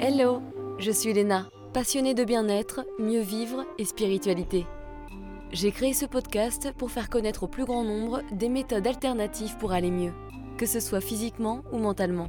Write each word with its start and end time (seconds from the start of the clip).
Hello, 0.00 0.42
je 0.78 0.92
suis 0.92 1.12
Léna, 1.12 1.48
passionnée 1.72 2.14
de 2.14 2.22
bien-être, 2.22 2.86
mieux 3.00 3.20
vivre 3.20 3.66
et 3.78 3.84
spiritualité. 3.84 4.64
J'ai 5.50 5.72
créé 5.72 5.92
ce 5.92 6.06
podcast 6.06 6.70
pour 6.78 6.92
faire 6.92 7.10
connaître 7.10 7.42
au 7.42 7.46
plus 7.48 7.64
grand 7.64 7.82
nombre 7.82 8.22
des 8.30 8.48
méthodes 8.48 8.86
alternatives 8.86 9.56
pour 9.58 9.72
aller 9.72 9.90
mieux, 9.90 10.12
que 10.56 10.66
ce 10.66 10.78
soit 10.78 11.00
physiquement 11.00 11.62
ou 11.72 11.78
mentalement. 11.78 12.28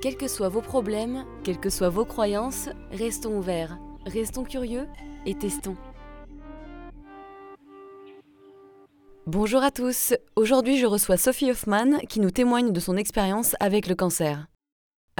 Quels 0.00 0.16
que 0.16 0.26
soient 0.26 0.48
vos 0.48 0.62
problèmes, 0.62 1.26
quelles 1.44 1.60
que 1.60 1.68
soient 1.68 1.90
vos 1.90 2.06
croyances, 2.06 2.70
restons 2.92 3.36
ouverts, 3.36 3.78
restons 4.06 4.44
curieux 4.44 4.86
et 5.26 5.34
testons. 5.34 5.76
Bonjour 9.26 9.62
à 9.62 9.70
tous, 9.70 10.14
aujourd'hui 10.34 10.78
je 10.78 10.86
reçois 10.86 11.18
Sophie 11.18 11.50
Hoffman 11.50 11.98
qui 12.08 12.20
nous 12.20 12.30
témoigne 12.30 12.72
de 12.72 12.80
son 12.80 12.96
expérience 12.96 13.54
avec 13.60 13.86
le 13.86 13.94
cancer. 13.94 14.46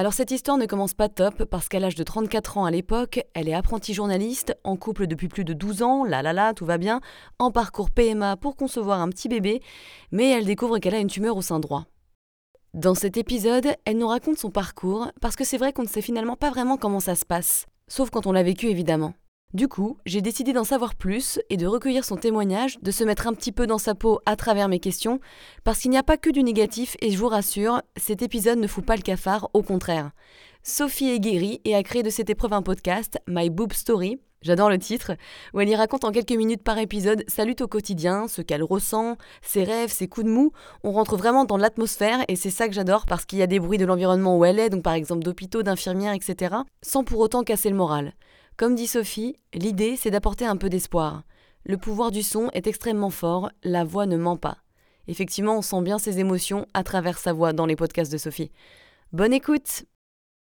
Alors 0.00 0.14
cette 0.14 0.30
histoire 0.30 0.56
ne 0.56 0.64
commence 0.64 0.95
pas 0.95 1.10
top 1.10 1.45
parce 1.45 1.68
qu'à 1.68 1.78
l'âge 1.78 1.95
de 1.95 2.02
34 2.02 2.56
ans 2.56 2.64
à 2.64 2.70
l'époque, 2.70 3.20
elle 3.34 3.50
est 3.50 3.52
apprentie 3.52 3.92
journaliste, 3.92 4.56
en 4.64 4.78
couple 4.78 5.06
depuis 5.06 5.28
plus 5.28 5.45
de 5.45 5.52
12 5.52 5.82
ans, 5.82 6.04
là 6.04 6.22
là 6.22 6.32
là, 6.32 6.54
tout 6.54 6.64
va 6.64 6.78
bien, 6.78 7.02
en 7.38 7.50
parcours 7.50 7.91
PMA 7.91 8.38
pour 8.38 8.56
concevoir 8.56 9.02
un 9.02 9.10
petit 9.10 9.28
bébé, 9.28 9.60
mais 10.10 10.30
elle 10.30 10.46
découvre 10.46 10.78
qu'elle 10.78 10.94
a 10.94 11.00
une 11.00 11.10
tumeur 11.10 11.36
au 11.36 11.42
sein 11.42 11.60
droit. 11.60 11.84
Dans 12.72 12.94
cet 12.94 13.18
épisode, 13.18 13.74
elle 13.84 13.98
nous 13.98 14.08
raconte 14.08 14.38
son 14.38 14.50
parcours 14.50 15.12
parce 15.20 15.36
que 15.36 15.44
c'est 15.44 15.58
vrai 15.58 15.74
qu'on 15.74 15.82
ne 15.82 15.86
sait 15.86 16.00
finalement 16.00 16.36
pas 16.36 16.48
vraiment 16.48 16.78
comment 16.78 17.00
ça 17.00 17.14
se 17.14 17.27
passe, 17.27 17.66
sauf 17.86 18.08
quand 18.08 18.27
on 18.27 18.32
l'a 18.32 18.42
vécu 18.42 18.69
évidemment. 18.69 19.12
Du 19.52 19.66
coup, 19.66 19.98
j'ai 20.06 20.22
décidé 20.22 20.52
d'en 20.52 20.62
savoir 20.62 20.95
plus 20.95 21.40
et 21.50 21.56
de 21.56 21.66
recueillir 21.66 22.04
son 22.04 22.14
témoignage, 22.14 22.78
de 22.82 22.92
se 22.92 23.02
mettre 23.02 23.27
un 23.27 23.32
petit 23.32 23.50
peu 23.50 23.66
dans 23.66 23.78
sa 23.78 23.96
peau 23.96 24.20
à 24.24 24.36
travers 24.36 24.68
mes 24.68 24.78
questions, 24.78 25.18
parce 25.64 25.80
qu'il 25.80 25.91
n'y 25.91 25.98
a 25.98 26.04
pas 26.04 26.16
que 26.16 26.30
du 26.30 26.45
négatif 26.45 26.96
et 27.00 27.10
je 27.10 27.18
vous 27.18 27.27
rassure, 27.27 27.82
cet 27.96 28.22
épisode 28.22 28.60
ne 28.60 28.68
fout 28.68 28.84
pas 28.84 28.94
le 28.94 29.02
cafard, 29.02 29.50
au 29.52 29.62
contraire. 29.62 30.12
Sophie 30.62 31.10
est 31.10 31.19
guérie 31.19 31.60
et 31.64 31.75
a 31.75 31.83
créé 31.83 32.05
de 32.05 32.10
cette 32.10 32.30
épreuve 32.30 32.52
un 32.52 32.62
podcast, 32.62 33.19
My 33.27 33.50
Boob 33.50 33.72
Story, 33.72 34.20
j'adore 34.41 34.70
le 34.70 34.78
titre, 34.78 35.14
où 35.53 35.58
elle 35.58 35.69
y 35.69 35.75
raconte 35.75 36.05
en 36.05 36.12
quelques 36.12 36.30
minutes 36.30 36.62
par 36.62 36.78
épisode 36.78 37.25
sa 37.27 37.44
lutte 37.44 37.62
au 37.62 37.66
quotidien, 37.66 38.28
ce 38.28 38.42
qu'elle 38.42 38.62
ressent, 38.62 39.16
ses 39.42 39.64
rêves, 39.64 39.91
ses 39.91 40.06
coups 40.06 40.27
de 40.27 40.30
mou. 40.30 40.53
On 40.84 40.92
rentre 40.92 41.16
vraiment 41.16 41.44
dans 41.44 41.56
l'atmosphère 41.56 42.25
et 42.28 42.36
c'est 42.36 42.50
ça 42.50 42.69
que 42.69 42.75
j'adore 42.75 43.05
parce 43.05 43.25
qu'il 43.25 43.41
y 43.41 43.42
a 43.42 43.48
des 43.48 43.58
bruits 43.58 43.78
de 43.78 43.84
l'environnement 43.84 44.38
où 44.38 44.44
elle 44.44 44.60
est, 44.60 44.70
donc 44.70 44.84
par 44.84 44.94
exemple 44.94 45.25
d'hôpitaux, 45.25 45.64
d'infirmières, 45.64 46.14
etc., 46.14 46.55
sans 46.82 47.03
pour 47.03 47.19
autant 47.19 47.42
casser 47.42 47.69
le 47.69 47.77
moral. 47.77 48.14
Comme 48.56 48.75
dit 48.75 48.87
Sophie, 48.87 49.37
l'idée 49.55 49.97
c'est 49.97 50.11
d'apporter 50.11 50.45
un 50.45 50.56
peu 50.56 50.69
d'espoir. 50.69 51.23
Le 51.65 51.77
pouvoir 51.77 52.11
du 52.11 52.23
son 52.23 52.51
est 52.51 52.67
extrêmement 52.67 53.11
fort, 53.11 53.51
la 53.62 53.84
voix 53.84 54.06
ne 54.06 54.17
ment 54.17 54.37
pas. 54.37 54.59
Effectivement, 55.09 55.59
on 55.59 55.62
sent 55.62 55.83
bien 55.83 55.98
ses 55.98 56.19
émotions 56.20 56.67
à 56.75 56.83
travers 56.83 57.19
sa 57.19 57.33
voix 57.33 57.53
dans 57.53 57.67
les 57.67 57.77
podcasts 57.77 58.12
de 58.12 58.19
Sophie. 58.19 58.51
Bonne 59.12 59.33
écoute 59.33 59.84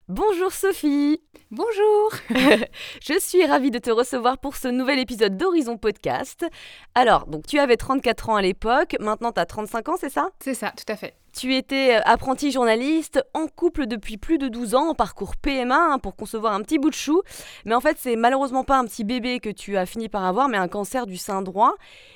Bonjour 0.09 0.53
Sophie 0.53 1.21
Bonjour 1.51 2.13
Je 3.03 3.19
suis 3.19 3.45
ravie 3.45 3.73
de 3.73 3.79
te 3.79 3.91
recevoir 3.91 4.39
pour 4.39 4.55
ce 4.55 4.69
nouvel 4.69 5.01
épisode 5.01 5.37
d'Horizon 5.37 5.79
Podcast. 5.79 6.47
Alors, 6.95 7.27
donc 7.27 7.47
tu 7.47 7.59
avais 7.59 7.77
34 7.77 8.31
ans 8.31 8.37
à 8.37 8.43
l'époque, 8.43 8.97
maintenant 9.01 9.33
tu 9.33 9.41
as 9.41 9.47
35 9.47 9.89
ans, 9.89 9.97
c'est 9.99 10.11
ça? 10.11 10.31
C'est 10.41 10.55
ça, 10.55 10.73
tout 10.77 10.91
à 10.91 10.97
fait. 10.97 11.15
Tu 11.37 11.55
étais 11.55 11.97
euh, 11.97 12.01
apprenti 12.05 12.51
journaliste, 12.51 13.23
en 13.35 13.47
couple 13.47 13.87
depuis 13.87 14.17
plus 14.17 14.39
de 14.39 14.49
12 14.49 14.75
ans, 14.75 14.89
en 14.91 14.95
parcours 14.95 15.37
PMA 15.37 15.77
hein, 15.77 15.99
pour 15.99 16.17
concevoir 16.17 16.55
un 16.55 16.63
petit 16.63 16.79
bout 16.79 16.91
de 16.91 16.95
chou. 16.95 17.23
Mais 17.65 17.75
en 17.75 17.81
fait, 17.81 17.99
c'est 18.01 18.17
malheureusement 18.17 18.65
pas 18.65 18.79
un 18.79 18.85
petit 18.87 19.05
bébé 19.05 19.41
que 19.41 19.51
tu 19.51 19.77
as 19.77 19.85
fini 19.85 20.09
par 20.09 20.25
avoir, 20.25 20.49
mais 20.49 20.57
un 20.57 20.69
cancer 20.69 21.07
du 21.07 21.17
sein 21.17 21.43
droit. 21.43 21.75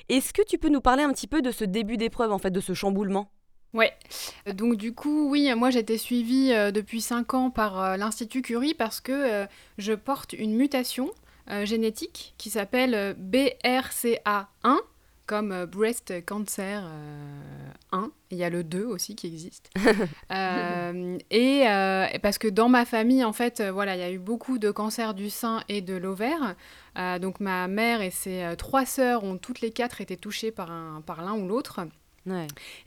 Est-ce 0.09 0.33
que 0.33 0.41
tu 0.41 0.57
peux 0.57 0.69
nous 0.69 0.81
parler 0.81 1.03
un 1.03 1.11
petit 1.11 1.27
peu 1.27 1.41
de 1.41 1.51
ce 1.51 1.65
début 1.65 1.97
d'épreuve, 1.97 2.31
en 2.31 2.39
fait, 2.39 2.51
de 2.51 2.59
ce 2.59 2.73
chamboulement? 2.73 3.29
Ouais, 3.73 3.93
donc 4.53 4.75
du 4.75 4.93
coup, 4.93 5.29
oui, 5.29 5.53
moi 5.55 5.69
j'étais 5.69 5.97
suivie 5.97 6.51
euh, 6.51 6.71
depuis 6.71 6.99
5 6.99 7.33
ans 7.33 7.49
par 7.49 7.81
euh, 7.81 7.95
l'Institut 7.95 8.41
Curie 8.41 8.73
parce 8.73 8.99
que 8.99 9.11
euh, 9.13 9.45
je 9.77 9.93
porte 9.93 10.33
une 10.33 10.55
mutation 10.55 11.11
génétique 11.63 12.33
qui 12.37 12.49
s'appelle 12.49 13.13
BRCA1, 13.19 14.77
comme 15.25 15.65
Breast 15.65 16.13
Cancer 16.25 16.81
1. 16.81 16.89
Il 17.73 17.80
y 18.41 18.45
a 18.45 18.49
le 18.49 18.63
2 18.63 18.83
aussi 18.83 19.15
qui 19.15 19.27
existe. 19.27 19.69
et 21.31 21.63
parce 22.21 22.37
que 22.37 22.47
dans 22.47 22.69
ma 22.69 22.85
famille, 22.85 23.23
en 23.23 23.33
fait, 23.33 23.61
voilà, 23.61 23.95
il 23.95 23.99
y 23.99 24.03
a 24.03 24.11
eu 24.11 24.19
beaucoup 24.19 24.57
de 24.57 24.71
cancers 24.71 25.13
du 25.13 25.29
sein 25.29 25.61
et 25.69 25.81
de 25.81 25.95
l'ovaire. 25.95 26.55
donc 27.19 27.39
ma 27.39 27.67
mère 27.67 28.01
et 28.01 28.11
ses 28.11 28.53
trois 28.57 28.85
sœurs 28.85 29.23
ont 29.23 29.37
toutes 29.37 29.61
les 29.61 29.71
quatre 29.71 30.01
été 30.01 30.17
touchées 30.17 30.51
par, 30.51 30.71
un, 30.71 31.01
par 31.01 31.23
l'un 31.23 31.33
ou 31.33 31.47
l'autre. 31.47 31.81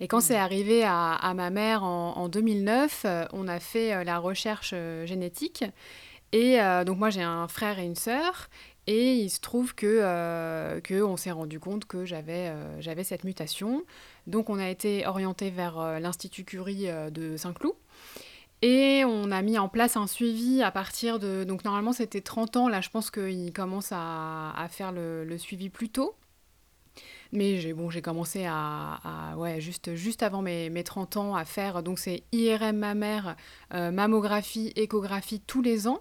Et 0.01 0.09
quand 0.09 0.21
c'est 0.21 0.37
arrivé 0.37 0.85
à, 0.85 1.33
ma 1.35 1.51
mère 1.51 1.83
en, 1.83 2.29
2009, 2.29 3.03
euh, 3.05 3.25
on 3.33 3.49
a 3.49 3.59
fait 3.59 3.93
euh, 3.93 4.05
la 4.05 4.19
recherche 4.19 4.71
euh, 4.73 5.07
génétique. 5.07 5.65
Et 6.33 6.59
donc 6.85 6.99
moi 6.99 7.11
j'ai 7.11 7.23
un 7.23 7.47
frère 7.47 7.79
et 7.79 7.85
une 7.85 7.95
sœur. 7.95 8.49
Et 8.87 9.15
il 9.17 9.31
se 9.31 9.41
trouve 9.41 9.75
que, 9.75 11.03
on 11.03 11.17
s'est 11.17 11.31
rendu 11.31 11.59
compte 11.59 11.87
que 11.87 12.05
j'avais 12.05 12.53
j'avais 12.81 13.05
cette 13.05 13.25
mutation. 13.25 13.83
Donc 14.27 14.51
on 14.51 14.59
a 14.59 14.69
été 14.69 15.07
orienté 15.07 15.51
vers 15.51 16.01
l'Institut 16.01 16.45
Curie 16.45 16.89
de 17.11 17.37
Saint-Cloud. 17.37 17.75
Et 18.67 19.05
on 19.05 19.31
a 19.31 19.43
mis 19.43 19.59
en 19.59 19.69
place 19.69 19.95
un 19.99 20.07
suivi 20.07 20.63
à 20.63 20.71
partir 20.71 21.19
de... 21.19 21.45
Donc 21.45 21.65
normalement 21.65 21.93
c'était 21.93 22.23
30 22.23 22.57
ans, 22.57 22.69
là 22.69 22.81
je 22.81 22.89
pense 22.89 23.11
qu'il 23.11 23.53
commence 23.53 23.93
à, 23.93 24.53
à 24.57 24.69
faire 24.69 24.91
le, 24.91 25.37
suivi 25.37 25.69
plus 25.69 25.91
tôt. 25.91 26.15
Mais 27.31 27.59
j'ai 27.59 27.75
bon, 27.75 27.91
commencé 28.03 28.47
à, 28.49 29.35
ouais, 29.37 29.61
juste, 29.61 29.97
juste 29.97 30.23
avant 30.23 30.41
mes, 30.41 30.71
mes 30.71 30.83
30 30.83 31.19
ans 31.19 31.35
à 31.35 31.45
faire, 31.45 31.83
donc 31.83 31.99
c'est 31.99 32.23
IRM 32.33 32.77
mammaire, 32.77 33.37
euh, 33.75 33.91
mammographie, 33.91 34.73
échographie 34.77 35.41
tous 35.41 35.61
les 35.61 35.87
ans. 35.87 36.01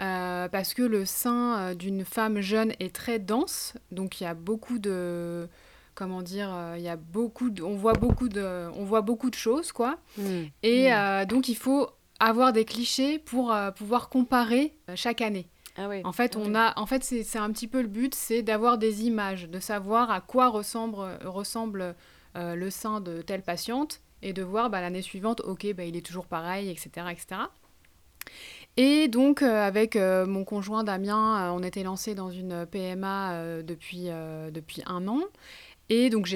Euh, 0.00 0.48
parce 0.48 0.72
que 0.74 0.82
le 0.82 1.04
sein 1.04 1.58
euh, 1.58 1.74
d'une 1.74 2.04
femme 2.04 2.40
jeune 2.40 2.72
est 2.80 2.94
très 2.94 3.18
dense, 3.18 3.74
donc 3.90 4.20
il 4.20 4.24
y 4.24 4.26
a 4.26 4.34
beaucoup 4.34 4.78
de 4.78 5.48
comment 5.94 6.22
dire, 6.22 6.50
il 6.76 6.82
y 6.82 6.88
a 6.88 6.96
beaucoup 6.96 7.50
on 7.62 7.76
voit 7.76 7.92
beaucoup 7.92 8.30
de, 8.30 8.70
on 8.74 8.84
voit 8.84 9.02
beaucoup 9.02 9.28
de 9.28 9.34
choses 9.34 9.72
quoi. 9.72 9.98
Mmh. 10.16 10.22
Et 10.62 10.90
mmh. 10.90 11.26
donc 11.26 11.48
il 11.48 11.56
faut 11.56 11.90
avoir 12.18 12.54
des 12.54 12.64
clichés 12.64 13.18
pour 13.18 13.54
pouvoir 13.76 14.08
comparer 14.08 14.74
chaque 14.94 15.20
année. 15.20 15.46
Ah 15.76 15.88
en 16.04 16.12
fait, 16.12 16.36
on 16.36 16.54
a, 16.54 16.78
en 16.78 16.86
fait, 16.86 17.04
c'est 17.04 17.38
un 17.38 17.50
petit 17.52 17.68
peu 17.68 17.80
le 17.80 17.88
but, 17.88 18.14
c'est 18.14 18.42
d'avoir 18.42 18.76
des 18.76 19.04
images, 19.04 19.48
de 19.48 19.60
savoir 19.60 20.10
à 20.10 20.20
quoi 20.20 20.48
ressemble, 20.48 21.18
ressemble 21.24 21.94
euh, 22.36 22.54
le 22.54 22.70
sein 22.70 23.00
de 23.00 23.22
telle 23.22 23.42
patiente 23.42 24.00
et 24.22 24.32
de 24.32 24.42
voir 24.42 24.70
bah, 24.70 24.80
l'année 24.80 25.02
suivante, 25.02 25.40
ok, 25.40 25.74
bah, 25.74 25.84
il 25.84 25.96
est 25.96 26.04
toujours 26.04 26.26
pareil, 26.26 26.70
etc., 26.70 27.06
etc. 27.10 27.40
Et 28.82 29.08
donc, 29.08 29.42
euh, 29.42 29.66
avec 29.66 29.94
euh, 29.94 30.24
mon 30.24 30.42
conjoint 30.42 30.84
Damien, 30.84 31.52
on 31.52 31.62
était 31.62 31.82
lancé 31.82 32.14
dans 32.14 32.30
une 32.30 32.64
PMA 32.64 33.62
depuis, 33.62 34.08
depuis 34.50 34.82
un 34.86 35.06
an. 35.06 35.20
Et 35.90 36.08
donc, 36.08 36.32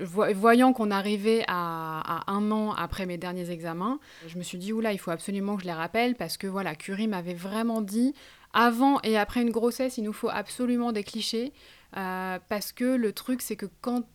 voyant 0.00 0.72
qu'on 0.72 0.90
arrivait 0.90 1.44
à, 1.48 2.22
un 2.28 2.50
an 2.50 2.72
après 2.72 3.04
mes 3.04 3.18
derniers 3.18 3.50
examens, 3.50 3.98
je 4.26 4.38
me 4.38 4.42
suis 4.42 4.56
dit, 4.56 4.72
oula, 4.72 4.94
il 4.94 4.98
faut 4.98 5.10
absolument 5.10 5.56
que 5.56 5.62
je 5.62 5.66
les 5.66 5.74
rappelle 5.74 6.14
parce 6.14 6.38
que 6.38 6.46
voilà, 6.46 6.74
Curie 6.74 7.08
m'avait 7.08 7.34
vraiment 7.34 7.82
dit, 7.82 8.14
avant 8.54 8.98
et 9.02 9.18
après 9.18 9.42
une 9.42 9.50
grossesse, 9.50 9.98
il 9.98 10.04
nous 10.04 10.14
faut 10.14 10.30
absolument 10.30 10.92
des 10.92 11.04
clichés. 11.04 11.52
Euh, 11.96 12.38
parce 12.48 12.72
que 12.72 12.84
le 12.84 13.12
truc, 13.12 13.42
c'est 13.42 13.56
que 13.56 13.66
quand, 13.82 14.06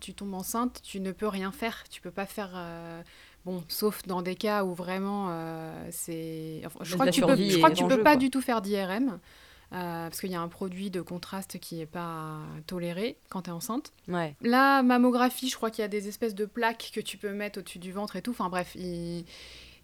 tu 0.00 0.14
tombes 0.14 0.34
enceinte, 0.34 0.80
tu 0.82 0.98
ne 1.00 1.12
peux 1.12 1.28
rien 1.28 1.52
faire. 1.52 1.84
Tu 1.90 2.00
peux 2.00 2.10
pas 2.10 2.26
faire. 2.26 2.52
Euh, 2.56 3.02
bon, 3.46 3.64
sauf 3.68 4.02
dans 4.06 4.20
des 4.20 4.34
cas 4.34 4.64
où 4.64 4.74
vraiment 4.74 5.28
euh, 5.30 5.88
c'est. 5.90 6.60
je, 6.82 6.94
crois 6.94 7.06
que 7.06 7.10
tu 7.12 7.22
peux, 7.22 7.36
je 7.36 7.56
crois 7.56 7.70
que 7.70 7.76
tu 7.76 7.86
peux 7.86 8.02
pas 8.02 8.16
du 8.16 8.28
tout 8.28 8.42
faire 8.42 8.60
d'IRM. 8.60 9.18
parce 9.70 10.20
qu'il 10.20 10.30
y 10.30 10.34
a 10.34 10.40
un 10.40 10.48
produit 10.48 10.90
de 10.90 11.00
contraste 11.00 11.58
qui 11.58 11.76
n'est 11.76 11.86
pas 11.86 12.40
toléré 12.66 13.16
quand 13.30 13.42
tu 13.42 13.50
es 13.50 13.52
enceinte. 13.52 13.92
Ouais. 14.08 14.34
La 14.42 14.82
mammographie, 14.82 15.48
je 15.48 15.56
crois 15.56 15.70
qu'il 15.70 15.82
y 15.82 15.84
a 15.86 15.88
des 15.88 16.08
espèces 16.08 16.34
de 16.34 16.44
plaques 16.44 16.90
que 16.94 17.00
tu 17.00 17.16
peux 17.16 17.32
mettre 17.32 17.60
au-dessus 17.60 17.78
du 17.78 17.92
ventre 17.92 18.16
et 18.16 18.22
tout. 18.22 18.32
Enfin 18.32 18.50
bref, 18.50 18.74
il, 18.74 19.24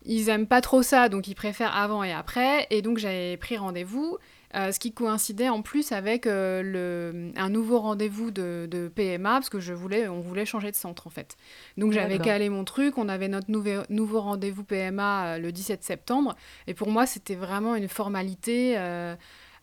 ils 0.05 0.29
aiment 0.29 0.47
pas 0.47 0.61
trop 0.61 0.83
ça, 0.83 1.09
donc 1.09 1.29
ils 1.29 1.35
préfèrent 1.35 1.77
avant 1.77 2.03
et 2.03 2.13
après. 2.13 2.67
Et 2.71 2.83
donc 2.83 2.99
j'avais 2.99 3.37
pris 3.37 3.57
rendez-vous, 3.57 4.17
euh, 4.17 4.19
ce 4.55 4.79
qui 4.79 4.93
coïncidait 4.93 5.49
en 5.49 5.63
plus 5.63 5.93
avec 5.93 6.27
euh, 6.27 6.63
le, 6.63 7.33
un 7.37 7.49
nouveau 7.49 7.79
rendez-vous 7.79 8.31
de, 8.31 8.69
de, 8.71 8.89
PMA, 8.89 9.33
parce 9.33 9.49
que 9.49 9.61
je 9.61 9.73
voulais, 9.73 10.09
on 10.09 10.21
voulait 10.21 10.45
changer 10.45 10.71
de 10.71 10.77
centre 10.77 11.07
en 11.07 11.11
fait. 11.11 11.37
Donc 11.77 11.93
j'avais 11.93 12.19
calé 12.19 12.49
mon 12.49 12.65
truc, 12.65 12.99
on 12.99 13.09
avait 13.09 13.29
notre 13.29 13.51
nouveau, 13.51 13.83
nouveau 13.89 14.21
rendez-vous 14.21 14.65
PMA 14.65 15.27
euh, 15.27 15.39
le 15.39 15.53
17 15.53 15.83
septembre. 15.83 16.35
Et 16.67 16.75
pour 16.75 16.91
moi, 16.91 17.07
c'était 17.07 17.35
vraiment 17.35 17.75
une 17.75 17.89
formalité. 17.89 18.77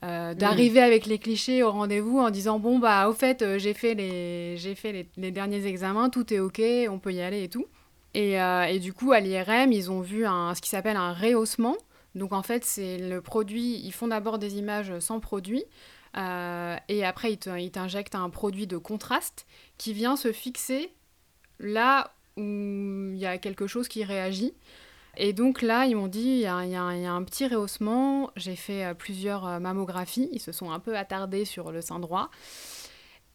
d'arriver 0.02 0.82
avec 0.82 1.06
les 1.06 1.20
clichés 1.20 1.62
au 1.62 1.72
rendez-vous 1.72 2.20
en 2.20 2.30
disant 2.30 2.58
bon 2.58 2.80
bah 2.80 3.10
au 3.10 3.14
fait 3.14 3.44
j'ai 3.58 3.74
fait 3.74 3.96
les 3.96 4.56
j'ai 4.56 4.74
fait 4.74 4.94
les, 4.94 5.10
les 5.18 5.30
derniers 5.30 5.66
examens 5.66 6.10
tout 6.10 6.34
est 6.34 6.40
ok 6.40 6.62
on 6.90 7.00
peut 7.00 7.12
y 7.12 7.20
aller 7.20 7.44
et 7.44 7.50
tout 7.50 7.66
euh, 8.18 8.64
et, 8.64 8.80
du 8.80 8.94
coup, 8.94 9.12
à 9.12 9.20
l'IRM, 9.20 9.72
ils 9.72 9.92
ont 9.92 10.02
vu 10.02 10.26
un, 10.26 10.56
ce 10.56 10.62
qui 10.62 10.70
s'appelle 10.70 10.98
un 10.98 11.14
rehaussement. 11.14 11.76
Donc 12.16 12.34
en 12.34 12.44
fait, 12.44 12.66
c'est 12.66 12.98
le 12.98 13.22
produit, 13.22 13.80
ils 13.84 13.92
font 13.92 14.08
d'abord 14.08 14.40
des 14.40 14.58
images 14.58 14.98
sans 15.00 15.20
produit, 15.20 15.64
euh, 16.18 16.76
et 16.88 17.06
après 17.06 17.34
ils 17.34 17.72
t'injectent 17.72 18.16
un 18.16 18.30
produit 18.30 18.66
de 18.66 18.78
contraste 18.78 19.46
qui 19.78 19.94
vient 19.94 20.16
se 20.16 20.32
fixer 20.32 20.92
là 21.60 22.12
où 22.36 22.42
il 22.42 23.18
y 23.18 23.28
a 23.28 23.38
quelque 23.38 23.68
chose 23.68 23.88
qui 23.88 24.04
réagit. 24.04 24.54
Et 25.18 25.34
donc 25.34 25.62
là, 25.62 25.86
ils 25.86 25.96
m'ont 25.96 26.08
dit, 26.08 26.20
il 26.22 26.40
y, 26.40 26.46
a 26.46 26.56
un 26.56 27.24
petit 27.24 27.48
rehaussement. 27.48 28.32
J'ai 28.38 28.56
fait 28.56 28.86
euh, 28.86 28.94
plusieurs 28.94 29.46
euh, 29.46 29.60
mammographies. 29.60 30.30
Ils 30.32 30.40
se 30.40 30.54
sont 30.54 30.72
un 30.72 30.80
peu 30.80 30.96
attardés 30.96 31.44
sur 31.44 31.72
le 31.72 31.82
sein 31.82 32.00
droit. 32.00 32.30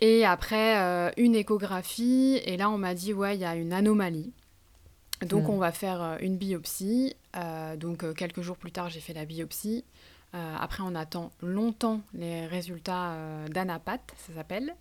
Et 0.00 0.24
après, 0.24 1.12
une 1.18 1.34
échographie. 1.34 2.40
Et 2.46 2.56
là, 2.56 2.70
on 2.70 2.78
m'a 2.78 2.94
dit, 2.94 3.12
ouais, 3.12 3.36
il 3.36 3.40
y 3.40 3.44
a 3.44 3.54
une 3.54 3.72
anomalie. 3.72 4.32
Donc, 5.22 5.44
hmm. 5.44 5.50
on 5.50 5.58
va 5.58 5.72
faire 5.72 6.18
une 6.20 6.36
biopsie. 6.36 7.14
donc, 7.76 8.14
quelques 8.14 8.42
jours 8.42 8.56
plus 8.56 8.72
tard, 8.72 8.90
j'ai 8.90 9.00
fait 9.00 9.14
la 9.14 9.24
biopsie. 9.24 9.84
après, 10.32 10.82
on 10.84 10.94
attend 10.94 11.30
longtemps 11.40 12.00
les 12.12 12.46
résultats 12.46 13.16
d'anapat, 13.48 14.00
ça 14.16 14.34
s'appelle. 14.34 14.74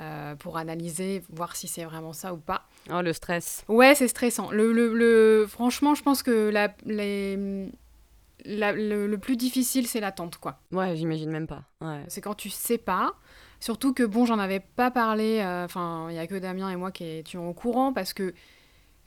Euh, 0.00 0.36
pour 0.36 0.58
analyser, 0.58 1.24
voir 1.28 1.56
si 1.56 1.66
c'est 1.66 1.82
vraiment 1.82 2.12
ça 2.12 2.32
ou 2.32 2.36
pas. 2.36 2.68
Oh, 2.88 3.02
le 3.02 3.12
stress. 3.12 3.64
Ouais, 3.66 3.96
c'est 3.96 4.06
stressant. 4.06 4.52
Le, 4.52 4.70
le, 4.72 5.44
Franchement, 5.48 5.96
je 5.96 6.04
pense 6.04 6.22
que 6.22 6.50
la, 6.50 6.72
les... 6.86 7.68
le, 8.44 9.16
plus 9.16 9.36
difficile, 9.36 9.88
c'est 9.88 9.98
l'attente, 9.98 10.36
quoi. 10.36 10.60
Ouais, 10.70 10.94
j'imagine 10.94 11.30
même 11.30 11.48
pas. 11.48 11.64
C'est 12.06 12.20
quand 12.20 12.34
tu 12.34 12.48
sais 12.48 12.78
pas. 12.78 13.14
Surtout 13.58 13.92
que, 13.92 14.04
bon, 14.04 14.24
j'en 14.24 14.38
avais 14.38 14.60
pas 14.60 14.92
parlé, 14.92 15.40
euh, 15.40 15.64
enfin, 15.64 16.06
il 16.10 16.14
y 16.14 16.20
a 16.20 16.28
que 16.28 16.36
Damien 16.36 16.70
et 16.70 16.76
moi 16.76 16.92
qui 16.92 17.04
étions 17.04 17.48
au 17.50 17.52
courant, 17.52 17.92
parce 17.92 18.12
que 18.12 18.34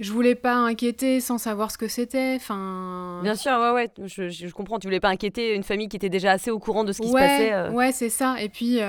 je 0.02 0.12
voulais 0.12 0.36
pas 0.36 0.56
inquiéter 0.56 1.22
sans 1.22 1.38
savoir 1.38 1.72
ce 1.72 1.78
que 1.78 1.88
c'était. 1.88 2.34
Enfin. 2.36 3.22
Bien 3.24 3.36
sûr, 3.36 3.54
ouais, 3.54 3.72
ouais, 3.72 3.92
je, 4.06 4.30
je, 4.30 4.48
comprends. 4.50 4.80
Tu 4.80 4.88
voulais 4.88 5.00
pas 5.00 5.10
inquiéter 5.10 5.56
une 5.56 5.64
famille 5.64 5.88
qui 5.88 5.96
était 5.96 6.10
déjà 6.10 6.32
assez 6.32 6.52
au 6.52 6.60
courant 6.60 6.84
de 6.84 6.92
ce 6.92 7.02
qui 7.02 7.08
se 7.08 7.14
passait. 7.14 7.54
Euh. 7.54 7.72
Ouais, 7.72 7.92
c'est 7.92 8.10
ça. 8.10 8.36
Et 8.42 8.50
puis, 8.50 8.80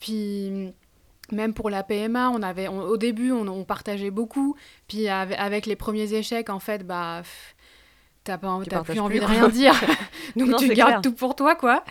puis 0.00 0.72
même 1.32 1.54
pour 1.54 1.70
la 1.70 1.82
PMA, 1.82 2.30
on 2.30 2.42
avait, 2.42 2.68
au 2.68 2.96
début, 2.96 3.32
on, 3.32 3.64
partageait 3.64 4.10
beaucoup. 4.10 4.56
Puis 4.88 5.08
avec, 5.08 5.66
les 5.66 5.76
premiers 5.76 6.14
échecs, 6.14 6.50
en 6.50 6.60
fait, 6.60 6.86
bah, 6.86 7.22
t'as 8.24 8.38
pas, 8.38 8.58
plus 8.84 9.00
envie 9.00 9.20
de 9.20 9.24
rien 9.24 9.48
dire. 9.48 9.74
Donc 10.36 10.56
tu 10.56 10.68
gardes 10.68 11.02
tout 11.02 11.12
pour 11.12 11.34
toi, 11.34 11.54
quoi. 11.54 11.84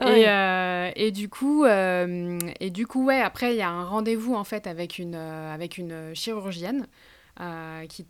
Et, 0.00 0.28
euh, 0.28 0.90
et, 0.96 1.10
du 1.10 1.28
coup, 1.28 1.64
euh, 1.64 2.38
et 2.60 2.70
du 2.70 2.86
coup, 2.86 3.06
ouais. 3.06 3.20
Après, 3.20 3.54
il 3.54 3.58
y 3.58 3.62
a 3.62 3.70
un 3.70 3.84
rendez-vous 3.84 4.34
en 4.34 4.44
fait 4.44 4.66
avec 4.66 4.98
une, 4.98 5.16
euh, 5.16 5.54
avec 5.54 5.78
une 5.78 6.14
chirurgienne. 6.14 6.86
Qui 7.88 8.06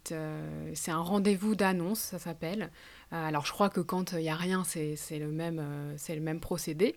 c'est 0.74 0.90
un 0.90 1.00
rendez-vous 1.00 1.54
d'annonce, 1.54 2.00
ça 2.00 2.18
s'appelle. 2.18 2.70
alors 3.10 3.46
je 3.46 3.52
crois 3.52 3.70
que 3.70 3.80
quand 3.80 4.12
il 4.12 4.22
y 4.22 4.28
a 4.28 4.36
rien, 4.36 4.64
c'est 4.64 4.96
le 5.18 5.30
même, 5.30 5.94
c'est 5.96 6.14
le 6.14 6.20
même 6.20 6.40
procédé. 6.40 6.96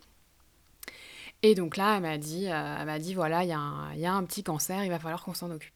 Et 1.44 1.56
donc 1.56 1.76
là, 1.76 1.98
elle 1.98 2.02
m'a 2.02 2.18
dit, 2.18 2.48
euh, 2.48 2.78
elle 2.80 2.86
m'a 2.86 3.00
dit 3.00 3.14
voilà, 3.14 3.44
il 3.44 3.48
y, 3.48 4.00
y, 4.00 4.06
a 4.06 4.14
un 4.14 4.24
petit 4.24 4.44
cancer, 4.44 4.84
il 4.86 4.90
va 4.90 4.98
falloir 4.98 5.24
qu'on 5.24 5.34
s'en 5.34 5.52
occupe. 5.52 5.76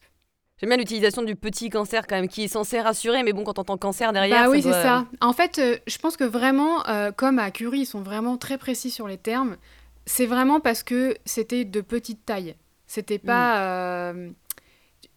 J'aime 0.58 0.70
bien 0.70 0.78
l'utilisation 0.78 1.22
du 1.22 1.36
petit 1.36 1.68
cancer 1.68 2.06
quand 2.06 2.16
même, 2.16 2.26
qui 2.26 2.44
est 2.44 2.48
censé 2.48 2.80
rassurer, 2.80 3.22
mais 3.22 3.32
bon, 3.32 3.44
quand 3.44 3.58
on 3.58 3.62
entend 3.62 3.76
cancer 3.76 4.12
derrière. 4.12 4.44
Bah 4.44 4.50
oui, 4.50 4.62
c'est 4.62 4.72
ça. 4.72 5.04
En 5.20 5.32
fait, 5.32 5.58
euh, 5.58 5.76
je 5.86 5.98
pense 5.98 6.16
que 6.16 6.24
vraiment, 6.24 6.84
euh, 6.88 7.12
comme 7.12 7.38
à 7.38 7.50
Curie, 7.50 7.80
ils 7.80 7.86
sont 7.86 8.00
vraiment 8.00 8.38
très 8.38 8.58
précis 8.58 8.90
sur 8.90 9.06
les 9.06 9.18
termes. 9.18 9.56
C'est 10.06 10.26
vraiment 10.26 10.58
parce 10.58 10.82
que 10.82 11.14
c'était 11.26 11.64
de 11.64 11.80
petite 11.82 12.24
taille. 12.24 12.56
C'était 12.86 13.18
pas. 13.18 14.14
Mm. 14.14 14.32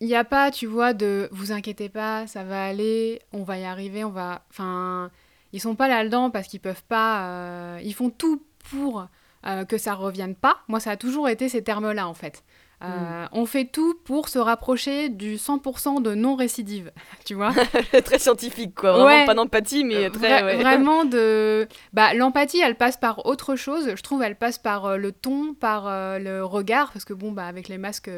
Il 0.02 0.08
n'y 0.08 0.16
a 0.16 0.26
pas, 0.26 0.52
tu 0.52 0.66
vois, 0.66 0.94
de 0.94 1.30
vous 1.32 1.54
inquiétez 1.54 1.88
pas, 1.88 2.28
ça 2.28 2.44
va 2.44 2.66
aller, 2.66 3.22
on 3.32 3.44
va 3.44 3.58
y 3.58 3.64
arriver, 3.64 4.04
on 4.04 4.10
va. 4.10 4.44
Enfin, 4.50 5.12
ils 5.54 5.62
sont 5.62 5.76
pas 5.76 5.88
là-dedans 5.88 6.30
parce 6.32 6.48
qu'ils 6.48 6.60
peuvent 6.60 6.84
pas. 6.84 7.80
ils 7.82 7.94
font 7.94 8.10
tout 8.10 8.44
pour 8.70 9.08
euh, 9.46 9.66
que 9.66 9.78
ça 9.80 9.96
revienne 9.96 10.36
pas. 10.36 10.60
Moi, 10.68 10.80
ça 10.80 10.92
a 10.92 10.98
toujours 10.98 11.28
été 11.28 11.50
ces 11.50 11.64
termes-là, 11.64 12.08
en 12.08 12.14
fait. 12.14 12.44
Euh, 12.84 13.26
mm. 13.26 13.30
On 13.34 13.46
fait 13.46 13.66
tout 13.66 13.96
pour 14.06 14.30
se 14.30 14.40
rapprocher 14.40 15.10
du 15.10 15.36
100% 15.36 16.02
de 16.02 16.16
non-récidive, 16.16 16.92
tu 17.26 17.34
vois. 17.34 17.54
très 18.04 18.20
scientifique, 18.20 18.76
quoi. 18.76 18.94
Vraiment 18.94 19.26
pas 19.26 19.34
d'empathie, 19.34 19.84
mais 19.84 20.10
très... 20.10 20.56
Vraiment 20.58 21.06
de... 21.06 21.68
Bah, 21.94 22.14
l'empathie, 22.14 22.60
elle 22.60 22.76
passe 22.76 22.98
par 22.98 23.26
autre 23.26 23.56
chose. 23.56 23.94
Je 23.96 24.02
trouve 24.02 24.24
elle 24.24 24.36
passe 24.36 24.58
par 24.58 24.86
euh, 24.86 24.98
le 24.98 25.12
ton, 25.12 25.54
par 25.54 25.86
le 26.20 26.42
regard, 26.42 26.92
parce 26.92 27.06
que 27.06 27.14
bon, 27.14 27.32
bah, 27.32 27.46
avec 27.46 27.68
les 27.68 27.78
masques, 27.78 28.10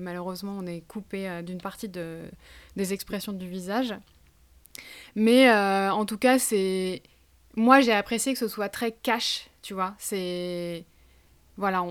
malheureusement, 0.00 0.56
on 0.58 0.66
est 0.66 0.80
coupé 0.86 1.42
d'une 1.42 1.60
partie 1.60 1.88
de... 1.88 2.20
des 2.76 2.92
expressions 2.92 3.32
du 3.32 3.48
visage. 3.48 3.94
Mais 5.14 5.50
en 5.50 6.04
tout 6.04 6.18
cas, 6.18 6.38
c'est... 6.38 7.02
Moi, 7.56 7.80
j'ai 7.80 7.92
apprécié 7.92 8.34
que 8.34 8.38
ce 8.38 8.48
soit 8.48 8.68
très 8.68 8.92
cash, 8.92 9.48
tu 9.62 9.72
vois. 9.72 9.94
C'est. 9.98 10.84
Voilà, 11.56 11.86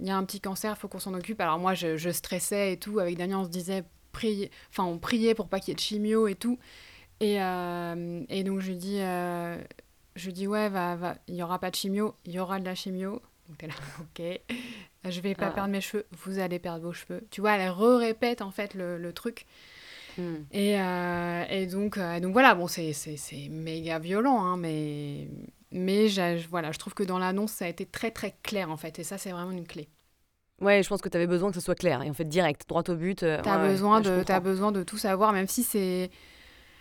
il 0.00 0.06
y 0.06 0.10
a 0.10 0.16
un 0.16 0.24
petit 0.24 0.40
cancer, 0.40 0.74
il 0.76 0.78
faut 0.78 0.88
qu'on 0.88 0.98
s'en 0.98 1.14
occupe. 1.14 1.40
Alors 1.40 1.58
moi, 1.58 1.74
je, 1.74 2.10
stressais 2.10 2.74
et 2.74 2.76
tout. 2.76 2.98
Avec 2.98 3.16
Damien, 3.16 3.38
on 3.38 3.44
se 3.44 3.48
disait, 3.48 3.84
prier... 4.12 4.50
enfin, 4.70 4.84
on 4.84 4.98
priait 4.98 5.34
pour 5.34 5.48
pas 5.48 5.60
qu'il 5.60 5.68
y 5.68 5.72
ait 5.72 5.76
de 5.76 5.80
chimio 5.80 6.26
et 6.26 6.34
tout. 6.34 6.58
Et, 7.20 7.40
euh, 7.40 8.24
et 8.28 8.44
donc, 8.44 8.60
je 8.60 8.72
dis, 8.72 8.98
euh, 9.00 9.56
je 10.16 10.30
dis 10.30 10.46
ouais, 10.46 10.68
va, 10.68 10.96
va, 10.96 11.16
il 11.28 11.36
y 11.36 11.42
aura 11.42 11.58
pas 11.58 11.70
de 11.70 11.76
chimio, 11.76 12.14
il 12.26 12.32
y 12.32 12.40
aura 12.40 12.58
de 12.58 12.64
la 12.64 12.74
chimio. 12.74 13.22
Donc, 13.48 13.58
t'es 13.58 13.66
là, 13.66 13.74
ok. 14.00 14.40
Je 15.08 15.20
vais 15.20 15.34
pas 15.34 15.48
ah. 15.48 15.52
perdre 15.52 15.70
mes 15.70 15.80
cheveux, 15.80 16.06
vous 16.12 16.38
allez 16.38 16.58
perdre 16.58 16.84
vos 16.84 16.92
cheveux. 16.92 17.26
Tu 17.30 17.40
vois, 17.40 17.56
elle 17.56 17.70
re-répète 17.70 18.42
en 18.42 18.50
fait 18.50 18.74
le, 18.74 18.98
le 18.98 19.12
truc. 19.12 19.46
Hmm. 20.18 20.36
Et, 20.52 20.78
euh, 20.78 21.44
et, 21.48 21.66
donc, 21.66 21.98
donc 21.98 22.32
voilà, 22.32 22.54
bon, 22.54 22.66
c'est 22.66 22.92
méga 23.50 23.98
violent, 23.98 24.42
hein, 24.44 24.58
mais, 24.58 25.28
mais 25.72 26.08
voilà, 26.50 26.70
je 26.72 26.78
trouve 26.78 26.94
que 26.94 27.02
dans 27.02 27.18
l'annonce, 27.18 27.52
ça 27.52 27.64
a 27.64 27.68
été 27.68 27.86
très 27.86 28.10
très 28.10 28.36
clair 28.42 28.70
en 28.70 28.76
fait. 28.76 28.98
Et 28.98 29.04
ça, 29.04 29.18
c'est 29.18 29.32
vraiment 29.32 29.50
une 29.50 29.66
clé. 29.66 29.88
Ouais, 30.60 30.82
je 30.82 30.88
pense 30.88 31.00
que 31.00 31.08
tu 31.08 31.16
avais 31.16 31.26
besoin 31.26 31.48
que 31.50 31.56
ce 31.56 31.60
soit 31.60 31.74
clair 31.74 32.02
et 32.02 32.10
en 32.10 32.14
fait 32.14 32.28
direct, 32.28 32.68
droit 32.68 32.84
au 32.88 32.94
but. 32.94 33.22
Euh, 33.22 33.40
tu 33.42 33.48
as, 33.48 33.58
besoin 33.58 34.00
de, 34.00 34.22
as 34.28 34.40
besoin 34.40 34.70
de 34.70 34.82
tout 34.82 34.98
savoir, 34.98 35.32
même 35.32 35.48
si 35.48 35.64
c'est 35.64 36.10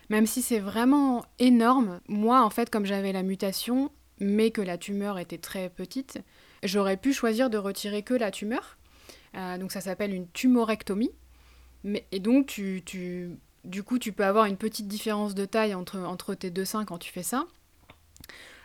même 0.09 0.27
si 0.27 0.41
c'est 0.41 0.59
vraiment 0.59 1.23
énorme. 1.39 2.01
Moi, 2.07 2.43
en 2.43 2.49
fait, 2.49 2.69
comme 2.69 2.85
j'avais 2.85 3.13
la 3.13 3.23
mutation, 3.23 3.91
mais 4.19 4.51
que 4.51 4.61
la 4.61 4.77
tumeur 4.77 5.17
était 5.17 5.37
très 5.37 5.69
petite, 5.69 6.19
j'aurais 6.63 6.97
pu 6.97 7.13
choisir 7.13 7.49
de 7.49 7.57
retirer 7.57 8.03
que 8.03 8.13
la 8.13 8.29
tumeur. 8.29 8.77
Euh, 9.35 9.57
donc 9.57 9.71
ça 9.71 9.79
s'appelle 9.79 10.13
une 10.13 10.27
tumorectomie. 10.27 11.11
Mais, 11.83 12.05
et 12.11 12.19
donc, 12.19 12.47
tu, 12.47 12.83
tu, 12.85 13.31
du 13.63 13.83
coup, 13.83 13.97
tu 13.97 14.11
peux 14.11 14.25
avoir 14.25 14.45
une 14.45 14.57
petite 14.57 14.87
différence 14.87 15.33
de 15.33 15.45
taille 15.45 15.73
entre, 15.73 15.99
entre 15.99 16.35
tes 16.35 16.49
deux 16.49 16.65
seins 16.65 16.85
quand 16.85 16.97
tu 16.97 17.11
fais 17.11 17.23
ça. 17.23 17.47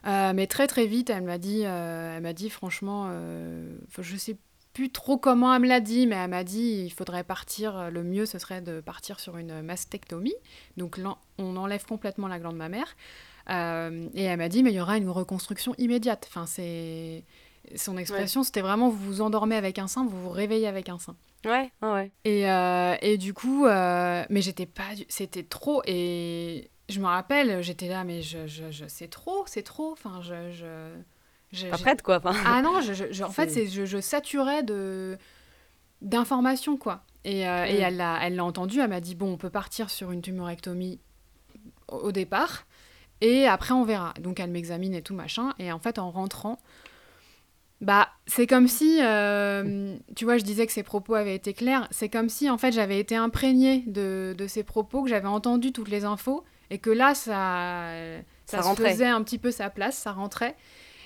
Euh, 0.07 0.33
mais 0.35 0.47
très 0.47 0.67
très 0.67 0.87
vite, 0.87 1.11
elle 1.11 1.25
m'a 1.25 1.39
dit, 1.39 1.63
euh, 1.65 2.17
elle 2.17 2.23
m'a 2.23 2.33
dit 2.33 2.49
franchement, 2.49 3.07
euh, 3.09 3.77
je 3.99 4.17
sais 4.17 4.37
plus 4.73 4.91
trop 4.91 5.17
comment 5.17 5.53
elle 5.55 5.63
me 5.63 5.69
l'a 5.69 5.81
dit, 5.81 6.07
mais 6.07 6.17
elle 6.17 6.31
m'a 6.31 6.45
dit 6.45 6.83
il 6.85 6.91
faudrait 6.91 7.25
partir, 7.25 7.91
le 7.91 8.05
mieux 8.05 8.27
ce 8.27 8.39
serait 8.39 8.61
de 8.61 8.81
partir 8.81 9.19
sur 9.21 9.37
une 9.39 9.63
mastectomie. 9.63 10.35
Donc 10.77 11.01
on 11.39 11.57
enlève 11.57 11.85
complètement 11.87 12.29
la 12.29 12.39
glande 12.39 12.57
mammaire. 12.57 12.95
et 13.49 14.23
elle 14.23 14.39
m'a 14.39 14.49
dit 14.49 14.63
mais 14.63 14.71
il 14.73 14.77
y 14.77 14.81
aura 14.81 14.99
une 14.99 15.09
reconstruction 15.09 15.75
immédiate. 15.79 16.27
Enfin 16.29 16.45
c'est 16.47 17.25
son 17.75 17.97
expression, 17.97 18.43
c'était 18.43 18.61
vraiment 18.61 18.91
vous 18.91 18.99
vous 18.99 19.21
endormez 19.23 19.57
avec 19.57 19.79
un 19.79 19.89
sein, 19.89 20.05
vous 20.05 20.21
vous 20.21 20.31
réveillez 20.31 20.69
avec 20.69 20.91
un 20.91 20.99
sein. 20.99 21.17
Ouais, 21.47 21.71
ouais. 21.81 22.13
Et, 22.25 22.43
et 23.01 23.17
du 23.17 23.33
coup, 23.33 23.65
mais 23.65 24.43
j'étais 24.43 24.67
pas, 24.67 24.91
c'était 25.09 25.43
trop 25.43 25.81
et 25.87 26.71
je 26.89 27.01
me 27.01 27.07
rappelle, 27.07 27.63
j'étais 27.63 27.89
là, 27.89 28.05
mais 28.05 28.23
je, 28.23 28.47
je, 28.47 28.71
je 28.71 28.85
c'est 28.89 29.09
trop, 29.09 29.45
c'est 29.47 29.63
trop. 29.63 29.93
Enfin, 29.93 30.21
je. 30.23 30.53
je, 31.53 31.67
pas 31.69 31.79
prête, 31.79 32.03
quoi. 32.03 32.21
Ah 32.45 32.63
non, 32.63 32.81
je, 32.81 33.23
en 33.23 33.31
fait, 33.31 33.51
c'est, 33.51 33.67
je, 33.67 34.01
saturais 34.01 34.63
de 34.63 35.19
d'informations, 36.03 36.77
quoi. 36.77 37.03
Et, 37.25 37.49
euh, 37.49 37.67
et 37.67 37.77
elle 37.77 37.97
l'a 37.97 38.19
elle 38.23 38.37
l'a 38.37 38.45
entendu, 38.45 38.81
elle 38.81 38.91
m'a 38.91 39.01
dit 39.01 39.15
bon, 39.17 39.33
on 39.33 39.37
peut 39.37 39.51
partir 39.51 39.91
sur 39.91 40.13
une 40.13 40.23
tumorectomie 40.23 41.01
au, 41.89 42.13
départ, 42.13 42.67
et 43.21 43.47
après 43.47 43.73
on 43.75 43.85
verra. 43.85 44.15
Donc 44.21 44.39
elle 44.39 44.51
m'examine 44.51 44.95
et 44.95 45.03
tout 45.03 45.15
machin, 45.15 45.55
et 45.59 45.73
en 45.73 45.81
fait, 45.81 45.99
en 45.99 46.11
rentrant, 46.13 46.59
bah, 47.81 48.09
c'est 48.27 48.47
comme 48.47 48.69
si, 48.69 49.01
euh, 49.03 49.97
tu 50.15 50.25
vois, 50.25 50.39
je 50.39 50.45
disais 50.45 50.67
que 50.67 50.73
ses 50.73 50.85
propos 50.85 51.15
avaient 51.15 51.35
été 51.35 51.53
clairs. 51.53 51.89
C'est 51.91 52.09
comme 52.09 52.29
si, 52.29 52.49
en 52.49 52.59
fait, 52.59 52.73
j'avais 52.73 53.01
été 53.01 53.17
imprégnée 53.17 53.83
de, 53.87 54.35
de 54.37 54.47
ses 54.47 54.63
propos, 54.63 55.03
que 55.03 55.11
j'avais 55.11 55.27
entendu 55.27 55.73
toutes 55.73 55.89
les 55.89 56.05
infos, 56.05 56.45
et 56.71 56.79
que 56.79 56.91
là, 56.91 57.15
ça, 57.15 57.93
ça, 58.47 58.63
faisait 58.75 59.07
un 59.07 59.23
petit 59.23 59.39
peu 59.39 59.51
sa 59.51 59.71
place, 59.71 59.97
ça 59.97 60.13
rentrait. 60.13 60.57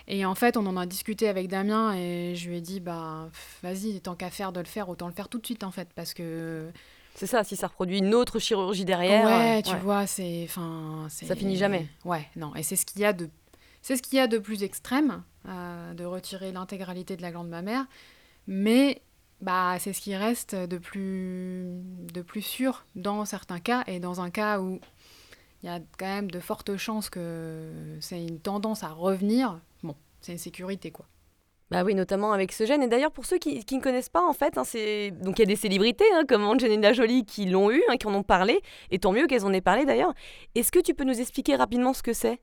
Et 0.09 0.25
en 0.25 0.35
fait, 0.35 0.57
on 0.57 0.67
en 0.67 0.77
a 0.77 0.87
discuté 0.87 1.29
avec 1.29 1.49
Damien 1.49 1.95
et 1.95 2.35
je 2.35 2.49
lui 2.49 2.57
ai 2.57 2.61
dit, 2.61 2.81
bah, 2.81 3.29
vas-y, 3.63 4.01
tant 4.01 4.17
qu'à 4.17 4.31
faire 4.31 4.53
de 4.53 4.59
le 4.59 4.67
faire, 4.67 4.89
autant 4.89 5.07
le 5.07 5.13
faire 5.13 5.29
tout 5.29 5.39
de 5.39 5.47
suite, 5.47 5.63
en 5.63 5.71
fait, 5.71 5.89
parce 5.95 6.15
que... 6.15 6.69
C'est 7.15 7.27
ça, 7.27 7.45
si 7.45 7.55
ça 7.55 7.67
reproduit 7.67 7.99
une 7.99 8.15
autre 8.15 8.39
chirurgie 8.39 8.85
derrière. 8.85 9.27
Ouais, 9.27 9.63
tu 9.63 9.77
vois, 9.77 10.07
c'est... 10.07 10.49
Ça 11.09 11.37
finit 11.37 11.57
jamais. 11.57 11.87
Ouais, 12.05 12.27
non, 12.35 12.55
et 12.57 12.63
c'est 12.63 12.77
ce 12.77 12.85
qu'il 12.85 13.03
y 13.03 13.05
a 13.05 13.13
de... 13.13 13.29
C'est 13.83 13.97
ce 13.97 14.03
qu'il 14.03 14.19
y 14.19 14.21
a 14.21 14.27
de 14.27 14.39
plus 14.39 14.63
extrême, 14.63 15.23
euh, 15.49 15.95
de 15.95 16.05
retirer 16.05 16.53
l'intégralité 16.53 17.17
de 17.17 17.23
la 17.23 17.31
glande 17.31 17.49
mammaire, 17.49 17.87
mais 18.47 19.01
bah, 19.41 19.77
c'est 19.79 19.93
ce 19.93 20.01
qui 20.01 20.15
reste 20.15 20.55
de 20.55 20.77
plus, 20.77 21.81
de 22.13 22.21
plus 22.21 22.43
sûr 22.43 22.85
dans 22.95 23.25
certains 23.25 23.61
cas, 23.61 23.85
et 23.87 24.01
dans 24.01 24.21
un 24.21 24.31
cas 24.31 24.61
où 24.61 24.81
il 25.63 25.67
y 25.67 25.69
a 25.69 25.79
quand 25.99 26.07
même 26.07 26.31
de 26.31 26.41
fortes 26.41 26.77
chances 26.77 27.11
que 27.11 27.71
c'est 28.01 28.23
une 28.25 28.41
tendance 28.41 28.83
à 28.83 28.89
revenir. 28.89 29.61
Bon, 29.83 29.95
c'est 30.21 30.33
une 30.33 30.39
sécurité, 30.39 30.91
quoi. 30.91 31.07
Bah 31.71 31.85
oui, 31.85 31.95
notamment 31.95 32.33
avec 32.33 32.51
ce 32.51 32.67
gène. 32.67 32.83
Et 32.83 32.89
d'ailleurs, 32.89 33.13
pour 33.13 33.25
ceux 33.27 33.39
qui, 33.39 33.65
qui 33.65 33.77
ne 33.77 33.81
connaissent 33.83 34.09
pas, 34.09 34.27
en 34.27 34.33
fait, 34.33 34.59
hein, 34.59 34.65
c'est 34.65 35.13
donc 35.13 35.39
il 35.39 35.43
y 35.43 35.45
a 35.45 35.47
des 35.47 35.55
célébrités 35.55 36.05
hein, 36.15 36.25
comme 36.29 36.43
Angelina 36.45 36.93
Jolie 36.93 37.25
qui 37.25 37.47
l'ont 37.47 37.71
eu, 37.71 37.81
hein, 37.89 37.97
qui 37.97 38.09
en 38.09 38.15
ont 38.15 38.25
parlé, 38.25 38.61
et 38.91 38.99
tant 38.99 39.13
mieux 39.13 39.29
qu'elles 39.29 39.45
en 39.45 39.53
aient 39.53 39.61
parlé 39.61 39.85
d'ailleurs. 39.85 40.13
Est-ce 40.57 40.73
que 40.73 40.81
tu 40.81 40.95
peux 40.95 41.05
nous 41.05 41.21
expliquer 41.21 41.55
rapidement 41.55 41.93
ce 41.93 42.03
que 42.03 42.13
c'est? 42.13 42.41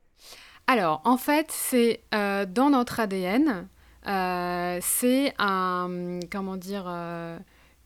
Alors, 0.66 1.02
en 1.04 1.18
fait, 1.18 1.50
c'est 1.50 2.00
euh, 2.14 2.46
dans 2.46 2.70
notre 2.70 3.00
ADN. 3.00 3.68
euh, 4.06 4.78
c'est 4.80 5.34
un 5.38 6.20
comment 6.32 6.56
dire 6.56 6.84
euh, 6.88 7.38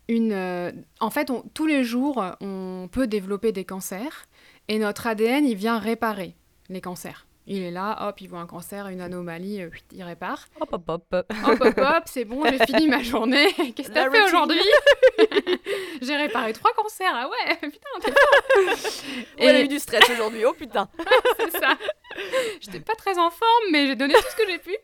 une. 0.07 0.73
en 1.01 1.11
fait, 1.11 1.29
on- 1.31 1.43
tous 1.55 1.67
les 1.67 1.83
jours, 1.83 2.23
on 2.41 2.89
peut 2.93 3.09
développer 3.09 3.51
des 3.51 3.65
cancers, 3.65 4.27
et 4.69 4.79
notre 4.79 5.07
ADN, 5.07 5.45
il 5.47 5.57
vient 5.57 5.79
réparer 5.79 6.35
les 6.69 6.81
cancers. 6.81 7.27
Il 7.47 7.61
est 7.61 7.73
là, 7.73 8.09
hop, 8.09 8.21
il 8.21 8.29
voit 8.29 8.39
un 8.39 8.47
cancer, 8.47 8.87
une 8.87 9.01
anomalie, 9.01 9.63
euh, 9.63 9.71
il 9.91 10.05
répare. 10.05 10.47
Hop, 10.61 10.73
hop, 10.73 10.89
hop. 10.89 11.05
Hop, 11.13 11.61
hop, 11.61 11.75
hop, 11.77 12.03
c'est 12.07 12.25
bon, 12.25 12.45
j'ai 12.49 12.65
fini 12.65 12.87
ma 12.87 13.03
journée. 13.03 13.53
Qu'est-ce 13.75 13.89
que 13.89 13.95
t'as 13.95 14.09
fait 14.11 14.23
aujourd'hui? 14.23 14.61
J'ai 16.03 16.17
réparé 16.17 16.53
trois 16.53 16.73
cancers, 16.73 17.13
ah 17.13 17.29
ouais, 17.29 17.57
putain, 17.61 17.89
t'es. 18.01 18.13
Et... 19.39 19.47
On 19.47 19.49
a 19.49 19.61
eu 19.61 19.69
du 19.69 19.81
stress 19.81 20.09
aujourd'hui, 20.11 20.45
oh 20.45 20.53
putain. 20.53 20.89
c'est 21.39 21.59
ça. 21.59 21.77
J'étais 22.61 22.81
pas 22.81 22.95
très 22.95 23.19
en 23.19 23.31
forme, 23.31 23.65
mais 23.73 23.87
j'ai 23.87 23.97
donné 23.97 24.15
tout 24.15 24.31
ce 24.31 24.37
que 24.37 24.49
j'ai 24.49 24.59
pu. 24.59 24.77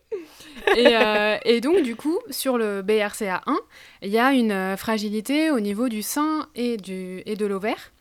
Et, 0.76 0.96
euh, 0.96 1.38
et 1.44 1.60
donc, 1.60 1.82
du 1.82 1.94
coup, 1.94 2.18
sur 2.30 2.58
le 2.58 2.82
BRCA1, 2.82 3.56
il 4.02 4.10
y 4.10 4.18
a 4.18 4.32
une 4.32 4.52
euh, 4.52 4.76
fragilité 4.76 5.50
au 5.50 5.60
niveau 5.60 5.88
du 5.88 6.02
sein 6.02 6.48
et, 6.54 6.76
du, 6.76 7.22
et 7.24 7.36
de 7.36 7.46
l'ovaire. 7.46 7.92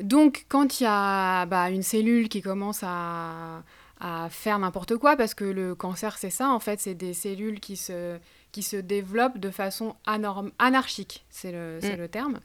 Donc, 0.00 0.44
quand 0.48 0.80
il 0.80 0.84
y 0.84 0.86
a 0.88 1.46
bah, 1.46 1.70
une 1.70 1.82
cellule 1.82 2.28
qui 2.28 2.42
commence 2.42 2.80
à, 2.82 3.62
à 4.00 4.28
faire 4.30 4.58
n'importe 4.58 4.96
quoi, 4.96 5.16
parce 5.16 5.34
que 5.34 5.44
le 5.44 5.74
cancer, 5.74 6.18
c'est 6.18 6.30
ça, 6.30 6.48
en 6.50 6.60
fait, 6.60 6.80
c'est 6.80 6.94
des 6.94 7.14
cellules 7.14 7.60
qui 7.60 7.76
se, 7.76 8.18
qui 8.52 8.62
se 8.62 8.76
développent 8.76 9.38
de 9.38 9.50
façon 9.50 9.94
anorm- 10.06 10.50
anarchique, 10.58 11.24
c'est 11.30 11.52
le, 11.52 11.78
c'est 11.80 11.96
Mm. 11.96 12.00
le 12.00 12.08
terme. 12.08 12.40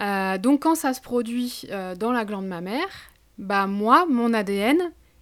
Euh, 0.00 0.38
donc, 0.38 0.62
quand 0.62 0.74
ça 0.74 0.94
se 0.94 1.00
produit 1.00 1.64
euh, 1.70 1.94
dans 1.94 2.12
la 2.12 2.24
glande 2.24 2.46
mammaire, 2.46 2.88
bah 3.38 3.66
moi, 3.66 4.06
mon 4.08 4.32
ADN, 4.34 4.78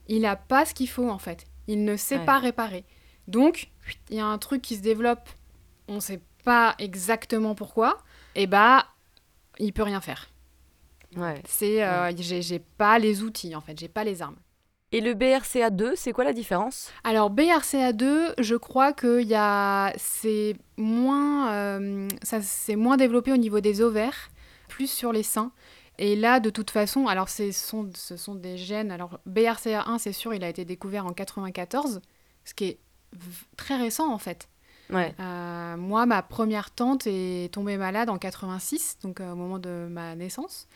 il 0.08 0.22
n'a 0.22 0.36
pas 0.36 0.64
ce 0.64 0.74
qu'il 0.74 0.88
faut, 0.88 1.08
en 1.10 1.18
fait. 1.18 1.46
Il 1.66 1.84
ne 1.84 1.96
sait 1.96 2.18
Ouais. 2.18 2.24
pas 2.24 2.38
réparer. 2.38 2.84
Donc, 3.28 3.68
il 4.08 4.16
y 4.16 4.20
a 4.20 4.26
un 4.26 4.38
truc 4.38 4.62
qui 4.62 4.76
se 4.76 4.80
développe, 4.82 5.28
on 5.88 5.96
ne 5.96 6.00
sait 6.00 6.20
pas 6.44 6.74
exactement 6.78 7.54
pourquoi, 7.54 7.98
et 8.34 8.46
bah, 8.46 8.86
il 9.58 9.72
peut 9.72 9.82
rien 9.82 10.00
faire. 10.00 10.30
Ouais. 11.16 11.42
C'est, 11.46 11.82
euh, 11.84 12.12
j'ai, 12.16 12.58
pas 12.58 12.98
les 12.98 13.22
outils 13.22 13.54
en 13.54 13.60
fait, 13.60 13.78
j'ai 13.78 13.88
pas 13.88 14.04
les 14.04 14.22
armes. 14.22 14.36
Et 14.92 15.00
le 15.00 15.14
BRCA2, 15.14 15.92
c'est 15.94 16.12
quoi 16.12 16.24
la 16.24 16.32
différence? 16.32 16.90
Alors 17.04 17.32
BRCA2, 17.32 18.34
je 18.38 18.56
crois 18.56 18.92
que 18.92 19.22
y 19.22 19.34
a, 19.34 19.92
c'est 19.96 20.56
moins, 20.76 21.52
euh, 21.52 22.08
ça 22.22 22.40
c'est 22.42 22.76
moins 22.76 22.96
développé 22.96 23.32
au 23.32 23.36
niveau 23.36 23.60
des 23.60 23.82
ovaires, 23.82 24.30
plus 24.68 24.90
sur 24.90 25.12
les 25.12 25.22
seins. 25.22 25.52
Et 25.98 26.16
là, 26.16 26.40
de 26.40 26.50
toute 26.50 26.70
façon, 26.70 27.06
alors 27.06 27.28
ce 27.28 27.52
sont, 27.52 27.90
ce 27.94 28.16
sont 28.16 28.34
des 28.34 28.56
gènes. 28.56 28.90
Alors 28.90 29.20
BRCA1, 29.28 29.98
c'est 29.98 30.12
sûr, 30.12 30.34
il 30.34 30.42
a 30.42 30.48
été 30.48 30.64
découvert 30.64 31.06
en 31.06 31.12
94, 31.12 32.00
ce 32.44 32.54
qui 32.54 32.64
est 32.64 32.78
très 33.56 33.76
récent 33.76 34.12
en 34.12 34.18
fait. 34.18 34.48
Ouais. 34.92 35.14
Euh, 35.20 35.76
moi, 35.76 36.06
ma 36.06 36.22
première 36.22 36.70
tante 36.70 37.06
est 37.06 37.52
tombée 37.52 37.76
malade 37.76 38.10
en 38.10 38.18
86, 38.18 38.98
donc 39.02 39.20
euh, 39.20 39.32
au 39.32 39.36
moment 39.36 39.58
de 39.58 39.88
ma 39.90 40.16
naissance. 40.16 40.66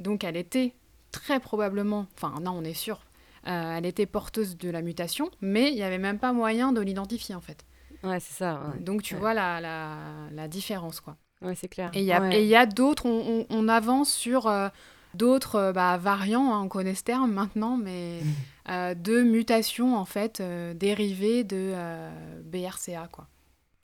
Donc 0.00 0.24
elle 0.24 0.36
était 0.36 0.74
très 1.10 1.40
probablement, 1.40 2.06
enfin 2.14 2.34
non, 2.40 2.52
on 2.52 2.64
est 2.64 2.74
sûr, 2.74 3.00
euh, 3.46 3.76
elle 3.76 3.86
était 3.86 4.06
porteuse 4.06 4.56
de 4.56 4.70
la 4.70 4.82
mutation, 4.82 5.30
mais 5.40 5.70
il 5.70 5.74
n'y 5.74 5.82
avait 5.82 5.98
même 5.98 6.18
pas 6.18 6.32
moyen 6.32 6.72
de 6.72 6.80
l'identifier 6.80 7.34
en 7.34 7.40
fait. 7.40 7.64
Ouais, 8.04 8.20
c'est 8.20 8.34
ça. 8.34 8.60
ouais. 8.74 8.80
Donc 8.80 9.02
tu 9.02 9.14
Ouais. 9.14 9.20
vois 9.20 9.34
la, 9.34 9.60
la, 9.60 9.96
la 10.32 10.48
différence 10.48 11.00
quoi. 11.00 11.16
Ouais, 11.42 11.54
c'est 11.54 11.68
clair. 11.68 11.90
Et 11.94 12.00
il 12.00 12.06
y 12.06 12.12
a, 12.12 12.20
Ouais. 12.20 12.38
et 12.40 12.42
il 12.42 12.48
y 12.48 12.56
a 12.56 12.66
d'autres, 12.66 13.06
on, 13.06 13.40
on- 13.40 13.46
on 13.50 13.68
avance 13.68 14.12
sur 14.12 14.46
euh, 14.46 14.68
d'autres 15.14 15.54
euh, 15.56 15.72
bah, 15.72 15.96
variants, 15.96 16.52
hein, 16.54 16.62
on 16.62 16.68
connaît 16.68 16.94
ce 16.94 17.04
terme 17.04 17.32
maintenant, 17.32 17.76
mais 17.76 18.20
euh, 18.68 18.94
de 18.94 19.22
mutations 19.22 19.96
en 19.96 20.04
fait 20.04 20.40
euh, 20.40 20.74
dérivées 20.74 21.44
de 21.44 21.72
euh, 21.74 22.10
BRCA 22.44 23.08
quoi. 23.10 23.28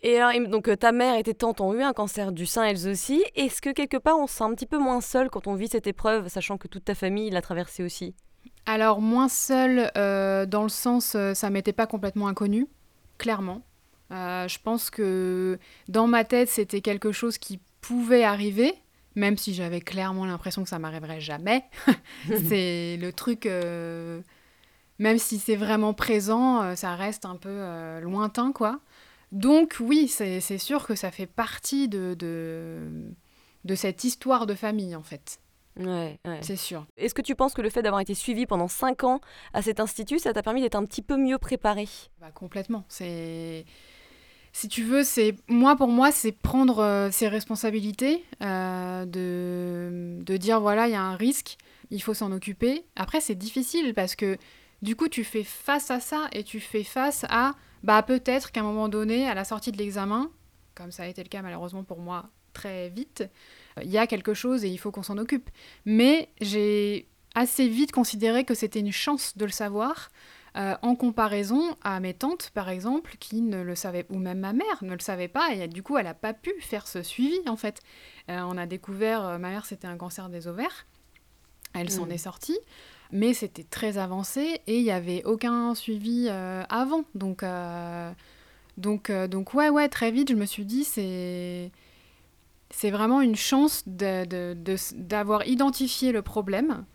Et 0.02 0.18
alors, 0.18 0.32
il- 0.32 0.48
donc 0.48 0.68
euh, 0.68 0.76
ta 0.76 0.90
mère 0.92 1.16
et 1.16 1.22
tes 1.22 1.34
tantes 1.34 1.60
ont 1.60 1.72
eu 1.74 1.82
un 1.82 1.92
cancer 1.92 2.32
du 2.32 2.44
sein 2.46 2.64
elles 2.64 2.88
aussi. 2.88 3.24
Est-ce 3.36 3.62
que 3.62 3.70
quelque 3.70 3.96
part 3.96 4.18
on 4.18 4.26
se 4.26 4.34
sent 4.34 4.44
un 4.44 4.54
petit 4.54 4.66
peu 4.66 4.78
moins 4.78 5.00
seul 5.00 5.30
quand 5.30 5.46
on 5.46 5.54
vit 5.54 5.68
cette 5.68 5.86
épreuve, 5.86 6.28
sachant 6.28 6.58
que 6.58 6.66
toute 6.68 6.84
ta 6.84 6.94
famille 6.94 7.30
l'a 7.30 7.40
traversée 7.42 7.84
aussi? 7.84 8.14
Alors, 8.66 9.00
moins 9.00 9.28
seule, 9.28 9.90
euh, 9.96 10.46
dans 10.46 10.62
le 10.64 10.68
sens, 10.68 11.14
euh, 11.14 11.34
ça 11.34 11.50
m'était 11.50 11.72
pas 11.72 11.86
complètement 11.86 12.28
inconnu, 12.28 12.66
clairement. 13.18 13.62
Euh, 14.12 14.46
je 14.48 14.58
pense 14.60 14.90
que 14.90 15.58
dans 15.88 16.06
ma 16.06 16.24
tête, 16.24 16.48
c'était 16.48 16.80
quelque 16.80 17.12
chose 17.12 17.38
qui 17.38 17.60
pouvait 17.80 18.24
arriver, 18.24 18.74
même 19.14 19.36
si 19.36 19.54
j'avais 19.54 19.80
clairement 19.80 20.26
l'impression 20.26 20.62
que 20.62 20.68
ça 20.68 20.78
m'arriverait 20.78 21.20
jamais. 21.20 21.64
c'est 22.48 22.98
le 23.00 23.12
truc, 23.12 23.46
euh, 23.46 24.20
même 24.98 25.18
si 25.18 25.38
c'est 25.38 25.56
vraiment 25.56 25.94
présent, 25.94 26.62
euh, 26.62 26.74
ça 26.76 26.94
reste 26.94 27.24
un 27.24 27.36
peu 27.36 27.48
euh, 27.50 28.00
lointain, 28.00 28.52
quoi. 28.52 28.80
Donc, 29.32 29.76
oui, 29.80 30.08
c'est 30.08 30.58
sûr 30.58 30.86
que 30.86 30.94
ça 30.94 31.10
fait 31.10 31.26
partie 31.26 31.88
de, 31.88 32.14
de, 32.14 33.10
de 33.64 33.74
cette 33.74 34.04
histoire 34.04 34.46
de 34.46 34.54
famille, 34.54 34.94
en 34.94 35.02
fait. 35.02 35.40
Ouais, 35.78 36.20
ouais. 36.26 36.38
C'est 36.42 36.56
sûr. 36.56 36.86
Est-ce 36.98 37.14
que 37.14 37.22
tu 37.22 37.34
penses 37.34 37.54
que 37.54 37.62
le 37.62 37.70
fait 37.70 37.82
d'avoir 37.82 38.02
été 38.02 38.14
suivi 38.14 38.44
pendant 38.44 38.68
5 38.68 39.04
ans 39.04 39.20
à 39.54 39.62
cet 39.62 39.80
institut, 39.80 40.18
ça 40.18 40.34
t'a 40.34 40.42
permis 40.42 40.60
d'être 40.60 40.74
un 40.74 40.84
petit 40.84 41.00
peu 41.00 41.16
mieux 41.16 41.38
préparé 41.38 41.88
Bah, 42.20 42.30
complètement. 42.30 42.84
C'est 42.88 43.64
si 44.54 44.68
tu 44.68 44.82
veux, 44.82 45.02
c'est 45.02 45.34
moi 45.48 45.76
pour 45.76 45.88
moi, 45.88 46.12
c'est 46.12 46.32
prendre 46.32 46.80
euh, 46.80 47.10
ses 47.10 47.26
responsabilités, 47.28 48.22
euh, 48.42 49.06
de, 49.06 50.22
de 50.22 50.36
dire 50.36 50.60
voilà, 50.60 50.88
il 50.88 50.92
y 50.92 50.94
a 50.94 51.00
un 51.00 51.16
risque, 51.16 51.56
il 51.90 52.02
faut 52.02 52.12
s'en 52.12 52.32
occuper. 52.32 52.84
Après, 52.94 53.22
c'est 53.22 53.34
difficile 53.34 53.94
parce 53.94 54.14
que 54.14 54.36
du 54.82 54.94
coup, 54.94 55.08
tu 55.08 55.24
fais 55.24 55.42
face 55.42 55.90
à 55.90 56.00
ça 56.00 56.28
et 56.32 56.44
tu 56.44 56.60
fais 56.60 56.84
face 56.84 57.24
à 57.30 57.52
bah 57.82 58.02
peut-être 58.02 58.52
qu'à 58.52 58.60
un 58.60 58.64
moment 58.64 58.88
donné, 58.88 59.28
à 59.28 59.34
la 59.34 59.44
sortie 59.44 59.72
de 59.72 59.76
l'examen, 59.78 60.30
comme 60.74 60.92
ça 60.92 61.02
a 61.04 61.06
été 61.06 61.22
le 61.22 61.28
cas 61.28 61.42
malheureusement 61.42 61.84
pour 61.84 62.00
moi 62.00 62.30
très 62.52 62.88
vite, 62.90 63.24
il 63.82 63.90
y 63.90 63.98
a 63.98 64.06
quelque 64.06 64.34
chose 64.34 64.64
et 64.64 64.68
il 64.68 64.78
faut 64.78 64.90
qu'on 64.90 65.02
s'en 65.02 65.18
occupe. 65.18 65.48
Mais 65.86 66.28
j'ai 66.40 67.08
assez 67.34 67.68
vite 67.68 67.92
considéré 67.92 68.44
que 68.44 68.54
c'était 68.54 68.80
une 68.80 68.92
chance 68.92 69.36
de 69.38 69.44
le 69.46 69.50
savoir 69.50 70.10
euh, 70.58 70.74
en 70.82 70.94
comparaison 70.96 71.74
à 71.82 71.98
mes 71.98 72.12
tantes, 72.12 72.50
par 72.52 72.68
exemple, 72.68 73.16
qui 73.18 73.40
ne 73.40 73.62
le 73.62 73.74
savaient, 73.74 74.04
ou 74.10 74.18
même 74.18 74.40
ma 74.40 74.52
mère 74.52 74.82
ne 74.82 74.92
le 74.92 74.98
savait 75.00 75.28
pas, 75.28 75.54
et 75.54 75.66
du 75.66 75.82
coup, 75.82 75.96
elle 75.96 76.04
n'a 76.04 76.12
pas 76.12 76.34
pu 76.34 76.52
faire 76.60 76.86
ce 76.86 77.02
suivi, 77.02 77.38
en 77.48 77.56
fait. 77.56 77.80
Euh, 78.28 78.38
on 78.42 78.58
a 78.58 78.66
découvert, 78.66 79.24
euh, 79.24 79.38
ma 79.38 79.48
mère, 79.48 79.64
c'était 79.64 79.86
un 79.86 79.96
cancer 79.96 80.28
des 80.28 80.48
ovaires, 80.48 80.86
elle 81.72 81.88
s'en 81.88 82.04
Mm. 82.04 82.12
est 82.12 82.18
sortie, 82.18 82.58
mais 83.12 83.34
c'était 83.34 83.64
très 83.64 83.98
avancé, 83.98 84.60
et 84.66 84.78
il 84.78 84.82
n'y 84.82 84.90
avait 84.90 85.22
aucun 85.24 85.74
suivi 85.74 86.26
euh, 86.28 86.64
avant. 86.68 87.04
Donc, 87.14 87.42
euh, 87.42 88.10
donc, 88.78 89.10
euh, 89.10 89.28
donc, 89.28 89.54
ouais, 89.54 89.68
ouais, 89.68 89.88
très 89.88 90.10
vite, 90.10 90.30
je 90.30 90.36
me 90.36 90.46
suis 90.46 90.64
dit, 90.64 90.84
c'est... 90.84 91.70
C'est 92.74 92.90
vraiment 92.90 93.20
une 93.20 93.36
chance 93.36 93.84
d'avoir 93.86 95.46
identifié 95.46 96.10
le 96.10 96.22
problème, 96.22 96.86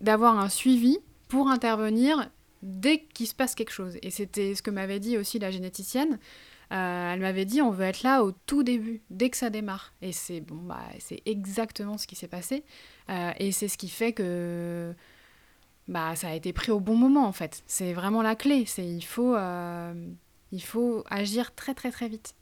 d'avoir 0.00 0.36
un 0.36 0.48
suivi 0.48 0.98
pour 1.28 1.48
intervenir 1.48 2.28
dès 2.64 2.98
qu'il 2.98 3.28
se 3.28 3.36
passe 3.36 3.54
quelque 3.54 3.70
chose. 3.70 3.96
Et 4.02 4.10
c'était 4.10 4.56
ce 4.56 4.62
que 4.62 4.72
m'avait 4.72 4.98
dit 4.98 5.16
aussi 5.16 5.38
la 5.38 5.52
généticienne. 5.52 6.18
Euh, 6.72 7.12
elle 7.12 7.20
m'avait 7.20 7.44
dit 7.44 7.60
on 7.62 7.70
veut 7.70 7.84
être 7.84 8.02
là 8.02 8.22
au 8.24 8.32
tout 8.32 8.62
début, 8.62 9.02
dès 9.10 9.30
que 9.30 9.36
ça 9.36 9.50
démarre. 9.50 9.92
Et 10.02 10.12
c'est 10.12 10.40
bon, 10.40 10.56
bah, 10.56 10.82
c'est 10.98 11.22
exactement 11.26 11.98
ce 11.98 12.06
qui 12.06 12.16
s'est 12.16 12.28
passé. 12.28 12.64
Euh, 13.10 13.32
et 13.38 13.52
c'est 13.52 13.68
ce 13.68 13.76
qui 13.78 13.88
fait 13.88 14.12
que 14.12 14.94
bah, 15.88 16.16
ça 16.16 16.28
a 16.28 16.34
été 16.34 16.52
pris 16.52 16.72
au 16.72 16.80
bon 16.80 16.96
moment 16.96 17.26
en 17.26 17.32
fait. 17.32 17.62
C'est 17.66 17.92
vraiment 17.92 18.22
la 18.22 18.34
clé. 18.34 18.64
C'est 18.66 18.86
il 18.86 19.04
faut 19.04 19.34
euh, 19.34 19.92
il 20.52 20.62
faut 20.62 21.04
agir 21.10 21.54
très 21.54 21.74
très 21.74 21.90
très 21.90 22.08
vite. 22.08 22.34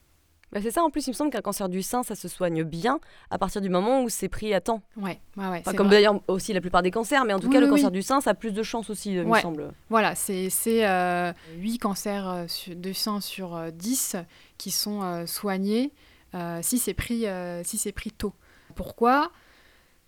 Bah, 0.52 0.60
C'est 0.62 0.70
ça, 0.70 0.82
en 0.82 0.90
plus, 0.90 1.06
il 1.06 1.10
me 1.10 1.14
semble 1.14 1.30
qu'un 1.30 1.40
cancer 1.40 1.68
du 1.68 1.82
sein, 1.82 2.02
ça 2.02 2.14
se 2.14 2.28
soigne 2.28 2.62
bien 2.62 3.00
à 3.30 3.38
partir 3.38 3.60
du 3.60 3.68
moment 3.68 4.02
où 4.02 4.08
c'est 4.08 4.28
pris 4.28 4.52
à 4.54 4.60
temps. 4.60 4.82
Ouais, 4.96 5.18
ouais, 5.36 5.48
ouais. 5.48 5.58
Enfin, 5.60 5.72
comme 5.72 5.88
d'ailleurs 5.88 6.20
aussi 6.28 6.52
la 6.52 6.60
plupart 6.60 6.82
des 6.82 6.90
cancers, 6.90 7.24
mais 7.24 7.32
en 7.32 7.40
tout 7.40 7.46
Oui, 7.48 7.52
cas, 7.54 7.60
le 7.60 7.68
cancer 7.68 7.86
oui. 7.86 7.92
du 7.92 8.02
sein, 8.02 8.20
ça 8.20 8.30
a 8.30 8.34
plus 8.34 8.52
de 8.52 8.62
chances 8.62 8.90
aussi, 8.90 9.12
il 9.14 9.24
me 9.26 9.34
semble. 9.40 9.72
Voilà, 9.88 10.14
c'est 10.14 10.48
euh, 10.86 11.32
8 11.56 11.78
cancers 11.78 12.28
euh, 12.28 12.46
su- 12.48 12.74
de 12.74 12.92
sein 12.92 13.20
sur 13.20 13.56
euh, 13.56 13.70
10 13.70 14.16
qui 14.58 14.70
sont 14.70 15.02
euh, 15.02 15.26
soignés 15.26 15.92
euh, 16.34 16.60
si 16.62 16.78
c'est 16.78 16.94
pris, 16.94 17.26
euh, 17.26 17.62
si 17.64 17.90
pris 17.92 18.10
tôt. 18.10 18.32
Pourquoi? 18.74 19.30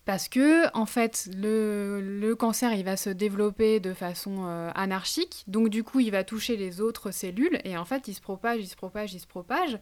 Parce 0.06 0.28
que, 0.28 0.66
en 0.76 0.84
fait, 0.84 1.28
le, 1.34 2.00
le 2.02 2.34
cancer, 2.36 2.74
il 2.74 2.84
va 2.84 2.98
se 2.98 3.08
développer 3.08 3.80
de 3.80 3.94
façon 3.94 4.44
euh, 4.46 4.70
anarchique, 4.74 5.44
donc 5.46 5.70
du 5.70 5.82
coup, 5.82 6.00
il 6.00 6.10
va 6.10 6.24
toucher 6.24 6.56
les 6.58 6.82
autres 6.82 7.10
cellules, 7.10 7.58
et 7.64 7.78
en 7.78 7.86
fait, 7.86 8.06
il 8.08 8.12
se 8.14 8.20
propage, 8.20 8.60
il 8.60 8.66
se 8.66 8.76
propage, 8.76 9.14
il 9.14 9.20
se 9.20 9.26
propage, 9.26 9.78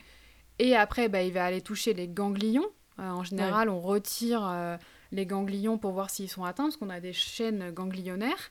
et 0.69 0.77
après, 0.77 1.09
bah, 1.09 1.23
il 1.23 1.33
va 1.33 1.45
aller 1.45 1.61
toucher 1.61 1.95
les 1.95 2.09
ganglions. 2.09 2.67
Euh, 2.99 3.09
en 3.11 3.25
général, 3.25 3.69
on 3.69 3.81
retire 3.81 4.47
euh, 4.47 4.77
les 5.13 5.27
ganglions 5.27 5.79
pour 5.79 5.93
voir 5.93 6.11
s'ils 6.11 6.29
sont 6.29 6.45
atteints, 6.45 6.65
parce 6.65 6.77
qu'on 6.77 6.91
a 6.91 7.01
des 7.01 7.13
chaînes 7.13 7.71
ganglionnaires. 7.73 8.51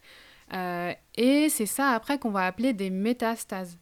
Euh, 0.54 0.92
et 1.16 1.48
c'est 1.50 1.66
ça 1.66 1.90
après 1.92 2.18
qu'on 2.20 2.32
va 2.32 2.46
appeler 2.46 2.74
des 2.74 2.90
métastases. 2.90 3.78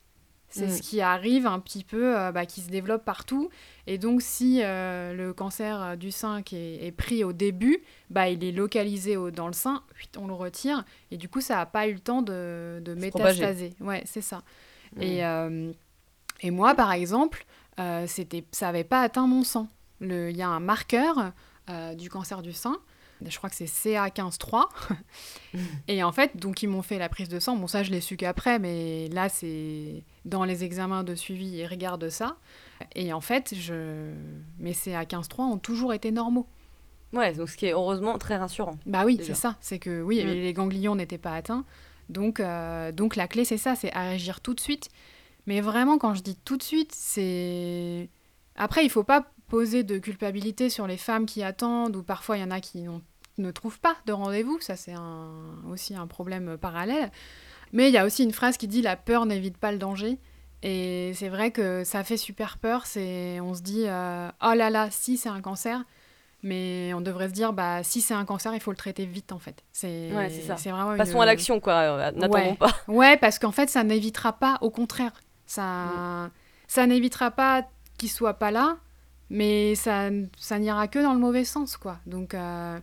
C'est 0.52 0.66
Mm. 0.66 0.70
ce 0.72 0.82
qui 0.82 1.00
arrive 1.02 1.46
un 1.46 1.60
petit 1.60 1.84
peu, 1.84 2.14
bah, 2.32 2.46
qui 2.48 2.62
se 2.62 2.70
développe 2.70 3.06
partout. 3.06 3.50
Et 3.86 3.98
donc, 4.00 4.22
si 4.24 4.62
le 4.64 5.32
cancer 5.32 5.96
du 5.96 6.12
sein 6.12 6.42
qui 6.42 6.56
est, 6.58 6.88
est 6.88 6.92
pris 6.92 7.24
au 7.24 7.34
début, 7.34 7.78
bah, 8.10 8.30
il 8.30 8.44
est 8.44 8.52
localisé 8.52 9.16
au- 9.16 9.30
dans 9.32 9.46
le 9.48 9.54
sein, 9.54 9.84
on 10.18 10.26
le 10.28 10.34
retire. 10.34 10.84
Et 11.12 11.18
du 11.18 11.30
coup, 11.30 11.40
ça 11.40 11.56
n'a 11.58 11.66
pas 11.68 11.88
eu 11.88 11.94
le 11.94 12.00
temps 12.00 12.24
de, 12.24 12.80
de 12.84 13.00
Se 13.00 13.08
propager. 13.10 13.42
métastaser. 13.42 13.74
Ouais, 13.80 14.02
c'est 14.06 14.22
ça. 14.22 14.42
Mm. 14.96 15.02
Et, 15.04 15.22
et 16.42 16.52
moi, 16.52 16.74
par 16.74 16.92
exemple, 16.94 17.46
euh, 17.80 18.06
c'était, 18.08 18.44
ça 18.52 18.68
n'avait 18.68 18.84
pas 18.84 19.02
atteint 19.02 19.28
mon 19.28 19.44
sang. 19.44 19.68
Le- 20.00 20.30
Il 20.30 20.38
y 20.38 20.42
a 20.42 20.48
un 20.50 20.60
marqueur 20.60 21.32
euh, 21.70 21.96
du 21.96 22.10
cancer 22.10 22.42
du 22.42 22.54
sein. 22.54 22.78
Je 23.26 23.38
crois 23.38 23.50
que 23.50 23.56
c'est 23.58 23.66
CA15-3. 23.66 24.64
et 25.90 26.04
en 26.04 26.12
fait, 26.12 26.38
donc 26.38 26.64
ils 26.64 26.68
m'ont 26.68 26.82
fait 26.82 26.98
la 26.98 27.10
prise 27.10 27.28
de 27.28 27.40
sang. 27.40 27.58
Bon, 27.58 27.68
ça, 27.68 27.84
je 27.84 27.92
l'ai 27.92 28.00
su 28.02 28.16
qu'après, 28.16 28.60
mais 28.60 29.08
là, 29.10 29.28
c'est 29.30 30.04
dans 30.26 30.46
les 30.46 30.64
examens 30.64 31.04
de 31.04 31.16
suivi, 31.16 31.48
ils 31.48 31.66
regardent 31.68 32.10
ça. 32.10 32.38
Et 32.96 33.12
en 33.12 33.20
fait, 33.22 33.54
je... 33.56 34.14
mes 34.60 34.72
CA15-3 34.72 35.42
ont 35.42 35.58
toujours 35.58 35.94
été 35.94 36.12
normaux. 36.12 36.48
Ouais, 37.12 37.34
donc 37.34 37.50
ce 37.50 37.58
qui 37.58 37.66
est 37.66 37.74
heureusement 37.74 38.18
très 38.18 38.38
rassurant. 38.38 38.78
Bah 38.86 39.04
oui, 39.06 39.20
c'est 39.22 39.34
ça. 39.36 39.58
C'est 39.60 39.80
que 39.80 40.02
oui, 40.02 40.24
Mm. 40.24 40.28
les 40.28 40.54
ganglions 40.54 40.96
n'étaient 40.96 41.18
pas 41.18 41.34
atteints. 41.34 41.66
Donc, 42.08 42.40
euh, 42.40 42.92
donc 42.92 43.16
la 43.18 43.28
clé, 43.28 43.44
c'est 43.46 43.58
ça, 43.58 43.76
c'est 43.76 43.92
agir 43.94 44.40
tout 44.42 44.54
de 44.54 44.60
suite. 44.60 44.90
Mais 45.50 45.62
vraiment, 45.62 45.98
quand 45.98 46.14
je 46.14 46.22
dis 46.22 46.36
tout 46.46 46.58
de 46.58 46.64
suite, 46.64 46.94
c'est... 46.94 48.08
Après, 48.56 48.86
il 48.86 48.90
faut 48.90 49.04
pas 49.04 49.26
poser 49.48 49.84
de 49.84 49.98
culpabilité 49.98 50.70
sur 50.70 50.86
les 50.86 50.96
femmes 50.98 51.26
qui 51.26 51.42
attendent, 51.44 51.96
ou 51.96 52.04
parfois 52.04 52.38
il 52.38 52.42
y 52.42 52.44
en 52.44 52.52
a 52.52 52.60
qui 52.60 52.86
ne 53.40 53.52
trouvent 53.52 53.80
pas 53.80 53.96
de 54.06 54.14
rendez-vous. 54.14 54.60
Ça, 54.62 54.76
c'est 54.76 54.94
un- 54.94 55.56
aussi 55.72 55.96
un 55.96 56.06
problème 56.06 56.56
parallèle. 56.58 57.10
Mais 57.74 57.88
il 57.90 57.94
y 57.94 57.98
a 57.98 58.06
aussi 58.06 58.24
une 58.24 58.32
phrase 58.32 58.58
qui 58.58 58.68
dit 58.68 58.82
«la 58.84 58.96
peur 58.96 59.26
n'évite 59.26 59.58
pas 59.58 59.72
le 59.72 59.80
danger». 59.80 60.20
Et 60.62 61.14
c'est 61.16 61.30
vrai 61.30 61.50
que 61.52 61.84
ça 61.84 62.04
fait 62.04 62.18
super 62.18 62.58
peur. 62.60 62.86
C'est, 62.86 63.40
on 63.40 63.54
se 63.56 63.62
dit 63.62 63.86
euh, 63.88 64.30
oh 64.44 64.54
là 64.54 64.70
là, 64.70 64.90
si 64.92 65.18
c'est 65.18 65.30
un 65.30 65.42
cancer, 65.42 65.84
mais 66.44 66.92
on 66.94 67.02
devrait 67.02 67.30
se 67.30 67.34
dire 67.34 67.54
bah 67.54 67.82
si 67.84 68.02
c'est 68.02 68.14
un 68.14 68.26
cancer, 68.26 68.54
il 68.54 68.60
faut 68.60 68.72
le 68.72 68.78
traiter 68.78 69.06
vite 69.06 69.32
en 69.32 69.40
fait. 69.40 69.64
C'est, 69.72 70.12
Ouais, 70.14 70.30
c'est 70.30 70.42
ça. 70.42 70.56
vraiment 70.70 70.98
Passons 70.98 71.16
une- 71.16 71.22
à 71.24 71.26
l'action, 71.26 71.60
quoi. 71.62 71.74
euh, 71.74 72.12
N'attendons 72.12 72.34
Ouais. 72.34 72.56
pas. 72.56 72.76
Ouais, 72.90 73.16
parce 73.18 73.40
qu'en 73.40 73.52
fait, 73.54 73.70
ça 73.70 73.84
n'évitera 73.86 74.34
pas. 74.34 74.58
Au 74.62 74.70
contraire, 74.70 75.14
ça, 75.50 76.30
ça 76.68 76.86
n'évitera 76.86 77.32
pas 77.32 77.64
qu'il 77.98 78.10
soit 78.10 78.36
pas 78.36 78.52
là, 78.52 78.78
mais 79.30 79.76
ça, 79.76 80.10
ça 80.38 80.60
n'ira 80.60 80.88
que 80.88 81.00
dans 81.00 81.14
le 81.14 81.20
mauvais 81.20 81.44
sens, 81.44 81.76
quoi. 81.76 81.98
Donc, 82.06 82.34
euh, 82.34 82.80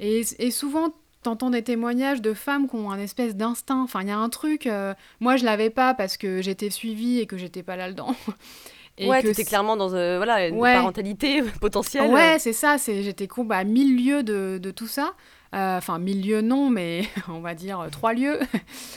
et, 0.00 0.22
et 0.38 0.50
souvent, 0.50 0.94
t'entends 1.22 1.50
des 1.50 1.62
témoignages 1.62 2.22
de 2.22 2.34
femmes 2.34 2.68
qui 2.68 2.76
ont 2.76 2.90
un 2.90 2.98
espèce 2.98 3.36
d'instinct. 3.36 3.82
Enfin, 3.82 4.02
il 4.02 4.08
y 4.08 4.10
a 4.12 4.18
un 4.18 4.28
truc. 4.28 4.66
euh, 4.66 4.94
moi, 5.20 5.36
je 5.36 5.44
l'avais 5.44 5.70
pas 5.70 5.92
parce 5.94 6.16
que 6.16 6.40
j'étais 6.40 6.70
suivie 6.70 7.18
et 7.20 7.26
que 7.26 7.36
j'étais 7.36 7.62
pas 7.62 7.76
là-dedans. 7.76 8.14
Et 8.98 9.08
ouais, 9.08 9.22
que 9.22 9.28
t'étais 9.28 9.44
clairement 9.44 9.76
dans 9.76 9.94
euh, 9.94 10.18
voilà, 10.18 10.46
une 10.48 10.56
Ouais. 10.56 10.74
parentalité 10.74 11.42
potentielle. 11.60 12.12
Ouais, 12.12 12.36
c'est 12.38 12.52
ça. 12.52 12.76
C'est 12.76 13.02
j'étais 13.02 13.26
con 13.26 13.48
à 13.50 13.64
mille 13.64 13.96
lieues 14.04 14.22
de, 14.22 14.58
de 14.62 14.70
tout 14.70 14.86
ça. 14.86 15.14
Euh, 15.54 15.76
Enfin, 15.76 15.98
mille 15.98 16.26
lieues 16.26 16.40
non, 16.40 16.70
mais 16.70 17.02
on 17.28 17.40
va 17.40 17.54
dire 17.54 17.80
euh, 17.80 17.88
trois 17.90 18.14
lieues. 18.14 18.40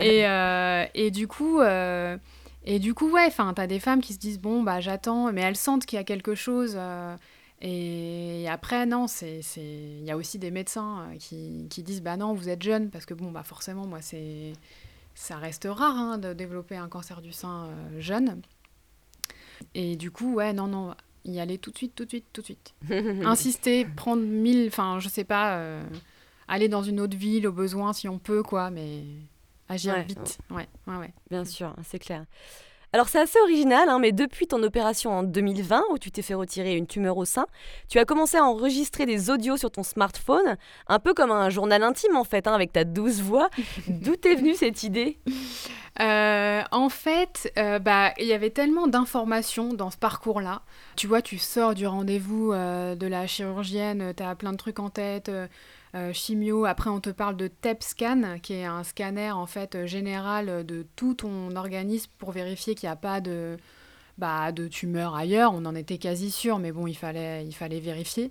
et, 0.00 0.26
euh, 0.26 0.84
et 0.94 1.10
du 1.10 1.26
coup, 1.26 1.60
et 1.62 2.78
du 2.78 2.94
coup, 2.94 3.10
ouais. 3.10 3.26
Enfin, 3.26 3.52
t'as 3.54 3.66
des 3.66 3.80
femmes 3.80 4.00
qui 4.00 4.12
se 4.14 4.18
disent 4.18 4.40
bon, 4.40 4.62
bah 4.62 4.80
j'attends, 4.80 5.32
mais 5.32 5.42
elles 5.42 5.56
sentent 5.56 5.86
qu'il 5.86 5.96
y 5.96 6.00
a 6.00 6.04
quelque 6.04 6.34
chose. 6.34 6.78
et 7.60 8.46
après, 8.48 8.86
non, 8.86 9.06
c'est, 9.06 9.42
c'est, 9.42 9.60
il 9.60 10.04
y 10.04 10.10
a 10.10 10.16
aussi 10.16 10.38
des 10.38 10.50
médecins 10.50 11.08
qui, 11.18 11.66
qui 11.70 11.82
disent 11.82 12.02
bah 12.02 12.16
non, 12.16 12.34
vous 12.34 12.48
êtes 12.48 12.62
jeune, 12.62 12.90
parce 12.90 13.06
que 13.06 13.14
bon, 13.14 13.30
bah 13.30 13.42
forcément, 13.42 13.86
moi, 13.86 14.00
c'est, 14.00 14.52
ça 15.14 15.36
reste 15.36 15.66
rare 15.70 15.96
hein, 15.96 16.18
de 16.18 16.32
développer 16.32 16.76
un 16.76 16.88
cancer 16.88 17.20
du 17.22 17.32
sein 17.32 17.68
jeune. 17.98 18.40
Et 19.74 19.96
du 19.96 20.10
coup, 20.10 20.34
ouais, 20.34 20.52
non, 20.52 20.66
non, 20.66 20.94
y 21.32 21.40
aller 21.40 21.58
tout 21.58 21.70
de 21.70 21.76
suite, 21.76 21.94
tout 21.94 22.04
de 22.04 22.10
suite, 22.10 22.26
tout 22.32 22.40
de 22.40 22.46
suite. 22.46 22.74
Insister, 23.24 23.84
prendre 23.96 24.22
mille, 24.22 24.68
enfin, 24.68 24.98
je 25.00 25.08
sais 25.08 25.24
pas, 25.24 25.58
euh, 25.58 25.82
aller 26.48 26.68
dans 26.68 26.82
une 26.82 27.00
autre 27.00 27.16
ville 27.16 27.46
au 27.46 27.52
besoin 27.52 27.92
si 27.92 28.08
on 28.08 28.18
peut, 28.18 28.42
quoi, 28.42 28.70
mais 28.70 29.02
agir 29.68 29.94
Ouais. 29.94 30.04
vite. 30.04 30.38
Ouais, 30.50 30.68
ouais, 30.86 30.96
ouais. 30.96 31.14
Bien 31.30 31.44
sûr, 31.44 31.74
c'est 31.84 31.98
clair. 31.98 32.24
Alors 32.96 33.10
c'est 33.10 33.20
assez 33.20 33.38
original, 33.42 33.90
hein, 33.90 33.98
mais 33.98 34.10
depuis 34.10 34.46
ton 34.46 34.62
opération 34.62 35.10
en 35.10 35.22
2020, 35.22 35.82
où 35.90 35.98
tu 35.98 36.10
t'es 36.10 36.22
fait 36.22 36.32
retirer 36.32 36.76
une 36.76 36.86
tumeur 36.86 37.18
au 37.18 37.26
sein, 37.26 37.44
tu 37.90 37.98
as 37.98 38.06
commencé 38.06 38.38
à 38.38 38.44
enregistrer 38.44 39.04
des 39.04 39.28
audios 39.28 39.58
sur 39.58 39.70
ton 39.70 39.82
smartphone, 39.82 40.56
un 40.86 40.98
peu 40.98 41.12
comme 41.12 41.30
un 41.30 41.50
journal 41.50 41.82
intime 41.82 42.16
en 42.16 42.24
fait, 42.24 42.46
hein, 42.46 42.54
avec 42.54 42.72
ta 42.72 42.84
douce 42.84 43.20
voix. 43.20 43.50
D'où 43.88 44.16
t'es 44.16 44.34
venue 44.34 44.54
cette 44.54 44.82
idée? 44.82 45.18
Euh, 46.00 46.62
en 46.70 46.88
fait, 46.88 47.52
euh, 47.58 47.78
bah, 47.78 48.14
il 48.18 48.24
y 48.24 48.32
avait 48.32 48.48
tellement 48.48 48.86
d'informations 48.86 49.74
dans 49.74 49.90
ce 49.90 49.98
parcours-là. 49.98 50.62
Tu 50.96 51.06
vois, 51.06 51.20
tu 51.20 51.36
sors 51.36 51.74
du 51.74 51.86
rendez-vous 51.86 52.52
euh, 52.52 52.94
de 52.94 53.06
la 53.06 53.26
chirurgienne, 53.26 54.14
tu 54.16 54.22
as 54.22 54.34
plein 54.36 54.52
de 54.52 54.56
trucs 54.56 54.78
en 54.78 54.88
tête, 54.88 55.30
euh, 55.96 56.10
euh, 56.10 56.12
chimio. 56.12 56.64
Après, 56.64 56.90
on 56.90 57.00
te 57.00 57.10
parle 57.10 57.36
de 57.36 57.48
TEP 57.48 57.82
scan, 57.82 58.38
qui 58.42 58.54
est 58.54 58.64
un 58.64 58.84
scanner 58.84 59.30
en 59.30 59.46
fait 59.46 59.74
euh, 59.74 59.86
général 59.86 60.64
de 60.64 60.86
tout 60.96 61.14
ton 61.14 61.54
organisme 61.56 62.10
pour 62.18 62.32
vérifier 62.32 62.74
qu'il 62.74 62.88
n'y 62.88 62.92
a 62.92 62.96
pas 62.96 63.20
de, 63.20 63.56
bah, 64.18 64.52
de 64.52 64.68
tumeur 64.68 65.14
ailleurs. 65.14 65.52
On 65.54 65.64
en 65.64 65.74
était 65.74 65.98
quasi 65.98 66.30
sûr, 66.30 66.58
mais 66.58 66.72
bon, 66.72 66.86
il 66.86 66.94
fallait, 66.94 67.44
vérifier. 67.80 68.30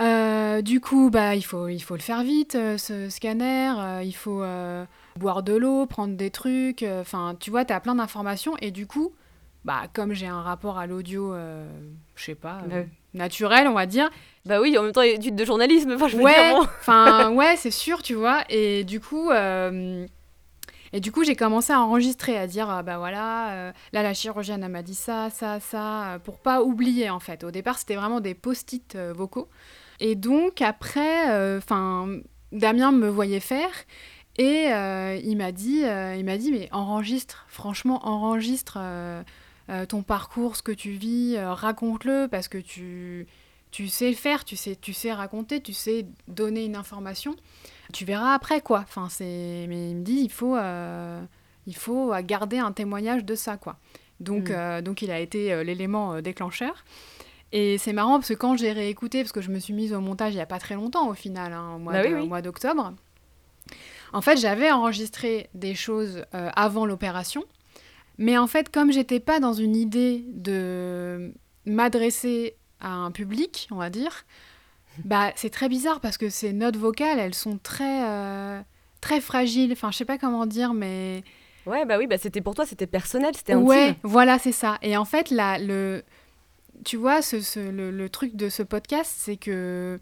Euh, 0.00 0.62
du 0.62 0.80
coup, 0.80 1.10
bah, 1.10 1.34
il, 1.34 1.42
faut, 1.42 1.66
le 1.66 1.98
faire 1.98 2.22
vite, 2.22 2.54
euh, 2.54 2.78
ce 2.78 3.10
scanner. 3.10 3.72
euh, 3.78 4.02
il 4.04 4.14
faut 4.14 4.42
euh, 4.42 4.84
boire 5.16 5.42
de 5.42 5.54
l'eau, 5.54 5.86
prendre 5.86 6.16
des 6.16 6.30
trucs. 6.30 6.82
euh, 6.84 7.00
Enfin, 7.00 7.36
tu 7.38 7.50
vois, 7.50 7.64
tu 7.64 7.72
as 7.72 7.80
plein 7.80 7.96
d'informations. 7.96 8.56
Et 8.60 8.70
du 8.70 8.86
coup, 8.86 9.12
bah, 9.64 9.82
comme 9.92 10.12
j'ai 10.12 10.26
un 10.26 10.40
rapport 10.42 10.78
à 10.78 10.86
l'audio, 10.86 11.32
euh, 11.34 11.66
je 12.16 12.24
sais 12.24 12.34
pas, 12.34 12.60
euh, 12.70 12.80
Ouais. 12.82 12.88
naturel, 13.14 13.68
on 13.68 13.74
va 13.74 13.86
dire. 13.86 14.08
Bah 14.46 14.60
oui, 14.60 14.76
en 14.78 14.82
même 14.82 14.92
temps, 14.92 15.02
études 15.02 15.36
de 15.36 15.44
journalisme, 15.44 15.92
enfin 15.92 16.08
je 16.08 16.16
veux 16.16 16.22
Ouais, 16.24 16.52
enfin, 16.80 17.30
ouais, 17.34 17.56
c'est 17.56 17.70
sûr, 17.70 18.02
tu 18.02 18.14
vois. 18.14 18.42
Et 18.48 18.84
du 18.84 19.00
coup. 19.00 19.30
euh, 19.30 20.06
et 20.94 21.00
du 21.00 21.12
coup, 21.12 21.22
j'ai 21.22 21.36
commencé 21.36 21.70
à 21.70 21.80
enregistrer, 21.82 22.38
à 22.38 22.46
dire, 22.46 22.70
ah, 22.70 22.82
bah 22.82 22.96
voilà, 22.96 23.50
euh, 23.52 23.72
là, 23.92 24.02
la 24.02 24.14
chirurgienne, 24.14 24.62
elle 24.64 24.70
m'a 24.70 24.80
dit 24.82 24.94
ça, 24.94 25.28
ça, 25.28 25.60
ça, 25.60 26.14
euh, 26.14 26.18
pour 26.18 26.38
pas 26.38 26.62
oublier, 26.62 27.10
en 27.10 27.20
fait. 27.20 27.44
Au 27.44 27.50
départ, 27.50 27.78
c'était 27.78 27.94
vraiment 27.96 28.20
des 28.20 28.32
post-it 28.34 28.94
euh, 28.94 29.12
vocaux. 29.14 29.48
Et 30.00 30.14
donc, 30.14 30.62
après, 30.62 31.30
euh, 31.30 31.58
enfin, 31.58 32.08
Damien 32.52 32.90
me 32.92 33.06
voyait 33.08 33.38
faire, 33.40 33.68
et 34.38 34.72
euh, 34.72 35.18
il 35.22 35.36
m'a 35.36 35.52
dit, 35.52 35.84
euh, 35.84 36.14
il 36.16 36.24
m'a 36.24 36.38
dit, 36.38 36.52
mais 36.52 36.70
enregistre, 36.72 37.44
franchement, 37.48 38.00
enregistre 38.08 38.78
euh, 39.70 39.86
ton 39.86 40.02
parcours, 40.02 40.56
ce 40.56 40.62
que 40.62 40.72
tu 40.72 40.90
vis, 40.92 41.36
euh, 41.36 41.52
raconte-le, 41.52 42.26
parce 42.30 42.48
que 42.48 42.58
tu, 42.58 43.26
tu 43.70 43.88
sais 43.88 44.08
le 44.10 44.16
faire, 44.16 44.44
tu 44.44 44.56
sais, 44.56 44.76
tu 44.76 44.92
sais 44.92 45.12
raconter, 45.12 45.60
tu 45.60 45.72
sais 45.72 46.06
donner 46.26 46.64
une 46.64 46.76
information. 46.76 47.34
Tu 47.92 48.04
verras 48.04 48.34
après 48.34 48.60
quoi. 48.60 48.80
Enfin, 48.80 49.08
c'est, 49.10 49.66
mais 49.68 49.90
il 49.90 49.96
me 49.96 50.02
dit, 50.04 50.20
il 50.22 50.30
faut, 50.30 50.56
euh, 50.56 51.22
il 51.66 51.76
faut 51.76 52.12
garder 52.22 52.58
un 52.58 52.72
témoignage 52.72 53.24
de 53.24 53.34
ça 53.34 53.56
quoi. 53.56 53.76
Donc, 54.20 54.48
Mm. 54.50 54.52
euh, 54.54 54.80
donc 54.82 55.02
il 55.02 55.10
a 55.10 55.20
été 55.20 55.62
l'élément 55.64 56.20
déclencheur. 56.20 56.84
Et 57.52 57.78
c'est 57.78 57.94
marrant 57.94 58.16
parce 58.18 58.28
que 58.28 58.34
quand 58.34 58.56
j'ai 58.58 58.72
réécouté, 58.72 59.22
parce 59.22 59.32
que 59.32 59.40
je 59.40 59.50
me 59.50 59.58
suis 59.58 59.72
mise 59.72 59.94
au 59.94 60.00
montage 60.00 60.34
il 60.34 60.36
y 60.36 60.40
a 60.40 60.46
pas 60.46 60.58
très 60.58 60.74
longtemps 60.74 61.08
au 61.08 61.14
final, 61.14 61.52
hein, 61.54 61.74
au 61.76 61.78
mois, 61.78 61.94
Bah 61.94 62.02
oui. 62.04 62.12
au 62.12 62.26
mois 62.26 62.42
d'octobre. 62.42 62.92
En 64.12 64.20
fait, 64.22 64.36
j'avais 64.38 64.70
enregistré 64.70 65.48
des 65.54 65.74
choses 65.74 66.24
euh, 66.34 66.50
avant 66.56 66.84
l'opération, 66.86 67.44
mais 68.18 68.36
en 68.36 68.46
fait, 68.46 68.70
comme 68.70 68.92
j'étais 68.92 69.20
pas 69.20 69.40
dans 69.40 69.52
une 69.52 69.76
idée 69.76 70.24
de 70.28 71.32
m'adresser 71.66 72.56
à 72.80 72.92
un 72.92 73.10
public, 73.10 73.68
on 73.70 73.76
va 73.76 73.90
dire, 73.90 74.24
bah 75.04 75.32
c'est 75.36 75.50
très 75.50 75.68
bizarre 75.68 76.00
parce 76.00 76.18
que 76.18 76.28
ces 76.28 76.52
notes 76.52 76.76
vocales, 76.76 77.18
elles 77.18 77.34
sont 77.34 77.58
très 77.62 78.04
euh, 78.06 78.60
très 79.00 79.20
fragiles. 79.20 79.72
Enfin, 79.72 79.90
je 79.90 79.96
sais 79.96 80.04
pas 80.04 80.18
comment 80.18 80.46
dire, 80.46 80.74
mais 80.74 81.22
Ouais, 81.66 81.84
bah 81.84 81.98
oui, 81.98 82.06
bah 82.06 82.16
c'était 82.18 82.40
pour 82.40 82.54
toi, 82.54 82.64
c'était 82.66 82.86
personnel, 82.86 83.32
c'était 83.36 83.52
intime. 83.52 83.66
Ouais, 83.68 83.94
voilà, 84.02 84.38
c'est 84.38 84.52
ça. 84.52 84.78
Et 84.82 84.96
en 84.96 85.04
fait, 85.04 85.30
là, 85.30 85.58
le, 85.58 86.02
tu 86.84 86.96
vois, 86.96 87.20
ce, 87.20 87.40
ce- 87.40 87.60
le, 87.60 87.90
le 87.90 88.08
truc 88.08 88.36
de 88.36 88.48
ce 88.48 88.62
podcast, 88.62 89.12
c'est 89.16 89.36
que 89.36 90.00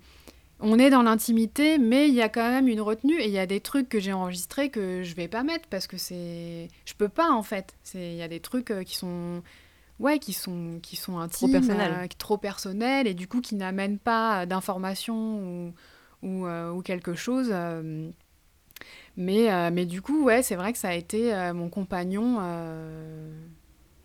on 0.60 0.78
est 0.78 0.90
dans 0.90 1.02
l'intimité, 1.02 1.78
mais 1.78 2.08
il 2.08 2.14
y 2.14 2.22
a 2.22 2.28
quand 2.28 2.48
même 2.50 2.68
une 2.68 2.80
retenue 2.80 3.18
et 3.20 3.26
il 3.26 3.32
y 3.32 3.38
a 3.38 3.46
des 3.46 3.60
trucs 3.60 3.88
que 3.88 4.00
j'ai 4.00 4.12
enregistrés 4.12 4.70
que 4.70 5.02
je 5.02 5.14
vais 5.14 5.28
pas 5.28 5.42
mettre 5.42 5.68
parce 5.68 5.86
que 5.86 5.98
c'est, 5.98 6.68
je 6.86 6.94
peux 6.94 7.08
pas 7.10 7.30
en 7.30 7.42
fait. 7.42 7.74
C'est, 7.82 8.12
il 8.12 8.16
y 8.16 8.22
a 8.22 8.28
des 8.28 8.40
trucs 8.40 8.70
euh, 8.70 8.82
qui 8.82 8.96
sont, 8.96 9.42
ouais, 10.00 10.18
qui 10.18 10.32
sont, 10.32 10.78
qui 10.82 10.96
sont 10.96 11.18
intimes, 11.18 11.50
personnels. 11.52 11.92
euh, 11.92 12.06
trop 12.18 12.38
personnels 12.38 13.06
et 13.06 13.14
du 13.14 13.28
coup 13.28 13.40
qui 13.42 13.54
n'amènent 13.54 13.98
pas 13.98 14.42
euh, 14.42 14.46
d'informations 14.46 15.38
ou 15.40 15.74
ou, 16.22 16.46
euh, 16.46 16.70
ou 16.72 16.80
quelque 16.80 17.14
chose. 17.14 17.50
euh, 17.52 18.10
mais, 19.16 19.70
mais 19.70 19.86
du 19.86 20.02
coup, 20.02 20.24
ouais, 20.24 20.42
c'est 20.42 20.56
vrai 20.56 20.72
que 20.72 20.78
ça 20.78 20.88
a 20.88 20.94
été 20.94 21.32
mon 21.54 21.70
compagnon 21.70 22.38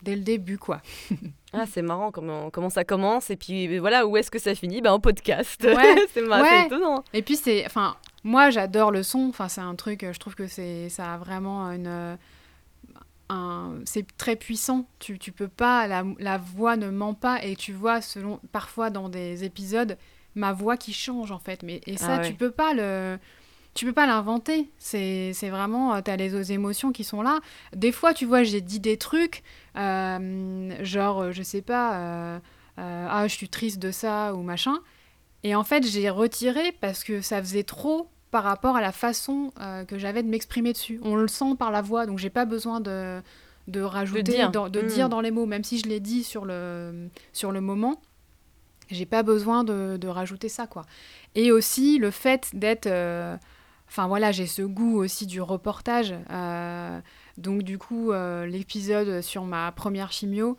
dès 0.01 0.15
le 0.15 0.21
début, 0.21 0.57
quoi. 0.57 0.81
Ah, 1.53 1.65
c'est 1.69 1.81
marrant 1.81 2.11
comment, 2.11 2.49
comment 2.49 2.69
ça 2.69 2.85
commence, 2.85 3.29
et 3.29 3.35
puis 3.35 3.77
voilà, 3.77 4.07
où 4.07 4.15
est-ce 4.15 4.31
que 4.31 4.39
ça 4.39 4.55
finit? 4.55 4.79
Bah 4.79 4.93
en 4.93 5.01
podcast. 5.01 5.61
Ouais, 5.65 5.95
c'est 6.13 6.21
mar- 6.21 6.41
ouais. 6.41 6.67
étonnant. 6.67 7.03
Et 7.11 7.21
puis, 7.21 7.35
c'est. 7.35 7.65
Enfin, 7.65 7.97
moi, 8.23 8.51
j'adore 8.51 8.89
le 8.89 9.03
son. 9.03 9.27
Enfin, 9.27 9.49
c'est 9.49 9.59
un 9.59 9.75
truc, 9.75 10.05
euh, 10.05 10.13
je 10.13 10.19
trouve 10.21 10.33
que 10.33 10.47
c'est 10.47 10.87
ça 10.87 11.15
a 11.15 11.17
vraiment 11.17 11.69
une, 11.71 11.87
euh, 11.87 12.15
c'est 13.85 14.05
très 14.17 14.35
puissant. 14.35 14.87
Tu, 14.99 15.19
tu 15.19 15.31
peux 15.31 15.47
pas, 15.47 15.87
la, 15.87 16.03
la, 16.19 16.37
voix 16.37 16.75
ne 16.77 16.89
ment 16.89 17.13
pas 17.13 17.43
et 17.43 17.55
tu 17.55 17.73
vois, 17.73 18.01
selon, 18.01 18.39
parfois 18.51 18.89
dans 18.89 19.09
des 19.09 19.43
épisodes, 19.43 19.97
ma 20.35 20.53
voix 20.53 20.77
qui 20.77 20.93
change 20.93 21.31
en 21.31 21.39
fait. 21.39 21.63
Mais, 21.63 21.81
et 21.85 21.97
ça, 21.97 22.15
ah 22.15 22.19
tu 22.19 22.33
peux 22.33 22.51
pas 22.51 22.73
le. 22.73 23.17
Tu 23.73 23.86
peux 23.86 23.93
pas 23.93 24.05
l'inventer. 24.05 24.69
C'est 24.79 25.34
vraiment, 25.49 25.95
euh, 25.95 26.01
tu 26.03 26.12
as 26.12 26.17
les 26.17 26.51
émotions 26.51 26.91
qui 26.91 27.03
sont 27.03 27.21
là. 27.21 27.39
Des 27.75 27.91
fois, 27.91 28.13
tu 28.13 28.25
vois, 28.25 28.43
j'ai 28.43 28.62
dit 28.62 28.79
des 28.79 28.97
trucs, 28.97 29.43
euh, 29.77 30.84
genre, 30.84 31.21
euh, 31.21 31.31
je 31.31 31.41
sais 31.41 31.62
pas, 31.62 32.41
ah, 32.77 33.27
je 33.27 33.34
suis 33.34 33.49
triste 33.49 33.79
de 33.79 33.91
ça 33.91 34.34
ou 34.34 34.41
machin. 34.41 34.79
Et 35.43 35.55
en 35.55 35.63
fait, 35.63 35.86
j'ai 35.88 36.10
retiré 36.10 36.71
parce 36.81 37.03
que 37.03 37.21
ça 37.21 37.41
faisait 37.41 37.63
trop 37.63 38.10
par 38.29 38.43
rapport 38.43 38.75
à 38.75 38.81
la 38.81 38.91
façon 38.91 39.51
que 39.88 39.97
j'avais 39.97 40.23
de 40.23 40.29
m'exprimer 40.29 40.73
dessus. 40.73 40.99
On 41.03 41.15
le 41.15 41.27
sent 41.27 41.55
par 41.57 41.71
la 41.71 41.81
voix, 41.81 42.05
donc 42.05 42.17
j'ai 42.17 42.29
pas 42.29 42.45
besoin 42.45 42.79
de, 42.79 43.21
de 43.67 43.81
rajouter, 43.81 44.23
de, 44.23 44.31
dire. 44.31 44.51
Dans, 44.51 44.69
de 44.69 44.81
dire 44.81 45.07
hmm. 45.07 45.10
dans 45.10 45.21
les 45.21 45.31
mots, 45.31 45.45
même 45.45 45.63
si 45.63 45.79
je 45.79 45.88
l'ai 45.88 45.99
dit 45.99 46.23
sur 46.23 46.45
le, 46.45 47.10
sur 47.34 47.51
le 47.51 47.62
moment. 47.62 48.01
J'ai 48.89 49.05
pas 49.05 49.23
besoin 49.23 49.63
de, 49.63 49.97
de, 49.97 50.07
rajouter 50.10 50.49
ça, 50.49 50.67
quoi. 50.67 50.86
Et 51.34 51.51
aussi 51.51 51.97
le 51.97 52.12
fait 52.12 52.49
d'être. 52.53 52.88
Euh, 52.88 53.38
enfin 53.91 54.08
voilà, 54.08 54.32
j'ai 54.32 54.47
ce 54.47 54.62
goût 54.62 54.97
aussi 54.97 55.27
du 55.27 55.41
reportage. 55.41 56.15
Euh, 56.32 56.99
donc 57.38 57.63
du 57.63 57.77
coup, 57.77 58.12
euh, 58.12 58.45
l'épisode 58.45 59.21
sur 59.21 59.43
ma 59.43 59.71
première 59.71 60.12
chimio, 60.12 60.58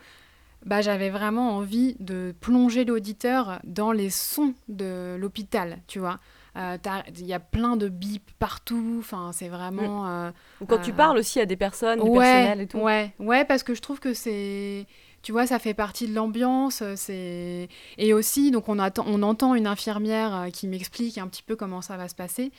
bah, 0.66 0.82
j'avais 0.82 1.10
vraiment 1.10 1.56
envie 1.56 1.96
de 1.98 2.34
plonger 2.40 2.84
l'auditeur 2.84 3.58
dans 3.64 3.90
les 3.90 4.10
sons 4.10 4.54
de 4.68 5.16
l'hôpital, 5.18 5.78
tu 5.88 5.98
vois. 5.98 6.18
Il 6.54 7.26
y 7.26 7.32
a 7.32 7.40
plein 7.40 7.76
de 7.76 7.88
bips 7.88 8.30
partout, 8.38 8.96
enfin 8.98 9.30
c'est 9.32 9.48
vraiment... 9.48 10.04
Mm. 10.04 10.32
Ou 10.60 10.66
quand 10.66 10.78
tu 10.78 10.92
parles 10.92 11.16
aussi 11.16 11.40
à 11.40 11.46
des 11.46 11.56
personnes, 11.56 11.98
du 11.98 12.10
personnel 12.10 12.60
et 12.60 12.66
tout. 12.66 12.78
Ouais, 12.78 13.14
ouais, 13.18 13.46
parce 13.46 13.62
que 13.62 13.74
je 13.74 13.80
trouve 13.80 13.98
que 13.98 14.12
c'est 14.12 14.86
tu 15.22 15.30
vois, 15.30 15.46
ça 15.46 15.58
fait 15.58 15.74
partie 15.74 16.08
de 16.08 16.14
l'ambiance. 16.14 16.82
Euh, 16.82 16.94
c'est 16.96 17.68
et 17.96 18.12
aussi, 18.12 18.50
donc 18.50 18.68
on, 18.68 18.78
attend, 18.78 19.04
on 19.06 19.22
entend 19.22 19.54
une 19.54 19.66
infirmière 19.66 20.34
euh, 20.34 20.50
qui 20.50 20.66
m'explique 20.66 21.16
un 21.18 21.28
petit 21.28 21.42
peu 21.42 21.56
comment 21.56 21.80
ça 21.80 21.96
va 21.96 22.08
se 22.08 22.14
passer. 22.14 22.50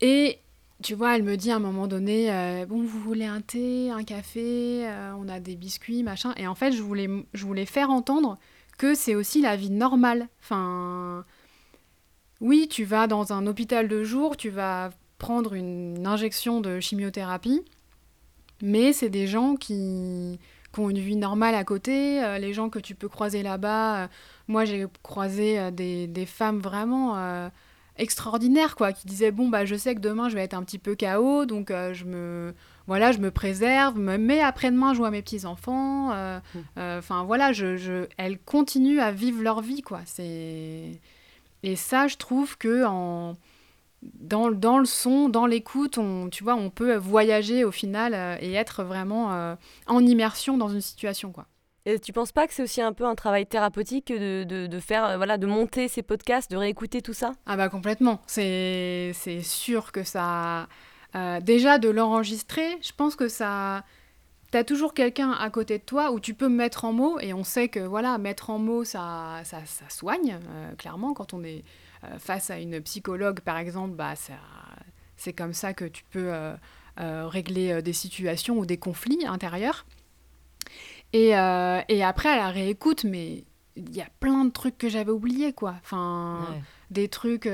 Et 0.00 0.38
tu 0.82 0.94
vois, 0.94 1.16
elle 1.16 1.22
me 1.22 1.36
dit 1.36 1.50
à 1.50 1.56
un 1.56 1.60
moment 1.60 1.86
donné, 1.86 2.32
euh, 2.32 2.66
bon, 2.66 2.82
vous 2.82 3.00
voulez 3.00 3.26
un 3.26 3.40
thé, 3.40 3.90
un 3.90 4.02
café, 4.02 4.88
on 5.18 5.28
a 5.28 5.40
des 5.40 5.56
biscuits, 5.56 6.02
machin. 6.02 6.32
Et 6.36 6.46
en 6.46 6.54
fait, 6.54 6.72
je 6.72 6.82
voulais, 6.82 7.66
faire 7.66 7.90
entendre 7.90 8.38
que 8.78 8.94
c'est 8.94 9.14
aussi 9.14 9.42
la 9.42 9.56
vie 9.56 9.70
normale. 9.70 10.28
Enfin, 10.42 11.24
oui, 12.40 12.66
tu 12.68 12.84
vas 12.84 13.06
dans 13.06 13.32
un 13.32 13.46
hôpital 13.46 13.88
de 13.88 14.04
jour, 14.04 14.36
tu 14.36 14.48
vas 14.48 14.90
prendre 15.18 15.52
une 15.52 16.06
injection 16.06 16.62
de 16.62 16.80
chimiothérapie, 16.80 17.62
mais 18.62 18.94
c'est 18.94 19.10
des 19.10 19.26
gens 19.26 19.56
qui 19.56 20.38
qui 20.72 20.80
ont 20.80 20.90
une 20.90 20.98
vie 20.98 21.16
normale 21.16 21.54
à 21.54 21.64
côté, 21.64 22.22
euh, 22.22 22.38
les 22.38 22.52
gens 22.52 22.68
que 22.68 22.78
tu 22.78 22.94
peux 22.94 23.08
croiser 23.08 23.42
là-bas. 23.42 24.04
Euh, 24.04 24.08
moi, 24.48 24.64
j'ai 24.64 24.86
croisé 25.02 25.58
euh, 25.58 25.70
des, 25.70 26.26
femmes 26.26 26.60
vraiment 26.60 27.50
extraordinaires, 28.00 28.76
quoi, 28.76 28.92
qui 28.92 29.06
disaient 29.06 29.30
bon 29.30 29.48
bah 29.48 29.64
je 29.64 29.76
sais 29.76 29.94
que 29.94 30.00
demain 30.00 30.28
je 30.28 30.34
vais 30.34 30.42
être 30.42 30.54
un 30.54 30.62
petit 30.62 30.78
peu 30.78 30.96
KO, 30.96 31.46
donc 31.46 31.68
je 31.70 32.04
me 32.04 32.54
voilà, 32.86 33.12
je 33.12 33.18
me 33.18 33.30
préserve, 33.30 33.98
mais 33.98 34.40
après-demain 34.40 34.94
je 34.94 34.98
vois 34.98 35.10
mes 35.10 35.22
petits 35.22 35.46
enfants. 35.46 36.08
Mmh. 36.08 36.40
Enfin 36.76 37.24
voilà, 37.24 37.52
je, 37.52 37.76
je, 37.76 38.06
elles 38.16 38.38
continuent 38.38 39.00
à 39.00 39.12
vivre 39.12 39.42
leur 39.42 39.60
vie, 39.60 39.82
quoi. 39.82 40.00
C'est 40.06 41.00
et 41.62 41.76
ça, 41.76 42.08
je 42.08 42.16
trouve 42.16 42.56
que 42.56 42.84
en 42.84 43.36
dans, 44.02 44.50
dans, 44.50 44.78
le 44.78 44.86
son, 44.86 45.28
dans 45.28 45.46
l'écoute, 45.46 45.98
on, 45.98 46.30
tu 46.30 46.42
vois, 46.42 46.54
on 46.54 46.70
peut 46.70 46.96
voyager 46.96 47.64
au 47.64 47.70
final 47.70 48.14
euh, 48.14 48.36
et 48.40 48.54
être 48.54 48.82
vraiment 48.82 49.32
euh, 49.32 49.54
en 49.86 50.04
immersion 50.04 50.56
dans 50.56 50.68
une 50.68 50.80
situation, 50.80 51.32
quoi. 51.32 51.46
Et 51.86 51.98
tu 51.98 52.12
penses 52.12 52.32
pas 52.32 52.46
que 52.46 52.54
c'est 52.54 52.62
aussi 52.62 52.82
un 52.82 52.92
peu 52.92 53.04
un 53.04 53.14
travail 53.14 53.46
thérapeutique 53.46 54.08
de, 54.08 54.44
de, 54.44 54.66
de, 54.66 54.80
faire, 54.80 55.04
euh, 55.04 55.16
voilà, 55.16 55.38
de 55.38 55.46
monter 55.46 55.88
ces 55.88 56.02
podcasts, 56.02 56.50
de 56.50 56.56
réécouter 56.56 57.02
tout 57.02 57.14
ça? 57.14 57.32
Ah 57.46 57.56
bah 57.56 57.68
complètement. 57.68 58.20
C'est 58.26 59.12
sûr 59.42 59.92
que 59.92 60.02
ça... 60.02 60.68
déjà, 61.42 61.78
de 61.78 61.88
l'enregistrer, 61.88 62.78
je 62.82 62.92
pense 62.96 63.16
que 63.16 63.28
ça... 63.28 63.84
T'as 64.50 64.64
toujours 64.64 64.94
quelqu'un 64.94 65.30
à 65.30 65.48
côté 65.48 65.78
de 65.78 65.84
toi 65.84 66.10
où 66.10 66.18
tu 66.18 66.34
peux 66.34 66.48
mettre 66.48 66.84
en 66.84 66.92
mots, 66.92 67.20
et 67.20 67.32
on 67.32 67.44
sait 67.44 67.68
que, 67.68 67.78
voilà, 67.78 68.18
mettre 68.18 68.50
en 68.50 68.58
mots, 68.58 68.82
ça, 68.82 69.40
ça, 69.44 69.58
ça 69.64 69.88
soigne, 69.88 70.40
clairement, 70.76 71.14
quand 71.14 71.34
on 71.34 71.44
est 71.44 71.62
euh, 72.04 72.18
face 72.18 72.50
à 72.50 72.58
une 72.58 72.80
psychologue, 72.80 73.40
par 73.40 73.58
exemple, 73.58 73.94
bah, 73.94 74.14
c'est 75.16 75.32
comme 75.32 75.52
ça 75.52 75.74
que 75.74 75.84
tu 75.84 76.02
peux 76.10 76.32
euh, 76.32 76.54
euh, 76.98 77.26
régler 77.28 77.82
des 77.82 77.92
situations 77.92 78.58
ou 78.58 78.66
des 78.66 78.78
conflits 78.78 79.26
intérieurs. 79.26 79.84
Et, 81.12 81.30
et, 81.30 82.04
après, 82.04 82.28
à 82.28 82.36
la 82.36 82.50
réécoute, 82.50 83.04
mais 83.04 83.44
il 83.76 83.94
y 83.94 84.00
a 84.00 84.08
plein 84.20 84.44
de 84.44 84.50
trucs 84.50 84.76
que 84.78 84.88
j'avais 84.88 85.10
oubliés, 85.10 85.52
quoi. 85.52 85.74
Enfin, 85.82 86.44
des 86.90 87.08
trucs, 87.08 87.48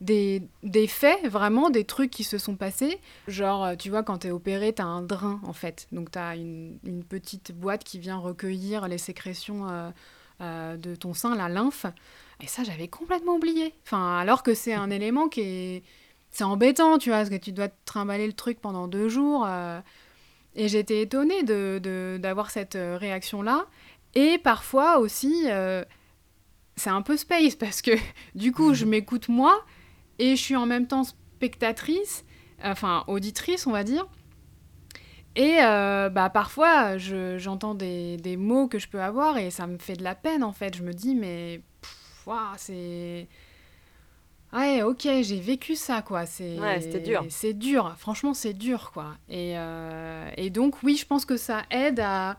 des, 0.00 0.42
des, 0.62 0.86
faits, 0.86 1.26
vraiment, 1.26 1.70
des 1.70 1.84
trucs 1.84 2.10
qui 2.10 2.24
se 2.24 2.38
sont 2.38 2.56
passés. 2.56 2.98
Genre, 3.28 3.76
tu 3.76 3.90
vois, 3.90 4.02
quand 4.02 4.18
t'es 4.18 4.30
opéré, 4.30 4.72
t'as 4.72 4.84
un 4.84 5.02
drain, 5.02 5.40
en 5.44 5.52
fait. 5.52 5.88
Donc, 5.92 6.10
t'as 6.10 6.36
une, 6.36 6.78
une 6.84 7.04
petite 7.04 7.52
boîte 7.52 7.84
qui 7.84 7.98
vient 7.98 8.18
recueillir 8.18 8.88
les 8.88 8.98
sécrétions 8.98 9.92
de 10.40 10.94
ton 10.94 11.14
sein, 11.14 11.34
la 11.34 11.48
lymphe. 11.48 11.86
Et 12.42 12.46
ça, 12.46 12.64
j'avais 12.64 12.88
complètement 12.88 13.36
oublié. 13.36 13.74
Enfin, 13.84 14.18
alors 14.18 14.42
que 14.42 14.54
c'est 14.54 14.74
un 14.74 14.90
élément 14.98 15.28
qui 15.28 15.40
est... 15.40 15.82
C'est 16.30 16.44
embêtant, 16.44 16.98
tu 16.98 17.08
vois, 17.08 17.18
parce 17.18 17.30
que 17.30 17.36
tu 17.36 17.52
dois 17.52 17.68
te 17.68 17.76
trimballer 17.86 18.26
le 18.26 18.34
truc 18.34 18.60
pendant 18.60 18.88
deux 18.88 19.08
jours. 19.08 19.46
Euh, 20.56 20.60
et 20.60 20.68
j'étais 20.68 21.02
étonnée 21.02 21.42
d'avoir 22.18 22.46
de, 22.46 22.52
cette 22.52 22.76
euh, 22.76 22.96
réaction-là. 22.96 23.66
Et 24.14 24.38
parfois 24.38 24.98
aussi, 24.98 25.44
euh, 25.46 25.84
c'est 26.76 26.90
un 26.90 27.02
peu 27.02 27.16
space, 27.16 27.54
parce 27.54 27.82
que 27.82 27.92
du 28.34 28.52
coup, 28.52 28.74
je 28.74 28.84
m'écoute 28.84 29.28
moi, 29.28 29.64
et 30.18 30.36
je 30.36 30.42
suis 30.42 30.56
en 30.56 30.66
même 30.66 30.86
temps 30.86 31.04
spectatrice, 31.04 32.24
enfin 32.62 33.04
auditrice, 33.06 33.66
on 33.66 33.72
va 33.72 33.84
dire. 33.84 34.06
Et 35.38 35.58
bah, 35.58 36.30
parfois, 36.32 36.96
j'entends 36.96 37.74
des, 37.74 38.16
des, 38.16 38.38
mots 38.38 38.68
que 38.68 38.78
je 38.78 38.88
peux 38.88 39.02
avoir 39.02 39.36
et 39.36 39.50
ça 39.50 39.66
me 39.66 39.76
fait 39.76 39.92
de 39.92 40.02
la 40.02 40.14
peine 40.14 40.42
en 40.42 40.52
fait. 40.52 40.74
Je 40.74 40.82
me 40.82 40.94
dis, 40.94 41.14
mais 41.14 41.60
c'est. 42.56 43.28
Ouais, 44.52 44.82
ok, 44.82 45.02
j'ai 45.02 45.40
vécu 45.40 45.74
ça, 45.74 46.02
quoi. 46.02 46.26
C'est, 46.26 46.58
ouais, 46.58 46.80
c'était 46.80 47.00
dur. 47.00 47.24
C'est 47.28 47.52
dur, 47.52 47.94
franchement, 47.98 48.34
c'est 48.34 48.54
dur, 48.54 48.90
quoi. 48.92 49.16
Et, 49.28 49.54
euh, 49.56 50.30
et, 50.36 50.50
donc, 50.50 50.82
oui, 50.82 50.96
je 50.96 51.06
pense 51.06 51.24
que 51.24 51.36
ça 51.36 51.62
aide 51.70 52.00
à. 52.00 52.38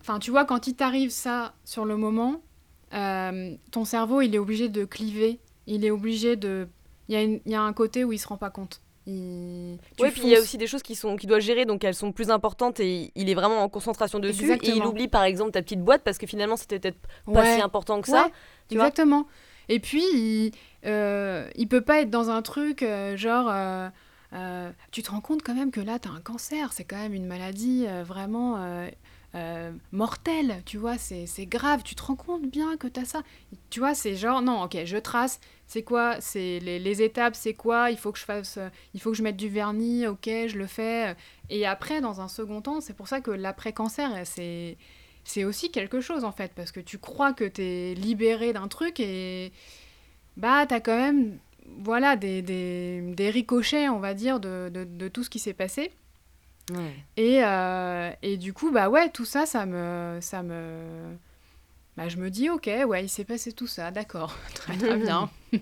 Enfin, 0.00 0.18
tu 0.18 0.30
vois, 0.30 0.44
quand 0.44 0.66
il 0.66 0.74
t'arrive 0.74 1.10
ça 1.10 1.54
sur 1.64 1.84
le 1.84 1.96
moment, 1.96 2.40
euh, 2.94 3.54
ton 3.70 3.84
cerveau, 3.84 4.20
il 4.20 4.34
est 4.34 4.38
obligé 4.38 4.68
de 4.68 4.84
cliver. 4.84 5.38
Il 5.66 5.84
est 5.84 5.90
obligé 5.90 6.36
de. 6.36 6.68
Il 7.08 7.14
y, 7.14 7.18
a 7.18 7.22
il 7.22 7.40
y 7.46 7.54
a 7.54 7.62
un 7.62 7.72
côté 7.72 8.04
où 8.04 8.12
il 8.12 8.18
se 8.18 8.26
rend 8.26 8.36
pas 8.36 8.50
compte. 8.50 8.80
Oui, 9.06 10.10
puis 10.10 10.22
il 10.24 10.30
y 10.30 10.36
a 10.36 10.40
aussi 10.40 10.58
des 10.58 10.66
choses 10.66 10.82
qui 10.82 10.96
sont 10.96 11.14
qui 11.16 11.28
doit 11.28 11.38
gérer, 11.38 11.64
donc 11.64 11.84
elles 11.84 11.94
sont 11.94 12.10
plus 12.10 12.28
importantes 12.30 12.80
et 12.80 13.12
il 13.14 13.30
est 13.30 13.34
vraiment 13.34 13.62
en 13.62 13.68
concentration 13.68 14.18
dessus. 14.18 14.50
Et 14.50 14.70
il 14.70 14.84
oublie 14.84 15.06
par 15.06 15.22
exemple 15.22 15.52
ta 15.52 15.62
petite 15.62 15.80
boîte 15.80 16.02
parce 16.02 16.18
que 16.18 16.26
finalement 16.26 16.56
c'était 16.56 16.80
peut-être 16.80 16.98
pas 17.32 17.54
si 17.54 17.60
important 17.60 18.00
que 18.00 18.08
ça. 18.08 18.28
exactement. 18.70 19.28
et 19.68 19.78
puis 19.78 20.02
il, 20.12 20.52
euh, 20.86 21.48
il 21.56 21.68
peut 21.68 21.80
pas 21.80 22.00
être 22.00 22.10
dans 22.10 22.30
un 22.30 22.42
truc 22.42 22.82
euh, 22.82 23.16
genre. 23.16 23.50
Euh, 24.32 24.70
tu 24.90 25.02
te 25.02 25.10
rends 25.10 25.20
compte 25.20 25.42
quand 25.42 25.54
même 25.54 25.70
que 25.70 25.80
là, 25.80 25.98
tu 25.98 26.08
as 26.08 26.12
un 26.12 26.20
cancer, 26.20 26.72
c'est 26.72 26.84
quand 26.84 26.96
même 26.96 27.14
une 27.14 27.26
maladie 27.26 27.86
vraiment 28.04 28.88
euh, 29.36 29.70
mortel, 29.92 30.62
tu 30.64 30.78
vois, 30.78 30.96
c'est 30.96 31.26
grave, 31.46 31.82
tu 31.82 31.94
te 31.94 32.02
rends 32.02 32.16
compte 32.16 32.48
bien 32.48 32.78
que 32.78 32.86
tu 32.86 33.00
as 33.00 33.04
ça. 33.04 33.22
Tu 33.68 33.80
vois, 33.80 33.94
c'est 33.94 34.16
genre, 34.16 34.40
non, 34.40 34.62
ok, 34.62 34.78
je 34.84 34.96
trace, 34.96 35.40
c'est 35.66 35.82
quoi, 35.82 36.18
c'est 36.20 36.58
les, 36.60 36.78
les, 36.78 37.02
étapes, 37.02 37.34
c'est 37.36 37.52
quoi, 37.52 37.90
il 37.90 37.98
faut 37.98 38.12
que 38.12 38.18
je 38.18 38.24
fasse, 38.24 38.56
euh, 38.56 38.70
il 38.94 39.00
faut 39.00 39.10
que 39.10 39.16
je 39.16 39.22
mette 39.22 39.36
du 39.36 39.50
vernis, 39.50 40.06
ok, 40.06 40.24
je 40.24 40.56
le 40.56 40.66
fais. 40.66 41.14
Et 41.50 41.66
après, 41.66 42.00
dans 42.00 42.22
un 42.22 42.28
second 42.28 42.62
temps, 42.62 42.80
c'est 42.80 42.94
pour 42.94 43.08
ça 43.08 43.20
que 43.20 43.30
l'après-cancer, 43.30 44.10
c'est 44.24 44.78
c'est 45.24 45.44
aussi 45.44 45.72
quelque 45.72 46.00
chose 46.00 46.24
en 46.24 46.32
fait, 46.32 46.52
parce 46.54 46.70
que 46.72 46.80
tu 46.80 46.98
crois 46.98 47.32
que 47.32 47.44
tu 47.44 47.62
es 47.62 47.94
libéré 47.94 48.52
d'un 48.52 48.68
truc 48.68 49.00
et 49.00 49.52
bah, 50.36 50.66
tu 50.66 50.74
as 50.74 50.80
quand 50.80 50.96
même, 50.96 51.38
voilà, 51.78 52.16
des, 52.16 52.42
des, 52.42 53.00
des, 53.00 53.30
ricochets, 53.30 53.88
on 53.88 53.98
va 53.98 54.14
dire, 54.14 54.40
de, 54.40 54.70
de, 54.72 54.84
de 54.84 55.08
tout 55.08 55.24
ce 55.24 55.30
qui 55.30 55.38
s'est 55.38 55.54
passé. 55.54 55.92
Et, 57.16 57.44
euh, 57.44 58.10
et 58.22 58.36
du 58.36 58.52
coup, 58.52 58.72
bah 58.72 58.88
ouais, 58.88 59.08
tout 59.10 59.24
ça, 59.24 59.46
ça 59.46 59.66
me. 59.66 60.18
Ça 60.20 60.42
me... 60.42 61.16
Bah, 61.96 62.08
je 62.08 62.16
me 62.18 62.28
dis, 62.28 62.50
ok, 62.50 62.68
ouais, 62.86 63.04
il 63.04 63.08
s'est 63.08 63.24
passé 63.24 63.52
tout 63.52 63.66
ça, 63.66 63.90
d'accord, 63.90 64.36
très 64.54 64.76
très 64.78 64.96
bien. 64.96 65.30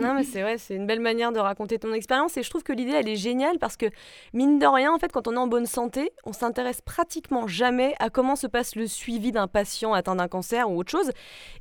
non, 0.00 0.14
mais 0.14 0.24
c'est 0.24 0.42
vrai, 0.42 0.58
c'est 0.58 0.74
une 0.74 0.86
belle 0.86 1.00
manière 1.00 1.32
de 1.32 1.38
raconter 1.38 1.78
ton 1.78 1.92
expérience. 1.92 2.36
Et 2.36 2.42
je 2.42 2.50
trouve 2.50 2.62
que 2.62 2.72
l'idée, 2.72 2.92
elle 2.92 3.08
est 3.08 3.16
géniale 3.16 3.58
parce 3.58 3.76
que, 3.76 3.86
mine 4.32 4.58
de 4.58 4.66
rien, 4.66 4.92
en 4.92 4.98
fait, 4.98 5.12
quand 5.12 5.28
on 5.28 5.34
est 5.34 5.38
en 5.38 5.46
bonne 5.46 5.66
santé, 5.66 6.12
on 6.24 6.32
s'intéresse 6.32 6.80
pratiquement 6.80 7.46
jamais 7.46 7.94
à 7.98 8.10
comment 8.10 8.36
se 8.36 8.46
passe 8.46 8.76
le 8.76 8.86
suivi 8.86 9.32
d'un 9.32 9.46
patient 9.46 9.92
atteint 9.92 10.16
d'un 10.16 10.28
cancer 10.28 10.70
ou 10.70 10.78
autre 10.78 10.90
chose. 10.90 11.10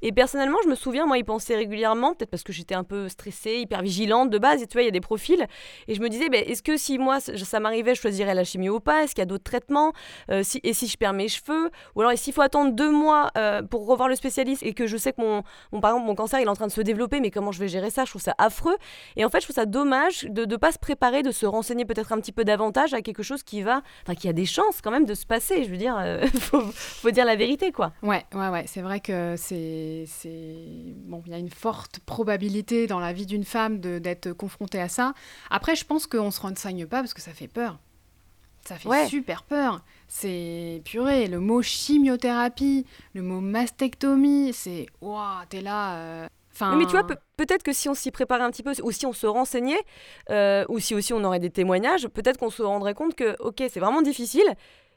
Et 0.02 0.12
personnellement, 0.12 0.58
je 0.64 0.70
me 0.70 0.76
souviens, 0.76 1.06
moi, 1.06 1.18
y 1.18 1.24
penser 1.24 1.56
régulièrement, 1.56 2.14
peut-être 2.14 2.30
parce 2.30 2.44
que 2.44 2.54
j'étais 2.54 2.76
un 2.76 2.84
peu 2.84 3.10
stressée, 3.10 3.58
hyper 3.58 3.82
vigilante 3.82 4.30
de 4.30 4.38
base, 4.38 4.62
et 4.64 4.68
tu 4.68 4.74
vois, 4.74 4.84
il 4.84 4.86
y 4.86 4.88
a 4.88 4.92
des 4.92 5.02
profils. 5.02 5.46
Et 5.88 5.96
je 5.96 6.02
me 6.02 6.10
disais, 6.10 6.30
ben, 6.30 6.44
est-ce 6.48 6.64
que 6.64 6.78
si 6.78 6.98
moi, 6.98 7.20
ça 7.20 7.60
m'arrivait, 7.60 7.96
je 7.96 8.02
choisirais 8.02 8.34
la 8.34 8.44
chimio 8.44 8.76
ou 8.76 8.80
pas? 8.80 9.04
Est-ce 9.04 9.16
qu'il 9.16 9.22
y 9.22 9.24
a 9.24 9.28
d'autres 9.28 9.44
traitements? 9.44 9.92
Euh, 10.32 10.44
Et 10.64 10.74
si 10.74 10.88
je 10.88 10.98
perds 10.98 11.14
mes 11.14 11.28
cheveux? 11.28 11.70
Ou 11.96 12.02
alors, 12.02 12.18
s'il 12.18 12.34
faut 12.34 12.42
attendre 12.42 12.72
deux 12.74 12.92
mois 12.92 13.32
euh, 13.38 13.62
pour 13.62 13.86
revoir 13.86 14.08
le 14.08 14.16
spécialiste 14.16 14.64
et 14.64 14.74
que 14.74 14.88
je 14.88 14.98
sais 14.98 15.14
que 15.14 15.22
mon, 15.22 15.44
mon, 15.72 15.82
par 15.82 15.92
exemple, 15.92 16.08
mon 16.08 16.16
cancer, 16.16 16.40
il 16.40 16.44
est 16.46 16.50
en 16.50 16.56
train 16.56 16.68
de 16.68 16.72
se 16.72 16.82
développer, 16.82 17.20
mais 17.20 17.32
comment 17.32 17.52
je 17.52 17.60
vais 17.60 17.68
gérer 17.68 17.90
ça? 17.90 18.06
Trouve 18.14 18.22
ça 18.22 18.36
affreux. 18.38 18.76
Et 19.16 19.26
en 19.26 19.30
fait, 19.30 19.40
je 19.40 19.46
trouve 19.46 19.56
ça 19.56 19.66
dommage 19.66 20.24
de 20.24 20.46
ne 20.46 20.56
pas 20.56 20.72
se 20.72 20.80
préparer, 20.80 21.24
de 21.24 21.32
se 21.32 21.46
renseigner 21.46 21.86
peut-être 21.86 22.12
un 22.12 22.20
petit 22.20 22.32
peu 22.32 22.46
davantage 22.46 22.94
à 22.94 23.02
quelque 23.02 23.24
chose 23.24 23.44
qui 23.44 23.62
va, 23.62 23.82
enfin, 24.04 24.16
qui 24.16 24.28
a 24.28 24.34
des 24.34 24.46
chances 24.46 24.82
quand 24.82 24.92
même 24.92 25.06
de 25.06 25.14
se 25.14 25.26
passer. 25.26 25.64
Je 25.64 25.70
veux 25.70 25.78
dire, 25.78 25.98
euh, 26.00 26.26
faut, 26.40 26.62
faut, 26.62 27.12
dire 27.12 27.26
la 27.26 27.36
vérité, 27.36 27.72
quoi. 27.72 27.94
Ouais, 28.02 28.26
ouais, 28.34 28.50
ouais. 28.50 28.66
C'est 28.68 28.82
vrai 28.82 29.00
que 29.00 29.36
c'est, 29.38 30.06
c'est, 30.08 30.66
bon, 31.06 31.24
il 31.26 31.32
y 31.32 31.36
a 31.36 31.40
une 31.40 31.50
forte 31.50 32.00
probabilité 32.00 32.88
dans 32.88 33.00
la 33.00 33.14
vie 33.14 33.26
d'une 33.26 33.46
femme 33.46 33.80
d'être 33.80 34.32
confrontée 34.34 34.80
à 34.80 34.90
ça. 34.90 35.14
Après, 35.50 35.76
je 35.76 35.86
pense 35.86 36.08
qu'on 36.08 36.32
se 36.32 36.42
renseigne 36.42 36.86
pas 36.86 37.00
parce 37.00 37.14
que 37.14 37.22
ça 37.22 37.32
fait 37.32 37.48
peur. 37.48 37.80
Ça 38.66 38.78
fait 38.78 39.08
super 39.08 39.44
peur. 39.44 39.84
C'est 40.08 40.82
purée, 40.86 41.28
le 41.28 41.40
mot 41.40 41.62
chimiothérapie, 41.62 42.86
le 43.14 43.22
mot 43.22 43.42
mastectomie, 43.42 44.54
c'est 44.54 44.86
waouh, 45.02 45.44
t'es 45.50 45.60
là. 45.60 45.96
Euh, 45.96 46.28
mais 46.62 46.86
tu 46.86 46.92
vois, 46.92 47.06
peut-être 47.38 47.64
que 47.64 47.74
si 47.74 47.90
on 47.90 47.94
s'y 47.94 48.12
préparait 48.12 48.44
un 48.44 48.52
petit 48.52 48.64
peu, 48.64 48.74
ou 48.84 48.92
si 48.92 49.06
on 49.06 49.14
se 49.14 49.28
renseignait, 49.28 49.82
euh, 50.30 50.66
ou 50.70 50.80
si 50.80 50.96
aussi 50.96 51.14
on 51.14 51.24
aurait 51.24 51.40
des 51.40 51.50
témoignages, 51.50 52.08
peut-être 52.08 52.38
qu'on 52.38 52.50
se 52.50 52.64
rendrait 52.64 52.94
compte 52.94 53.16
que, 53.16 53.36
ok, 53.40 53.64
c'est 53.70 53.80
vraiment 53.80 54.02
difficile, 54.02 54.46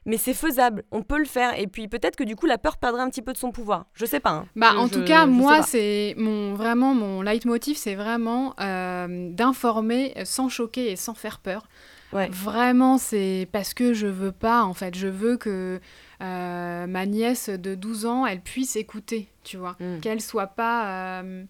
mais 0.05 0.17
c'est 0.17 0.33
faisable, 0.33 0.83
on 0.91 1.03
peut 1.03 1.17
le 1.17 1.25
faire. 1.25 1.59
Et 1.59 1.67
puis 1.67 1.87
peut-être 1.87 2.15
que 2.15 2.23
du 2.23 2.35
coup, 2.35 2.45
la 2.45 2.57
peur 2.57 2.77
perdrait 2.77 3.01
un 3.01 3.09
petit 3.09 3.21
peu 3.21 3.33
de 3.33 3.37
son 3.37 3.51
pouvoir. 3.51 3.85
Je 3.93 4.05
sais 4.05 4.21
pas. 4.21 4.31
Hein. 4.31 4.45
Bah, 4.55 4.73
en 4.77 4.87
tout 4.87 5.03
cas, 5.03 5.25
moi, 5.25 5.63
c'est 5.63 6.15
mon 6.17 6.53
vraiment 6.53 6.93
mon 6.93 7.21
leitmotiv, 7.21 7.75
c'est 7.75 7.95
vraiment 7.95 8.53
euh, 8.59 9.29
d'informer 9.31 10.13
sans 10.23 10.47
choquer 10.49 10.91
et 10.91 10.95
sans 10.95 11.13
faire 11.13 11.39
peur. 11.39 11.67
Vraiment, 12.11 12.97
c'est 12.97 13.47
parce 13.51 13.73
que 13.73 13.93
je 13.93 14.07
veux 14.07 14.31
pas, 14.31 14.63
en 14.63 14.73
fait. 14.73 14.95
Je 14.95 15.07
veux 15.07 15.37
que 15.37 15.79
euh, 16.21 16.87
ma 16.87 17.05
nièce 17.05 17.49
de 17.49 17.75
12 17.75 18.05
ans, 18.05 18.25
elle 18.25 18.41
puisse 18.41 18.75
écouter, 18.75 19.29
tu 19.43 19.57
vois. 19.57 19.75
Mm. 19.79 19.99
Qu'elle 19.99 20.21
soit 20.21 20.47
pas... 20.47 21.21
Euh, 21.21 21.43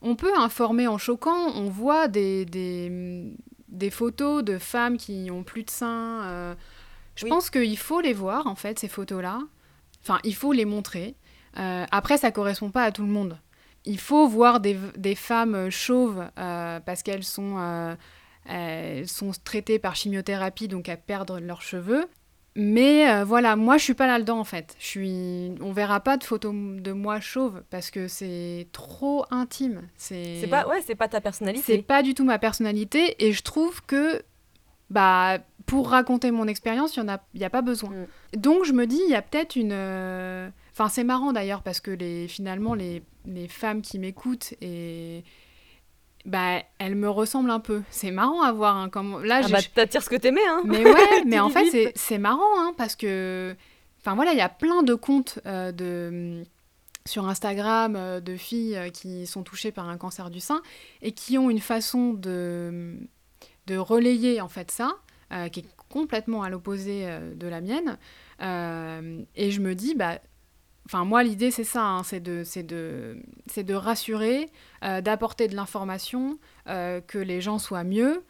on 0.00 0.16
peut 0.16 0.36
informer 0.36 0.88
en 0.88 0.98
choquant, 0.98 1.52
on 1.54 1.68
voit 1.68 2.08
des, 2.08 2.44
des, 2.44 3.32
des, 3.68 3.90
photos 3.90 4.42
de 4.42 4.58
femmes 4.58 4.96
qui 4.96 5.28
ont 5.30 5.44
plus 5.44 5.62
de 5.62 5.70
seins. 5.70 6.24
Euh. 6.24 6.54
Je 7.14 7.26
pense 7.26 7.50
qu'il 7.50 7.78
faut 7.78 8.00
les 8.00 8.12
voir, 8.12 8.48
en 8.48 8.56
fait, 8.56 8.80
ces 8.80 8.88
photos-là. 8.88 9.38
Enfin, 10.02 10.18
il 10.24 10.34
faut 10.34 10.52
les 10.52 10.64
montrer. 10.64 11.14
après, 11.54 12.18
ça 12.18 12.32
correspond 12.32 12.70
pas 12.70 12.82
à 12.82 12.90
tout 12.90 13.02
le 13.02 13.12
monde. 13.12 13.38
Il 13.84 13.98
faut 13.98 14.26
voir 14.26 14.58
des, 14.58 14.76
des 14.96 15.14
femmes 15.14 15.70
chauves 15.70 16.24
parce 16.34 17.04
qu'elles 17.04 17.22
sont 17.22 17.96
elles 18.46 19.08
sont 19.08 19.30
traitées 19.44 19.78
par 19.78 19.96
chimiothérapie, 19.96 20.68
donc 20.68 20.88
à 20.88 20.96
perdre 20.96 21.40
leurs 21.40 21.62
cheveux. 21.62 22.06
Mais 22.54 23.10
euh, 23.10 23.24
voilà, 23.24 23.56
moi 23.56 23.78
je 23.78 23.84
suis 23.84 23.94
pas 23.94 24.06
là-dedans 24.06 24.38
en 24.38 24.44
fait. 24.44 24.76
Je 24.78 24.84
suis, 24.84 25.52
on 25.60 25.72
verra 25.72 26.00
pas 26.00 26.18
de 26.18 26.24
photos 26.24 26.54
de 26.54 26.92
moi 26.92 27.18
chauve 27.18 27.62
parce 27.70 27.90
que 27.90 28.08
c'est 28.08 28.68
trop 28.72 29.24
intime. 29.30 29.88
C'est 29.96 30.46
pas, 30.50 30.66
ouais, 30.68 30.82
c'est 30.84 30.94
pas 30.94 31.08
ta 31.08 31.20
personnalité. 31.22 31.64
C'est 31.64 31.82
pas 31.82 32.02
du 32.02 32.14
tout 32.14 32.24
ma 32.24 32.38
personnalité 32.38 33.24
et 33.24 33.32
je 33.32 33.42
trouve 33.42 33.82
que, 33.86 34.22
bah, 34.90 35.38
pour 35.64 35.88
raconter 35.88 36.30
mon 36.30 36.46
expérience, 36.46 36.96
il 36.96 37.00
y 37.00 37.02
en 37.02 37.08
a, 37.08 37.22
y 37.34 37.44
a 37.44 37.50
pas 37.50 37.62
besoin. 37.62 37.90
Mm. 37.90 38.06
Donc 38.36 38.64
je 38.64 38.74
me 38.74 38.86
dis, 38.86 39.00
il 39.06 39.10
y 39.10 39.14
a 39.14 39.22
peut-être 39.22 39.56
une, 39.56 39.72
euh, 39.72 40.50
enfin 40.72 40.90
c'est 40.90 41.04
marrant 41.04 41.32
d'ailleurs 41.32 41.62
parce 41.62 41.80
que 41.80 41.90
les, 41.90 42.28
finalement 42.28 42.74
les, 42.74 43.02
les 43.24 43.48
femmes 43.48 43.80
qui 43.80 43.98
m'écoutent 43.98 44.52
et 44.60 45.24
bah, 46.24 46.62
elle 46.78 46.94
me 46.94 47.08
ressemble 47.08 47.50
un 47.50 47.60
peu. 47.60 47.82
C'est 47.90 48.10
marrant 48.10 48.42
à 48.42 48.52
voir. 48.52 48.76
Hein, 48.76 48.88
comme... 48.88 49.24
Là, 49.24 49.40
ah 49.44 49.48
bah, 49.48 49.58
t'attires 49.74 50.02
ce 50.02 50.10
que 50.10 50.16
t'aimais. 50.16 50.46
Hein. 50.48 50.62
Mais 50.64 50.84
ouais, 50.84 51.24
mais 51.26 51.40
en 51.40 51.48
fait, 51.48 51.92
c'est 51.94 52.18
marrant 52.18 52.58
hein, 52.58 52.74
parce 52.76 52.96
que. 52.96 53.54
Enfin 54.00 54.16
voilà, 54.16 54.32
il 54.32 54.38
y 54.38 54.42
a 54.42 54.48
plein 54.48 54.82
de 54.82 54.94
comptes 54.94 55.38
euh, 55.46 55.70
de 55.70 56.42
sur 57.06 57.28
Instagram 57.28 57.94
euh, 57.96 58.20
de 58.20 58.36
filles 58.36 58.76
euh, 58.76 58.90
qui 58.90 59.26
sont 59.26 59.44
touchées 59.44 59.70
par 59.70 59.88
un 59.88 59.96
cancer 59.96 60.28
du 60.28 60.40
sein 60.40 60.60
et 61.02 61.12
qui 61.12 61.38
ont 61.38 61.50
une 61.50 61.60
façon 61.60 62.12
de, 62.12 62.96
de 63.66 63.76
relayer 63.76 64.40
en 64.40 64.48
fait 64.48 64.70
ça, 64.70 64.96
qui 65.50 65.60
est 65.60 65.66
complètement 65.88 66.42
à 66.42 66.50
l'opposé 66.50 67.06
de 67.34 67.48
la 67.48 67.62
mienne. 67.62 67.96
et 68.40 69.50
je 69.50 69.60
me 69.60 69.74
dis, 69.74 69.94
bah, 69.94 70.18
Enfin, 70.86 71.04
moi, 71.04 71.22
l'idée, 71.22 71.50
c'est 71.50 71.64
ça, 71.64 71.84
hein, 71.84 72.02
c'est 72.02 72.20
de, 72.20 72.44
de, 73.56 73.74
rassurer, 73.74 74.50
euh, 74.84 75.00
d'apporter 75.00 75.46
de 75.48 75.54
l'information, 75.54 76.38
euh, 76.68 77.00
que 77.00 77.18
les 77.18 77.40
gens 77.40 77.58
soient 77.58 77.84
mieux. 77.84 78.24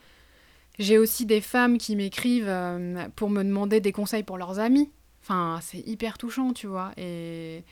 J'ai 0.78 0.98
aussi 0.98 1.26
des 1.26 1.40
femmes 1.40 1.78
qui 1.78 1.96
m'écrivent 1.96 2.48
euh, 2.48 3.08
pour 3.16 3.30
me 3.30 3.42
demander 3.42 3.80
des 3.80 3.92
conseils 3.92 4.22
pour 4.22 4.36
leurs 4.36 4.58
amis. 4.58 4.90
Enfin, 5.22 5.60
c'est 5.62 5.86
hyper 5.86 6.18
touchant, 6.18 6.52
tu 6.52 6.66
vois. 6.66 6.92
Et, 6.96 7.64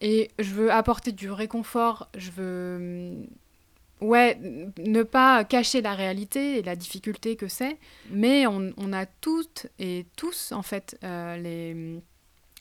et 0.00 0.30
je 0.38 0.50
veux 0.50 0.72
apporter 0.72 1.12
du 1.12 1.30
réconfort, 1.30 2.08
je 2.16 2.30
veux... 2.30 3.14
Ouais, 4.00 4.38
ne 4.78 5.02
pas 5.02 5.42
cacher 5.42 5.82
la 5.82 5.92
réalité 5.94 6.58
et 6.58 6.62
la 6.62 6.76
difficulté 6.76 7.34
que 7.34 7.48
c'est, 7.48 7.78
mais 8.10 8.46
on, 8.46 8.72
on, 8.76 8.92
a 8.92 9.06
toutes 9.06 9.66
et 9.80 10.06
tous, 10.14 10.52
en 10.52 10.62
fait, 10.62 10.96
les 11.02 12.00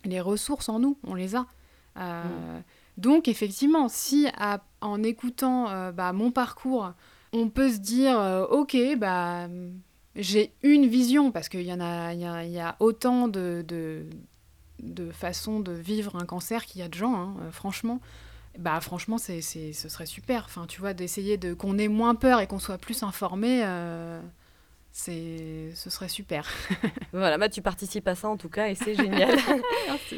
les 0.07 0.21
ressources 0.21 0.69
en 0.69 0.79
nous, 0.79 0.97
on 1.03 1.15
les 1.15 1.35
a. 1.35 1.45
Euh, 1.97 2.23
mm. 2.23 2.63
Donc 2.97 3.27
effectivement, 3.27 3.87
si 3.89 4.27
en 4.81 5.03
écoutant 5.03 5.69
euh, 5.69 5.91
bah, 5.91 6.13
mon 6.13 6.31
parcours, 6.31 6.91
on 7.33 7.49
peut 7.49 7.71
se 7.71 7.77
dire, 7.77 8.19
euh, 8.19 8.45
ok, 8.45 8.77
bah, 8.97 9.47
j'ai 10.15 10.53
une 10.63 10.87
vision, 10.87 11.31
parce 11.31 11.49
qu'il 11.49 11.61
y, 11.61 11.73
en 11.73 11.79
a, 11.79 12.13
y, 12.13 12.59
a, 12.59 12.75
autant 12.79 13.27
de, 13.27 13.63
de, 13.67 15.11
façons 15.11 15.59
de 15.59 15.71
vivre 15.71 16.15
un 16.15 16.25
cancer 16.25 16.65
qu'il 16.65 16.81
y 16.81 16.83
a 16.83 16.87
de 16.87 16.95
gens, 16.95 17.15
hein, 17.15 17.35
franchement. 17.51 17.99
Bah 18.57 18.81
franchement, 18.81 19.19
c'est, 19.19 19.41
ce 19.41 19.87
serait 19.87 20.07
super. 20.07 20.45
Enfin, 20.45 20.65
tu 20.67 20.81
vois, 20.81 20.95
d'essayer 20.95 21.37
de 21.37 21.53
qu'on 21.53 21.77
ait 21.77 21.87
moins 21.87 22.15
peur 22.15 22.39
et 22.39 22.47
qu'on 22.47 22.57
soit 22.57 22.79
plus 22.79 23.03
informé 23.03 23.61
c'est 24.97 25.69
ce 25.75 25.91
serait 25.91 26.07
super. 26.07 26.49
voilà, 27.13 27.37
bah, 27.37 27.49
tu 27.49 27.61
participes 27.61 28.07
à 28.07 28.15
ça 28.15 28.29
en 28.29 28.35
tout 28.35 28.49
cas 28.49 28.67
et 28.67 28.75
c'est 28.75 28.95
génial. 29.03 29.37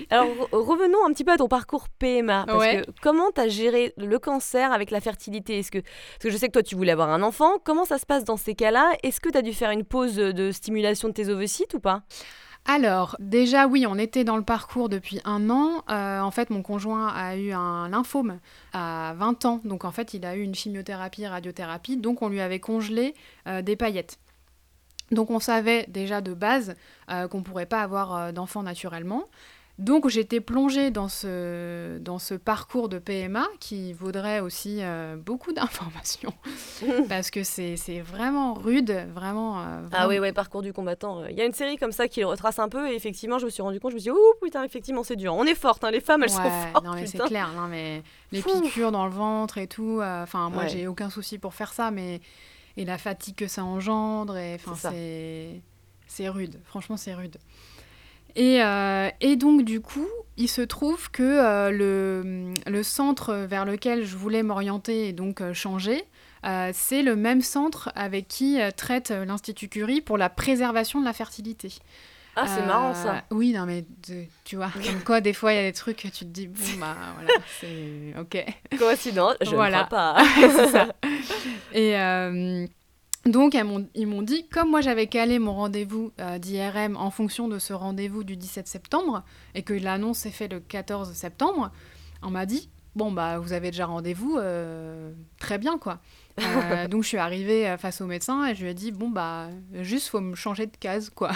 Alors 0.10 0.28
revenons 0.54 1.06
un 1.06 1.12
petit 1.12 1.26
peu 1.26 1.34
à 1.34 1.38
ton 1.38 1.50
parcours 1.50 1.90
PMA. 1.90 2.46
Parce 2.48 2.66
que 2.66 2.92
comment 3.02 3.30
tu 3.36 3.42
as 3.42 3.50
géré 3.50 3.94
le 3.98 4.18
cancer 4.20 4.72
avec 4.72 4.90
la 4.92 5.02
fertilité? 5.02 5.60
Est-ce 5.60 5.70
que, 5.70 5.80
parce 5.80 6.24
que 6.24 6.30
je 6.30 6.38
sais 6.38 6.48
que 6.48 6.54
toi 6.54 6.64
tu 6.64 6.76
voulais 6.76 6.94
avoir 6.94 7.10
un 7.10 7.22
enfant, 7.24 7.58
comment 7.64 7.84
ça 7.84 7.98
se 7.98 8.06
passe 8.06 8.24
dans 8.24 8.38
ces 8.38 8.56
cas-là? 8.56 8.94
Est-ce 9.04 9.20
que 9.20 9.30
tu 9.30 9.38
as 9.38 9.42
dû 9.42 9.54
faire 9.54 9.72
une 9.72 9.84
pause 9.84 10.16
de 10.16 10.52
stimulation 10.52 11.10
de 11.10 11.14
tes 11.14 11.28
ovocytes 11.28 11.74
ou 11.74 11.82
pas? 11.82 12.04
Alors, 12.66 13.16
déjà, 13.20 13.68
oui, 13.68 13.86
on 13.88 13.98
était 13.98 14.24
dans 14.24 14.38
le 14.38 14.44
parcours 14.44 14.90
depuis 14.90 15.20
un 15.26 15.50
an. 15.50 15.84
Euh, 15.90 16.20
en 16.20 16.30
fait, 16.30 16.52
mon 16.52 16.62
conjoint 16.62 17.08
a 17.08 17.36
eu 17.36 17.52
un 17.52 17.90
lymphome 17.90 18.40
à 18.74 19.14
20 19.18 19.46
ans. 19.46 19.62
Donc, 19.64 19.86
en 19.86 19.92
fait, 19.92 20.14
il 20.14 20.26
a 20.26 20.36
eu 20.36 20.42
une 20.42 20.54
chimiothérapie, 20.54 21.26
radiothérapie. 21.26 21.98
Donc, 21.98 22.22
on 22.22 22.30
lui 22.30 22.42
avait 22.42 22.60
congelé 22.60 23.16
euh, 23.48 23.62
des 23.62 23.76
paillettes. 23.76 24.20
Donc 25.12 25.30
on 25.32 25.40
savait 25.40 25.86
déjà 25.88 26.22
de 26.22 26.34
base 26.34 26.76
euh, 27.10 27.28
qu'on 27.28 27.40
ne 27.40 27.44
pourrait 27.44 27.66
pas 27.66 27.82
avoir 27.82 28.16
euh, 28.16 28.32
d'enfants 28.32 28.64
naturellement. 28.64 29.28
Donc 29.80 30.10
j'étais 30.10 30.42
plongée 30.42 30.92
dans 30.92 31.08
ce, 31.08 32.00
dans 32.00 32.20
ce 32.20 32.34
parcours 32.34 32.90
de 32.90 33.00
PMA 33.00 33.48
qui 33.62 33.94
vaudrait 33.94 34.42
aussi 34.42 34.80
euh, 34.82 35.16
beaucoup 35.16 35.54
d'informations 35.54 36.34
parce 37.08 37.32
que 37.32 37.46
c'est 37.46 38.02
vraiment 38.02 38.56
rude, 38.56 38.92
vraiment, 39.16 39.64
Ah 39.94 40.10
oui, 40.10 40.20
ouais, 40.20 40.34
parcours 40.34 40.62
du 40.62 40.74
combattant. 40.74 41.24
Il 41.30 41.38
y 41.38 41.42
a 41.42 41.46
une 41.46 41.54
série 41.54 41.78
comme 41.78 41.94
ça 41.94 42.10
qui 42.10 42.20
le 42.20 42.26
retrace 42.26 42.60
un 42.60 42.68
peu 42.68 42.92
et 42.92 42.96
effectivement 42.96 43.40
je 43.40 43.46
me 43.46 43.50
suis 43.50 43.62
rendu 43.62 43.80
compte, 43.80 43.92
je 43.92 43.96
me 43.96 44.02
suis 44.02 44.12
dit, 44.12 44.18
oh 44.18 44.34
putain, 44.42 44.66
effectivement 44.66 45.04
c'est 45.04 45.16
dur. 45.16 45.34
On 45.34 45.46
est 45.46 45.56
forte, 45.56 45.86
hein, 45.86 45.92
les 45.92 46.02
femmes 46.02 46.24
elles 46.24 46.30
sont 46.30 46.42
fortes. 46.74 46.84
Non 46.84 46.96
mais 46.96 47.08
c'est 47.08 47.20
clair, 47.20 47.54
non, 47.56 47.68
mais 47.68 48.04
les 48.34 48.42
piqûres 48.42 48.92
dans 48.92 49.06
le 49.06 49.14
ventre 49.14 49.60
et 49.60 49.68
tout, 49.68 50.02
enfin 50.04 50.50
moi 50.50 50.68
j'ai 50.68 50.88
aucun 50.88 51.10
souci 51.10 51.40
pour 51.40 51.54
faire 51.54 51.72
ça, 51.72 51.90
mais 51.90 52.20
et 52.78 52.86
la 52.86 52.98
fatigue 52.98 53.36
que 53.36 53.48
ça 53.48 53.64
engendre. 53.64 54.38
Et 54.38 54.56
enfin, 54.56 54.92
c'est 56.08 56.30
rude. 56.30 56.60
Franchement, 56.66 56.98
c'est 56.98 57.14
rude. 57.14 57.38
Et, 58.36 58.62
euh, 58.62 59.10
et, 59.22 59.36
donc, 59.36 59.64
du 59.64 59.82
coup, 59.82 60.08
il 60.38 60.48
se 60.48 60.62
trouve 60.62 61.10
que 61.12 61.24
euh, 61.24 61.72
le, 61.72 62.54
le, 62.68 62.84
centre 62.84 63.34
vers 63.34 63.66
lequel 63.66 64.06
je 64.06 64.16
voulais 64.16 64.44
m'orienter 64.44 65.08
et 65.08 65.14
donc 65.14 65.42
euh, 65.42 65.54
changer, 65.54 66.04
c'est 66.72 67.02
le 67.02 67.16
même 67.16 67.42
centre 67.42 67.92
avec 67.96 68.30
qui 68.30 68.60
traite 68.78 69.10
l'Institut 69.10 69.68
Curie 69.68 70.00
pour 70.00 70.18
la 70.18 70.30
préservation 70.30 71.02
de 71.02 71.06
la 71.06 71.12
fertilité. 71.12 71.70
Ah, 72.42 72.48
c'est 72.48 72.66
marrant 72.66 72.94
ça. 72.94 73.24
Oui, 73.32 73.52
non, 73.52 73.66
mais 73.66 73.86
tu 74.46 74.56
vois, 74.56 74.70
comme 74.86 75.04
quoi, 75.04 75.22
des 75.22 75.34
fois, 75.34 75.54
il 75.54 75.58
y 75.58 75.60
a 75.60 75.64
des 75.64 75.74
trucs 75.74 75.98
que 75.98 76.08
tu 76.08 76.26
te 76.26 76.30
dis, 76.30 76.48
bon, 76.48 76.64
bah 76.80 76.96
voilà, 77.16 77.34
c'est 77.60 78.14
ok. 78.20 78.78
Coïncidence, 78.78 79.36
je 79.42 79.50
voilà. 79.56 79.82
ne 79.82 79.86
crois 79.86 80.16
pas. 80.16 80.24
c'est 80.36 80.68
ça. 80.68 80.88
et 81.74 82.68
donc, 83.26 83.58
ils 83.96 84.08
m'ont 84.08 84.22
dit, 84.22 84.48
comme 84.48 84.70
moi 84.70 84.82
j'avais 84.82 85.08
calé 85.08 85.40
mon 85.40 85.54
rendez-vous 85.54 86.12
d'IRM 86.40 86.96
en 86.96 87.12
fonction 87.12 87.48
de 87.48 87.60
ce 87.60 87.74
rendez-vous 87.74 88.24
du 88.24 88.38
17 88.38 88.68
septembre, 88.68 89.24
et 89.56 89.64
que 89.64 89.74
l'annonce 89.74 90.20
s'est 90.20 90.32
faite 90.32 90.54
le 90.54 90.60
14 90.62 91.12
septembre, 91.14 91.72
on 92.22 92.32
m'a 92.32 92.46
dit, 92.46 92.70
bon, 92.96 93.12
bah, 93.12 93.38
vous 93.40 93.54
avez 93.54 93.72
déjà 93.72 93.86
rendez-vous, 93.86 94.40
très 95.40 95.58
bien, 95.58 95.78
quoi. 95.78 96.00
Euh, 96.40 96.88
donc 96.90 97.04
je 97.04 97.08
suis 97.10 97.18
arrivée 97.18 97.68
euh, 97.68 97.78
face 97.78 98.02
au 98.02 98.06
médecin 98.06 98.46
et 98.46 98.56
je 98.56 98.64
lui 98.64 98.72
ai 98.72 98.74
dit 98.74 98.92
bon 98.92 99.10
bah 99.10 99.50
juste 99.74 100.08
faut 100.08 100.22
me 100.22 100.36
changer 100.36 100.66
de 100.66 100.76
case 100.78 101.10
quoi. 101.10 101.32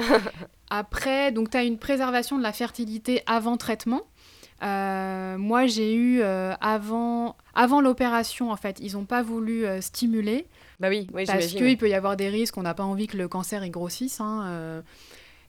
Après 0.70 1.32
donc 1.32 1.50
tu 1.50 1.56
as 1.56 1.64
une 1.64 1.78
préservation 1.78 2.38
de 2.38 2.42
la 2.42 2.52
fertilité 2.52 3.22
avant 3.26 3.56
traitement. 3.56 4.02
Euh, 4.62 5.36
moi 5.36 5.66
j'ai 5.66 5.94
eu 5.94 6.22
avant 6.22 7.36
avant 7.54 7.80
l'opération 7.80 8.50
en 8.50 8.56
fait, 8.56 8.78
ils 8.80 8.94
n'ont 8.94 9.04
pas 9.04 9.22
voulu 9.22 9.66
stimuler. 9.80 10.46
Bah 10.80 10.88
oui, 10.88 11.06
oui 11.12 11.24
parce 11.26 11.46
qu'il 11.46 11.78
peut 11.78 11.88
y 11.88 11.94
avoir 11.94 12.16
des 12.16 12.28
risques, 12.28 12.56
on 12.56 12.62
n'a 12.62 12.74
pas 12.74 12.84
envie 12.84 13.06
que 13.06 13.16
le 13.16 13.28
cancer 13.28 13.64
y 13.64 13.70
grossisse. 13.70 14.20
Hein, 14.20 14.82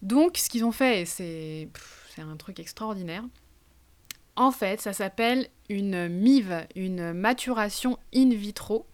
donc 0.02 0.38
ce 0.38 0.50
qu'ils 0.50 0.66
ont 0.66 0.72
fait, 0.72 1.06
c'est 1.06 1.70
c'est 2.16 2.22
un 2.22 2.36
truc 2.38 2.60
extraordinaire. 2.60 3.24
En 4.36 4.52
fait, 4.52 4.82
ça 4.82 4.94
s'appelle 4.94 5.48
une 5.70 6.10
MIV, 6.10 6.68
une 6.76 7.14
maturation 7.14 7.98
in 8.14 8.30
vitro. 8.30 8.86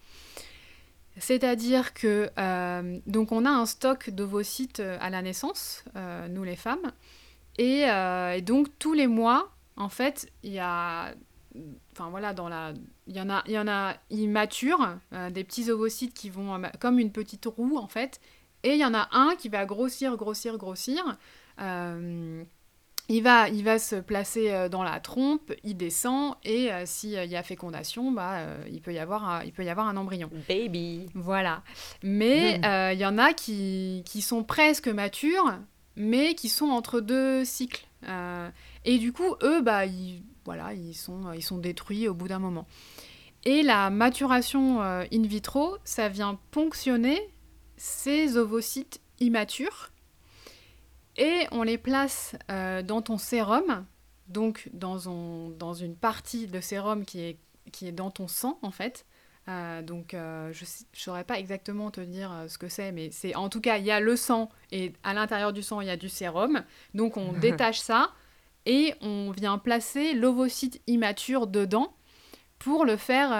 C'est-à-dire 1.17 1.93
que 1.93 2.29
euh, 2.39 2.99
donc 3.05 3.31
on 3.31 3.45
a 3.45 3.49
un 3.49 3.65
stock 3.65 4.09
d'ovocytes 4.09 4.79
euh, 4.79 4.97
à 5.01 5.09
la 5.09 5.21
naissance, 5.21 5.83
euh, 5.95 6.27
nous 6.27 6.43
les 6.43 6.55
femmes, 6.55 6.91
et, 7.57 7.85
donc 8.41 8.67
tous 8.79 8.93
les 8.93 9.07
mois, 9.07 9.51
en 9.75 9.89
fait, 9.89 10.31
il 10.41 10.53
y 10.53 10.59
a, 10.59 11.13
enfin 11.91 12.09
voilà, 12.09 12.33
dans 12.33 12.49
la, 12.49 12.73
il 13.07 13.15
y 13.15 13.21
en 13.21 13.29
a, 13.29 13.43
il 13.45 13.51
y 13.51 13.59
en 13.59 13.67
a, 13.67 13.97
des 15.29 15.43
petits 15.43 15.69
ovocytes 15.69 16.13
qui 16.13 16.29
vont 16.29 16.59
comme 16.79 16.97
une 16.97 17.11
petite 17.11 17.45
roue 17.45 17.77
en 17.77 17.87
fait, 17.87 18.19
et 18.63 18.73
il 18.73 18.79
y 18.79 18.85
en 18.85 18.93
a 18.93 19.09
un 19.11 19.35
qui 19.37 19.49
va 19.49 19.65
grossir, 19.65 20.15
grossir, 20.17 20.57
grossir. 20.57 21.17
Il 23.09 23.23
va, 23.23 23.49
il 23.49 23.63
va 23.63 23.79
se 23.79 23.95
placer 23.95 24.51
euh, 24.51 24.69
dans 24.69 24.83
la 24.83 24.99
trompe, 24.99 25.51
il 25.63 25.75
descend 25.75 26.35
et 26.43 26.71
euh, 26.71 26.83
s'il 26.85 27.11
y 27.11 27.35
a 27.35 27.43
fécondation, 27.43 28.11
bah, 28.11 28.37
euh, 28.37 28.63
il, 28.71 28.81
peut 28.81 28.93
y 28.93 28.99
avoir 28.99 29.27
un, 29.27 29.43
il 29.43 29.51
peut 29.51 29.65
y 29.65 29.69
avoir 29.69 29.87
un 29.87 29.97
embryon. 29.97 30.29
Baby. 30.47 31.09
Voilà. 31.13 31.63
Mais 32.03 32.61
il 32.93 32.99
y 32.99 33.05
en 33.05 33.17
a 33.17 33.33
qui, 33.33 34.03
qui, 34.05 34.21
sont 34.21 34.43
presque 34.43 34.87
matures, 34.87 35.57
mais 35.95 36.35
qui 36.35 36.47
sont 36.47 36.69
entre 36.69 37.01
deux 37.01 37.43
cycles. 37.43 37.85
et 38.85 38.97
du 38.97 39.11
coup, 39.11 39.35
eux, 39.43 39.61
bah, 39.61 39.85
ils, 39.85 40.23
voilà, 40.45 40.73
ils, 40.73 40.93
sont, 40.93 41.33
ils 41.33 41.43
sont 41.43 41.57
détruits 41.57 42.07
au 42.07 42.13
bout 42.13 42.27
d'un 42.27 42.39
moment. 42.39 42.67
Et 43.43 43.63
la 43.63 43.89
maturation 43.89 44.81
in 44.81 45.23
vitro, 45.23 45.77
ça 45.83 46.07
vient 46.07 46.39
ponctionner 46.51 47.19
ces 47.75 48.37
ovocytes 48.37 49.01
immatures 49.19 49.91
et 51.17 51.47
on 51.51 51.63
les 51.63 51.77
place 51.77 52.35
euh, 52.49 52.81
dans 52.81 53.01
ton 53.01 53.17
sérum, 53.17 53.85
donc 54.27 54.69
dans, 54.73 54.97
dans, 55.49 55.73
une 55.73 55.95
partie 55.95 56.47
de 56.47 56.61
sérum 56.61 57.05
qui 57.05 57.21
est, 57.21 57.37
qui 57.71 57.87
est 57.87 57.91
dans 57.91 58.11
ton 58.11 58.27
sang 58.27 58.59
en 58.61 58.71
fait. 58.71 59.05
Euh, 59.47 59.81
donc 59.81 60.13
euh, 60.13 60.53
je 60.53 60.63
ne 60.63 60.69
saurais 60.93 61.23
pas 61.23 61.39
exactement 61.39 61.91
te 61.91 61.99
dire 61.99 62.45
ce 62.47 62.57
que 62.57 62.69
c'est, 62.69 62.91
mais 62.91 63.09
c'est 63.11 63.35
en 63.35 63.49
tout 63.49 63.59
cas 63.59 63.77
il 63.77 63.85
y 63.85 63.91
a 63.91 63.99
le 63.99 64.15
sang 64.15 64.49
et 64.71 64.93
à 65.03 65.13
l'intérieur 65.13 65.51
du 65.51 65.63
sang 65.63 65.81
il 65.81 65.87
y 65.87 65.91
a 65.91 65.97
du 65.97 66.09
sérum. 66.09 66.63
Donc 66.93 67.17
on 67.17 67.33
détache 67.39 67.79
ça 67.79 68.11
et 68.65 68.93
on 69.01 69.31
vient 69.31 69.57
placer 69.57 70.13
l'ovocyte 70.13 70.81
immature 70.87 71.47
dedans 71.47 71.93
pour 72.59 72.85
le 72.85 72.95
faire 72.95 73.31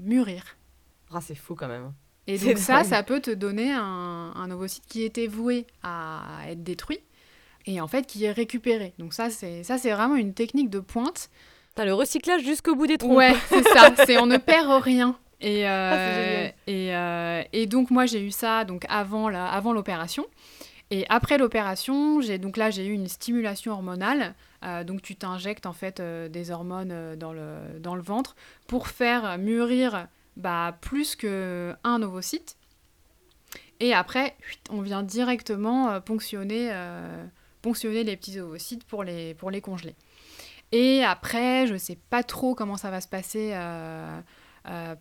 mûrir. 0.00 0.56
Ah, 1.12 1.20
c'est 1.20 1.34
fou 1.34 1.54
quand 1.54 1.68
même. 1.68 1.92
Et 2.26 2.38
donc 2.38 2.58
ça, 2.58 2.82
ça 2.82 3.02
peut 3.02 3.20
te 3.20 3.30
donner 3.30 3.72
un, 3.72 4.32
un, 4.34 4.50
ovocyte 4.50 4.84
qui 4.88 5.04
était 5.04 5.28
voué 5.28 5.66
à 5.82 6.22
être 6.48 6.64
détruit 6.64 6.98
et 7.66 7.80
en 7.80 7.86
fait 7.86 8.06
qui 8.06 8.24
est 8.24 8.32
récupéré. 8.32 8.94
Donc 8.98 9.14
ça, 9.14 9.30
c'est 9.30 9.62
ça, 9.62 9.78
c'est 9.78 9.92
vraiment 9.92 10.16
une 10.16 10.34
technique 10.34 10.70
de 10.70 10.80
pointe. 10.80 11.30
T'as 11.76 11.84
le 11.84 11.94
recyclage 11.94 12.42
jusqu'au 12.42 12.74
bout 12.74 12.86
des 12.86 12.98
troncs. 12.98 13.16
Ouais, 13.16 13.34
c'est 13.48 13.62
ça. 13.68 13.92
C'est 14.06 14.18
on 14.18 14.26
ne 14.26 14.38
perd 14.38 14.82
rien. 14.82 15.16
Et, 15.42 15.68
euh, 15.68 16.48
ah, 16.48 16.52
et, 16.66 16.96
euh, 16.96 17.42
et, 17.52 17.66
donc 17.66 17.90
moi 17.90 18.06
j'ai 18.06 18.22
eu 18.22 18.30
ça 18.30 18.64
donc 18.64 18.86
avant 18.88 19.28
la, 19.28 19.46
avant 19.46 19.74
l'opération. 19.74 20.24
Et 20.90 21.04
après 21.10 21.36
l'opération, 21.36 22.22
j'ai 22.22 22.38
donc 22.38 22.56
là 22.56 22.70
j'ai 22.70 22.86
eu 22.86 22.92
une 22.92 23.08
stimulation 23.08 23.72
hormonale. 23.72 24.34
Euh, 24.64 24.84
donc 24.84 25.02
tu 25.02 25.16
t'injectes 25.16 25.66
en 25.66 25.74
fait 25.74 26.00
des 26.00 26.50
hormones 26.50 27.14
dans 27.16 27.34
le, 27.34 27.78
dans 27.78 27.94
le 27.94 28.02
ventre 28.02 28.36
pour 28.66 28.88
faire 28.88 29.36
mûrir 29.36 30.08
bah, 30.36 30.76
plus 30.80 31.16
qu'un 31.16 32.02
ovocyte. 32.02 32.56
Et 33.80 33.92
après, 33.92 34.36
on 34.70 34.80
vient 34.80 35.02
directement 35.02 35.90
euh, 35.90 36.00
ponctionner, 36.00 36.70
euh, 36.72 37.24
ponctionner 37.62 38.04
les 38.04 38.16
petits 38.16 38.40
ovocytes 38.40 38.84
pour 38.84 39.04
les, 39.04 39.34
pour 39.34 39.50
les 39.50 39.60
congeler. 39.60 39.94
Et 40.72 41.04
après, 41.04 41.66
je 41.66 41.74
ne 41.74 41.78
sais 41.78 41.98
pas 42.10 42.22
trop 42.22 42.54
comment 42.54 42.76
ça 42.76 42.90
va 42.90 43.00
se 43.00 43.08
passer 43.08 43.52
euh, 43.54 44.20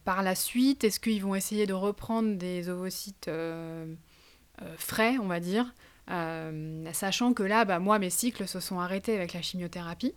par 0.04 0.24
la 0.24 0.36
suite. 0.36 0.84
Est-ce 0.84 1.00
qu'ils 1.00 1.22
vont 1.24 1.36
essayer 1.36 1.66
de 1.66 1.74
reprendre 1.74 2.36
des 2.36 2.70
ovocytes 2.70 3.30
frais, 4.78 5.18
on 5.18 5.26
va 5.26 5.40
dire 5.40 5.74
Sachant 6.94 7.34
que 7.34 7.42
là, 7.42 7.66
bah, 7.66 7.80
moi, 7.80 7.98
mes 7.98 8.12
cycles 8.12 8.48
se 8.48 8.60
sont 8.60 8.80
arrêtés 8.80 9.16
avec 9.16 9.34
la 9.34 9.42
chimiothérapie. 9.42 10.14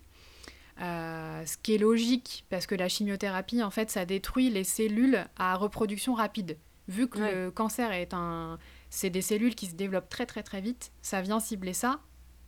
Euh, 0.80 1.44
ce 1.44 1.56
qui 1.56 1.74
est 1.74 1.78
logique, 1.78 2.44
parce 2.50 2.66
que 2.66 2.74
la 2.74 2.88
chimiothérapie, 2.88 3.62
en 3.62 3.70
fait, 3.70 3.90
ça 3.90 4.04
détruit 4.04 4.50
les 4.50 4.64
cellules 4.64 5.24
à 5.36 5.56
reproduction 5.56 6.14
rapide. 6.14 6.56
Vu 6.86 7.08
que 7.08 7.18
le 7.18 7.50
cancer 7.50 7.92
est 7.92 8.14
un... 8.14 8.58
C'est 8.90 9.10
des 9.10 9.20
cellules 9.20 9.54
qui 9.54 9.66
se 9.66 9.74
développent 9.74 10.08
très 10.08 10.24
très 10.24 10.42
très 10.42 10.60
vite, 10.60 10.92
ça 11.02 11.20
vient 11.20 11.40
cibler 11.40 11.74
ça, 11.74 12.00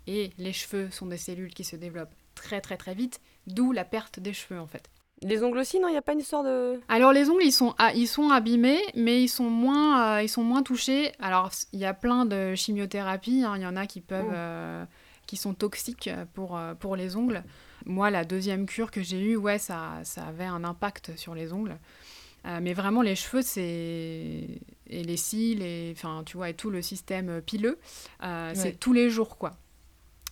et 0.07 0.31
les 0.39 0.55
cheveux 0.55 0.91
sont 0.91 1.07
des 1.07 1.19
cellules 1.19 1.53
qui 1.53 1.65
se 1.65 1.77
développent 1.77 2.15
très 2.35 2.63
très 2.63 2.79
très 2.79 2.95
vite, 2.95 3.21
d'où 3.47 3.73
la 3.73 3.85
perte 3.85 4.21
des 4.21 4.33
cheveux 4.33 4.59
en 4.59 4.67
fait. 4.67 4.89
Les 5.23 5.43
ongles 5.43 5.59
aussi, 5.59 5.79
non 5.79 5.89
Il 5.89 5.93
n'y 5.93 5.99
a 5.99 6.03
pas 6.03 6.15
une 6.15 6.21
histoire 6.21 6.43
de... 6.43 6.81
Alors 6.89 7.13
les 7.13 7.29
ongles, 7.29 7.43
ils 7.43 7.53
sont, 7.53 7.75
ils 7.95 8.07
sont 8.07 8.31
abîmés, 8.31 8.81
mais 8.95 9.23
ils 9.23 9.29
sont, 9.29 9.51
moins, 9.51 10.17
euh, 10.17 10.23
ils 10.23 10.31
sont 10.31 10.43
moins 10.43 10.63
touchés. 10.63 11.13
Alors 11.19 11.51
il 11.75 11.81
y 11.81 11.85
a 11.85 11.93
plein 11.93 12.25
de 12.25 12.55
chimiothérapies, 12.55 13.45
hein. 13.45 13.57
il 13.57 13.63
y 13.63 13.67
en 13.67 13.77
a 13.77 13.87
qui 13.87 14.01
peuvent... 14.01 14.25
Oh. 14.27 14.35
Euh, 14.35 14.85
qui 15.27 15.37
sont 15.37 15.55
toxiques 15.55 16.11
pour, 16.35 16.61
pour 16.81 16.97
les 16.97 17.15
ongles. 17.15 17.45
Moi, 17.87 18.11
la 18.11 18.25
deuxième 18.25 18.67
cure 18.67 18.91
que 18.91 19.03
j'ai 19.03 19.21
eue, 19.21 19.37
ouais, 19.37 19.59
ça, 19.59 20.01
ça 20.05 20.25
avait 20.27 20.45
un 20.45 20.65
impact 20.65 21.17
sur 21.17 21.35
les 21.35 21.53
ongles. 21.53 21.79
Euh, 22.47 22.61
mais 22.63 22.73
vraiment, 22.73 23.03
les 23.03 23.17
cheveux, 23.17 23.43
c'est. 23.43 24.47
Et 24.93 25.05
les 25.05 25.17
cils, 25.17 25.63
et... 25.63 25.93
Enfin, 25.97 26.23
tu 26.27 26.37
vois, 26.37 26.51
et 26.51 26.55
tout 26.55 26.71
le 26.71 26.83
système 26.83 27.41
pileux, 27.43 27.79
euh, 28.25 28.53
c'est 28.55 28.79
tous 28.79 28.93
les 28.93 29.09
jours, 29.11 29.37
quoi. 29.39 29.53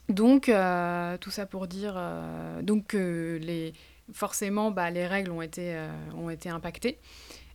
Donc, 0.08 0.48
euh, 0.48 1.16
tout 1.18 1.30
ça 1.30 1.46
pour 1.46 1.66
dire. 1.66 2.00
donc, 2.62 2.94
les... 2.94 3.72
forcément, 4.12 4.70
bah, 4.70 4.90
les 4.90 5.06
règles 5.06 5.30
ont 5.30 5.42
été, 5.42 5.78
ont 6.16 6.30
été 6.30 6.48
impactées. 6.48 6.98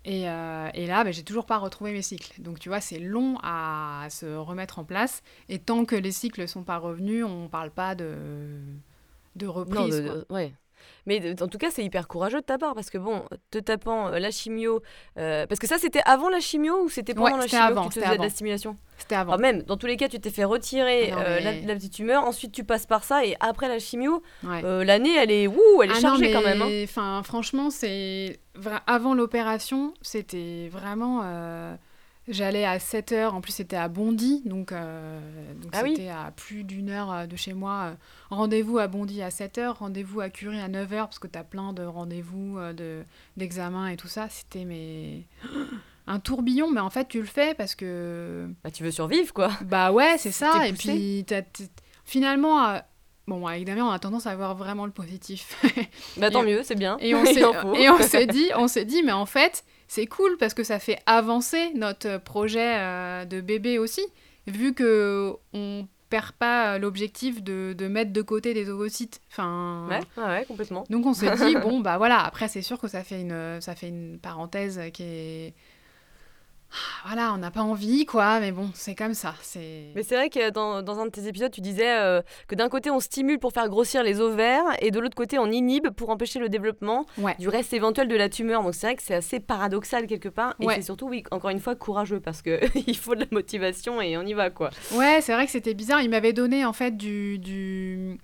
Et, 0.06 0.22
et, 0.22 0.88
là, 0.88 1.04
bah, 1.04 1.12
j'ai 1.12 1.24
toujours 1.24 1.46
pas 1.46 1.58
retrouvé 1.58 1.92
mes 1.92 2.02
cycles. 2.02 2.42
Donc, 2.42 2.60
tu 2.60 2.70
vois, 2.70 2.80
c'est 2.80 3.00
long 3.00 3.38
à 3.42 4.08
se 4.10 4.26
remettre 4.26 4.80
en 4.80 4.84
place. 4.84 5.24
Et 5.50 5.60
tant 5.60 5.84
que 5.84 5.96
les 5.96 6.12
cycles 6.12 6.42
ne 6.42 6.48
sont 6.48 6.64
pas 6.64 6.78
revenus, 6.78 7.26
on 7.26 7.50
parle 7.50 7.72
pas 7.72 7.96
de 7.96 8.16
de 9.36 9.48
reprise. 9.48 10.04
ouais. 10.30 10.54
Mais 11.06 11.42
en 11.42 11.48
tout 11.48 11.58
cas, 11.58 11.70
c'est 11.70 11.84
hyper 11.84 12.08
courageux 12.08 12.40
de 12.40 12.46
ta 12.46 12.58
part 12.58 12.76
parce 12.76 12.90
que 12.90 12.98
bon, 12.98 13.24
te 13.52 13.58
tapant 13.58 14.08
euh, 14.08 14.20
la 14.20 14.32
chimio, 14.32 14.82
euh, 15.18 15.46
parce 15.48 15.60
que 15.60 15.68
ça 15.68 15.78
c'était 15.78 16.02
avant 16.06 16.30
la 16.30 16.40
chimio 16.40 16.82
ou 16.84 16.90
c'était 16.90 17.14
pendant 17.14 17.38
la 17.38 17.48
chimio 17.48 17.64
avant, 17.64 17.90
que 17.90 17.94
tu 17.94 18.02
faisais 18.02 18.18
de 18.18 18.22
la 18.22 18.30
stimulation 18.30 18.78
C'était 18.98 19.16
avant. 19.16 19.38
même, 19.38 19.64
dans 19.64 19.76
tous 19.76 19.88
les 19.88 19.98
cas, 19.98 20.08
tu 20.08 20.20
t'es 20.20 20.30
fait 20.30 20.46
retirer 20.46 21.12
ah 21.12 21.20
euh, 21.20 21.62
la, 21.66 21.76
petite 21.76 21.94
tumeur, 21.94 22.24
ensuite 22.24 22.54
tu 22.54 22.64
passes 22.64 22.86
par 22.86 23.04
ça 23.04 23.26
et 23.26 23.36
après 23.40 23.68
la 23.68 23.80
chimio, 23.80 24.24
l'année 24.44 25.16
elle 25.16 25.32
est 25.32 25.48
ouh, 25.48 25.84
elle 25.84 25.92
est 25.92 25.96
ah 25.98 26.02
chargée 26.02 26.32
quand 26.32 26.42
même. 26.44 26.62
Hein. 26.62 26.84
Enfin, 26.84 27.22
franchement, 27.24 27.70
c'est 27.70 28.40
avant 28.88 29.14
l'opération, 29.14 29.94
c'était 30.02 30.70
vraiment 30.72 31.22
J'allais 32.30 32.64
à 32.64 32.80
7 32.80 33.12
heures, 33.12 33.34
en 33.34 33.42
plus 33.42 33.52
c'était 33.52 33.76
à 33.76 33.90
Bondy, 33.90 34.44
donc, 34.46 34.72
euh, 34.72 35.20
ah 35.74 35.82
c'était 35.86 36.08
à 36.08 36.32
plus 36.34 36.64
d'une 36.64 36.90
heure 36.90 37.12
euh, 37.12 37.26
de 37.26 37.36
chez 37.36 37.54
moi. 37.54 37.90
Euh, 37.92 37.94
rendez-vous 38.30 38.78
à 38.78 38.88
Bondy 38.88 39.22
à 39.22 39.30
7 39.30 39.58
heures, 39.58 39.80
rendez-vous 39.80 40.22
à 40.22 40.30
Curie 40.30 40.62
à 40.62 40.70
9 40.70 40.94
heures, 40.94 41.08
parce 41.08 41.20
que 41.20 41.28
tu 41.28 41.38
as 41.38 41.44
plein 41.44 41.74
de 41.74 41.84
rendez-vous, 41.84 42.58
de, 42.74 43.04
d'examens 43.36 43.88
et 43.88 43.98
tout 43.98 44.08
ça. 44.08 44.30
C'était 44.30 44.64
mais... 44.64 45.24
un 46.08 46.20
tourbillon, 46.20 46.72
mais 46.72 46.80
en 46.80 46.90
fait 46.90 47.10
tu 47.10 47.20
le 47.20 47.26
fais 47.26 47.56
parce 47.56 47.76
que... 47.76 48.48
Bah, 48.64 48.72
tu 48.72 48.84
veux 48.84 48.92
survivre 48.92 49.34
quoi. 49.34 49.52
Bah 49.66 49.92
ouais, 49.92 50.16
c'est 50.18 50.32
ça. 50.32 50.66
Et 50.66 50.72
puis 50.72 51.26
finalement... 52.06 52.80
Bon, 53.26 53.48
évidemment, 53.50 53.88
on 53.88 53.92
a 53.92 54.00
tendance 54.00 54.28
à 54.28 54.36
voir 54.36 54.54
vraiment 54.54 54.86
le 54.86 54.92
positif. 54.92 55.58
bah 56.18 56.30
tant 56.30 56.44
mieux, 56.44 56.62
c'est 56.64 56.76
bien. 56.76 56.98
Et 57.00 57.16
on 57.16 57.24
s'est, 57.26 57.40
et 57.78 57.90
on 57.90 58.02
s'est 58.02 58.28
dit, 58.28 58.50
on 58.58 58.68
s'est 58.68 58.84
dit, 58.84 59.02
mais 59.02 59.14
en 59.14 59.26
fait, 59.26 59.64
c'est 59.88 60.06
cool 60.06 60.38
parce 60.38 60.54
que 60.54 60.64
ça 60.64 60.80
fait 60.80 61.00
avancer 61.06 61.72
notre 61.76 62.18
projet 62.18 62.78
euh, 62.78 63.26
de 63.26 63.42
bébé 63.42 63.80
aussi, 63.80 64.02
vu 64.48 64.74
que 64.74 65.34
on 65.54 65.88
perd 66.10 66.32
pas 66.34 66.78
l'objectif 66.78 67.42
de, 67.42 67.74
de, 67.76 67.88
mettre 67.88 68.14
de 68.14 68.22
côté 68.22 68.54
des 68.54 68.70
ovocytes. 68.70 69.20
Enfin, 69.32 69.88
ouais, 69.90 70.24
ouais, 70.24 70.46
complètement. 70.46 70.84
Donc 70.90 71.06
on 71.06 71.14
s'est 71.14 71.36
dit, 71.36 71.56
bon, 71.62 71.80
bah 71.80 71.98
voilà, 71.98 72.20
après 72.24 72.48
c'est 72.48 72.62
sûr 72.62 72.80
que 72.80 72.88
ça 72.88 73.04
fait 73.04 73.22
une, 73.22 73.60
ça 73.62 73.74
fait 73.76 73.88
une 73.88 74.20
parenthèse 74.20 74.80
qui 74.94 75.04
est 75.04 75.54
voilà, 77.06 77.34
on 77.34 77.38
n'a 77.38 77.52
pas 77.52 77.62
envie, 77.62 78.06
quoi, 78.06 78.40
mais 78.40 78.52
bon, 78.52 78.70
c'est 78.74 78.96
comme 78.96 79.14
ça. 79.14 79.36
C'est... 79.42 79.92
Mais 79.96 80.04
c'est 80.04 80.16
vrai 80.16 80.30
que 80.30 80.50
dans, 80.50 80.82
dans, 80.82 81.00
un 81.00 81.06
de 81.06 81.12
tes 81.12 81.28
épisodes, 81.28 81.52
tu 81.52 81.62
disais 81.62 81.92
euh, 81.92 82.22
que 82.48 82.56
d'un 82.56 82.70
côté, 82.70 82.90
on 82.90 83.00
stimule 83.00 83.40
pour 83.40 83.52
faire 83.52 83.70
grossir 83.70 84.04
les 84.04 84.20
ovaires, 84.20 84.64
et 84.80 84.92
de 84.92 85.00
l'autre 85.00 85.16
côté, 85.16 85.40
on 85.40 85.48
inhibe 85.48 85.90
pour 85.90 86.10
empêcher 86.10 86.40
le 86.40 86.50
développement 86.50 87.06
du 87.40 87.50
reste 87.50 87.74
éventuel 87.74 88.08
de 88.08 88.16
la 88.16 88.30
tumeur. 88.30 88.64
Donc 88.64 88.74
c'est 88.76 88.88
vrai 88.88 88.96
que 88.96 89.04
c'est 89.04 89.16
assez 89.16 89.40
paradoxal 89.40 90.08
quelque 90.08 90.30
part, 90.30 90.56
et 90.60 90.68
c'est 90.70 90.82
surtout, 90.82 91.08
oui, 91.08 91.24
encore 91.32 91.50
une 91.50 91.60
fois, 91.60 91.76
courageux, 91.76 92.20
parce 92.20 92.42
qu'il 92.42 92.98
faut 92.98 93.16
de 93.16 93.22
la 93.22 93.28
motivation 93.32 94.02
et 94.02 94.18
on 94.18 94.24
y 94.24 94.34
va, 94.34 94.50
quoi. 94.50 94.70
Ouais, 94.94 95.20
c'est 95.22 95.34
vrai 95.34 95.46
que 95.46 95.52
c'était 95.52 95.74
bizarre. 95.74 96.02
Il 96.02 96.10
m'avait 96.10 96.34
donné, 96.34 96.66
en 96.66 96.74
fait, 96.74 96.96
du... 96.98 97.40
du 97.40 98.18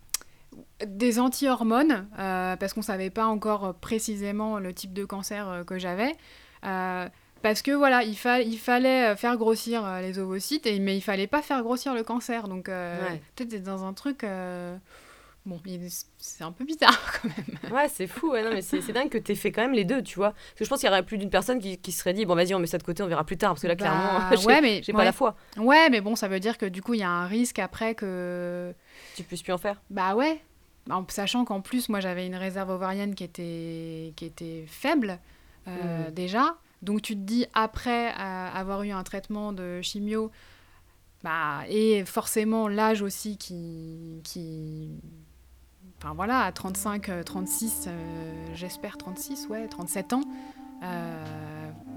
des 0.85 1.19
anti-hormones, 1.19 2.07
euh, 2.19 2.55
parce 2.55 2.73
qu'on 2.73 2.79
ne 2.79 2.85
savait 2.85 3.09
pas 3.09 3.25
encore 3.25 3.73
précisément 3.75 4.59
le 4.59 4.73
type 4.73 4.93
de 4.93 5.03
cancer 5.03 5.49
euh, 5.49 5.63
que 5.65 5.77
j'avais. 5.77 6.13
Parce 7.41 7.61
que 7.61 7.71
voilà, 7.71 8.03
il, 8.03 8.15
il 8.45 8.57
fallait 8.57 9.11
euh, 9.11 9.15
faire 9.15 9.37
grossir 9.37 9.85
euh, 9.85 10.01
les 10.01 10.19
ovocytes, 10.19 10.65
et, 10.65 10.79
mais 10.79 10.97
il 10.97 11.01
fallait 11.01 11.27
pas 11.27 11.41
faire 11.41 11.61
grossir 11.63 11.93
le 11.93 12.03
cancer. 12.03 12.47
Donc 12.47 12.69
euh, 12.69 12.97
peut-être 13.35 13.63
dans 13.63 13.85
un 13.85 13.93
truc... 13.93 14.25
Bon, 15.45 15.59
c'est 16.17 16.43
un 16.43 16.51
peu 16.51 16.65
bizarre 16.65 17.13
quand 17.21 17.29
même. 17.29 17.73
Ouais, 17.73 17.87
c'est 17.87 18.07
fou. 18.07 18.35
non, 18.35 18.51
mais 18.51 18.61
c'est 18.61 18.91
dingue 18.91 19.09
que 19.09 19.17
tu 19.17 19.31
aies 19.31 19.35
fait 19.35 19.51
quand 19.51 19.61
même 19.61 19.73
les 19.73 19.85
deux, 19.85 20.03
tu 20.03 20.15
vois. 20.17 20.31
Parce 20.31 20.55
que 20.59 20.65
je 20.65 20.69
pense 20.69 20.79
qu'il 20.79 20.87
y 20.87 20.91
aurait 20.91 21.01
plus 21.01 21.17
d'une 21.17 21.29
personne 21.29 21.59
qui, 21.59 21.77
qui, 21.77 21.91
serait 21.91 22.13
dit 22.13 22.25
bon, 22.25 22.35
vas-y, 22.35 22.53
on 22.53 22.59
met 22.59 22.67
ça 22.67 22.77
de 22.77 22.83
côté, 22.83 23.01
on 23.01 23.07
verra 23.07 23.23
plus 23.23 23.37
tard. 23.37 23.51
Parce 23.51 23.61
que 23.61 23.67
là, 23.67 23.75
clairement, 23.75 24.19
j'ai 24.35 24.45
ouais, 24.45 24.61
mais, 24.61 24.81
pas 24.91 25.05
la 25.05 25.13
foi. 25.13 25.35
Ouais, 25.57 25.89
mais 25.89 26.01
bon, 26.01 26.15
ça 26.15 26.27
veut 26.27 26.41
dire 26.41 26.57
que 26.57 26.65
du 26.65 26.83
coup, 26.83 26.93
il 26.93 26.99
y 26.99 27.03
a 27.03 27.09
un 27.09 27.25
risque 27.25 27.57
après 27.57 27.95
que. 27.95 28.75
Tu 29.15 29.23
puisses 29.23 29.41
plus 29.41 29.53
en 29.53 29.57
faire 29.57 29.81
Bah 29.89 30.13
ouais. 30.13 30.41
En 30.89 31.05
sachant 31.07 31.45
qu'en 31.45 31.61
plus, 31.61 31.87
moi, 31.87 32.01
j'avais 32.01 32.27
une 32.27 32.35
réserve 32.35 32.69
ovarienne 32.69 33.15
qui 33.15 33.23
était, 33.23 34.13
qui 34.17 34.25
était 34.25 34.65
faible 34.67 35.19
mmh. 35.65 36.11
déjà. 36.11 36.57
Donc 36.81 37.01
tu 37.01 37.15
te 37.15 37.21
dis, 37.21 37.45
après 37.53 38.09
euh, 38.09 38.49
avoir 38.53 38.83
eu 38.83 38.91
un 38.91 39.03
traitement 39.03 39.51
de 39.53 39.81
chimio, 39.81 40.31
bah, 41.23 41.61
et 41.67 42.05
forcément 42.05 42.67
l'âge 42.67 43.01
aussi 43.01 43.37
qui, 43.37 44.21
qui... 44.23 44.89
Enfin 45.97 46.13
voilà, 46.13 46.41
à 46.41 46.51
35, 46.51 47.25
36, 47.25 47.85
euh, 47.87 47.91
euh, 47.91 48.45
j'espère 48.55 48.97
36, 48.97 49.47
ouais, 49.49 49.67
37 49.67 50.13
ans, 50.13 50.23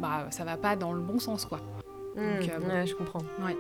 bah, 0.00 0.26
ça 0.30 0.44
va 0.44 0.56
pas 0.56 0.74
dans 0.74 0.92
le 0.92 1.00
bon 1.00 1.20
sens, 1.20 1.46
quoi. 1.46 1.60
Mmh, 2.16 2.20
ouais, 2.20 2.86
je 2.86 2.94
comprends. 2.94 3.22
Ouais. 3.40 3.56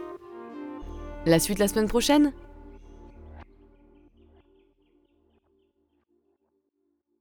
La 1.24 1.38
suite 1.38 1.60
la 1.60 1.68
semaine 1.68 1.86
prochaine? 1.86 2.32